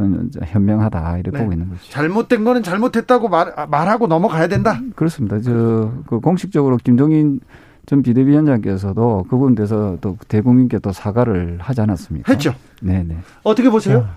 좀 0.03 0.31
현명하다 0.45 1.19
이렇게 1.19 1.37
네. 1.37 1.43
보고 1.45 1.53
있는 1.53 1.69
거죠. 1.69 1.81
잘못된 1.91 2.45
거는 2.45 2.63
잘못했다고 2.63 3.29
말, 3.29 3.55
말하고 3.69 4.07
넘어가야 4.07 4.49
된다. 4.49 4.81
그렇습니다. 4.97 5.41
저 5.41 5.93
그 6.07 6.21
공식적으로 6.21 6.77
김종인 6.79 7.41
전 7.87 8.03
비대위원장께서도 8.03 9.27
그분 9.29 9.55
대해서 9.55 9.97
또 10.01 10.17
대국민께 10.29 10.79
또 10.79 10.93
사과를 10.93 11.59
하지 11.61 11.81
않았습니까? 11.81 12.33
했죠. 12.33 12.55
네네. 12.83 13.19
어떻게 13.43 13.69
보세요? 13.71 14.03
자, 14.03 14.15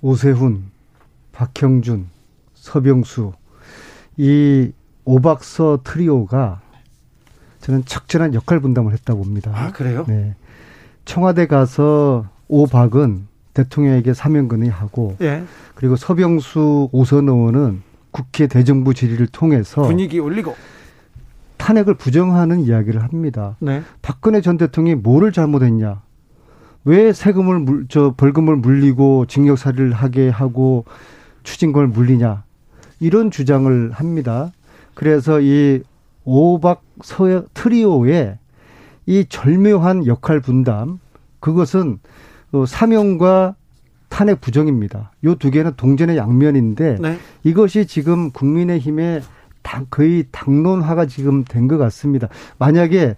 오세훈, 0.00 0.64
박형준, 1.32 2.06
서병수 2.54 3.32
이 4.16 4.72
오박서 5.04 5.80
트리오가 5.84 6.60
저는 7.60 7.84
적절한 7.84 8.34
역할 8.34 8.60
분담을 8.60 8.92
했다고 8.92 9.22
봅니다. 9.22 9.52
아 9.54 9.72
그래요? 9.72 10.04
네. 10.08 10.34
청와대 11.04 11.46
가서 11.46 12.26
오박은 12.48 13.26
대통령에게 13.54 14.14
사면 14.14 14.48
건의하고 14.48 15.16
예. 15.20 15.44
그리고 15.74 15.96
서병수 15.96 16.88
오선 16.92 17.28
의원은 17.28 17.82
국회 18.10 18.46
대정부 18.46 18.94
질의를 18.94 19.26
통해서 19.26 19.82
분위기 19.82 20.18
올리고 20.18 20.54
탄핵을 21.56 21.94
부정하는 21.94 22.60
이야기를 22.60 23.02
합니다. 23.02 23.56
네. 23.60 23.82
박근혜 24.02 24.40
전 24.40 24.58
대통령이 24.58 25.00
뭐를 25.00 25.32
잘못했냐? 25.32 26.02
왜 26.84 27.12
세금을 27.12 27.60
물, 27.60 27.86
저 27.88 28.14
벌금을 28.16 28.56
물리고 28.56 29.26
징역살이를 29.26 29.92
하게 29.92 30.28
하고 30.28 30.84
추징금을 31.44 31.86
물리냐 31.88 32.42
이런 32.98 33.30
주장을 33.30 33.92
합니다. 33.92 34.50
그래서 34.94 35.40
이 35.40 35.82
오박 36.24 36.82
서 37.02 37.44
트리오의 37.54 38.38
이 39.06 39.24
절묘한 39.28 40.06
역할 40.06 40.40
분담 40.40 40.98
그것은 41.40 41.92
어, 41.92 41.98
사명과 42.66 43.54
탄핵 44.08 44.40
부정입니다. 44.40 45.12
요 45.24 45.34
두 45.36 45.50
개는 45.50 45.72
동전의 45.76 46.16
양면인데 46.16 46.98
네. 47.00 47.18
이것이 47.44 47.86
지금 47.86 48.30
국민의힘의 48.30 49.22
거의 49.90 50.26
당론화가 50.30 51.06
지금 51.06 51.44
된 51.44 51.68
것 51.68 51.78
같습니다. 51.78 52.28
만약에 52.58 53.16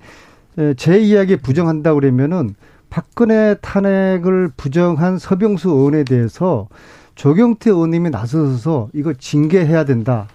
제 0.76 1.00
이야기 1.00 1.36
부정한다 1.36 1.94
그러면은 1.94 2.54
박근혜 2.90 3.56
탄핵을 3.60 4.52
부정한 4.56 5.18
서병수 5.18 5.70
의원에 5.70 6.04
대해서 6.04 6.68
조경태 7.16 7.70
의원님이 7.70 8.10
나서서 8.10 8.88
이거 8.92 9.12
징계해야 9.14 9.84
된다. 9.84 10.28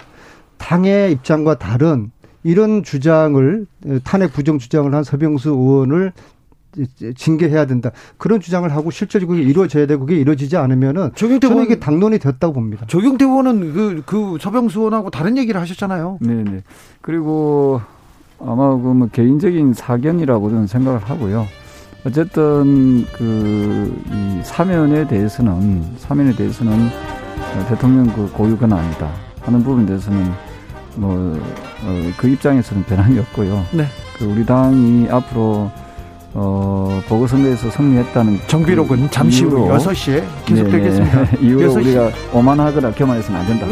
당의 0.57 1.13
입장과 1.13 1.57
다른 1.57 2.11
이런 2.43 2.83
주장을 2.83 3.65
탄핵 4.03 4.33
부정 4.33 4.59
주장을 4.59 4.93
한 4.93 5.03
서병수 5.03 5.51
의원을 5.51 6.11
징계해야 7.15 7.65
된다. 7.65 7.91
그런 8.17 8.39
주장을 8.39 8.69
하고 8.73 8.91
실제적으로 8.91 9.37
이루어져야 9.39 9.85
되고 9.87 10.05
그게 10.05 10.19
이루어지지 10.19 10.57
않으면은 10.57 11.11
조경태 11.15 11.47
의원 11.47 11.65
이게 11.65 11.79
당론이 11.79 12.19
됐다고 12.19 12.53
봅니다. 12.53 12.85
조경태 12.87 13.25
의원은 13.25 13.73
그, 13.73 14.03
그 14.05 14.37
서병수 14.39 14.79
의원하고 14.79 15.09
다른 15.09 15.37
얘기를 15.37 15.59
하셨잖아요. 15.61 16.19
네네. 16.21 16.63
그리고 17.01 17.81
아마 18.39 18.69
그 18.77 18.93
뭐 18.93 19.07
개인적인 19.11 19.73
사견이라고 19.73 20.49
저는 20.49 20.67
생각을 20.67 20.99
하고요. 20.99 21.45
어쨌든 22.05 23.05
그 23.13 23.93
이 24.11 24.41
사면에 24.43 25.05
대해서는 25.07 25.83
사면에 25.97 26.33
대해서는 26.33 26.89
대통령 27.67 28.07
그 28.15 28.31
고유 28.31 28.57
권한이다 28.57 29.09
하는 29.41 29.63
부분에 29.63 29.85
대해서는 29.85 30.31
뭐그 30.95 31.41
어, 31.83 32.27
입장에서는 32.27 32.83
변함이 32.83 33.19
없고요. 33.19 33.65
네. 33.73 33.85
그 34.17 34.25
우리 34.25 34.45
당이 34.45 35.09
앞으로 35.09 35.71
어, 36.33 37.01
보궐선거에서 37.07 37.69
승리했다는 37.71 38.39
정비록은 38.47 39.01
그 39.03 39.11
잠시 39.11 39.43
후 39.43 39.67
6시에 39.67 40.23
계속되겠습니다. 40.45 41.25
이후로 41.41 41.73
우리가 41.73 42.11
오만하거나 42.33 42.91
교만해서는 42.91 43.39
안 43.39 43.47
된다. 43.47 43.65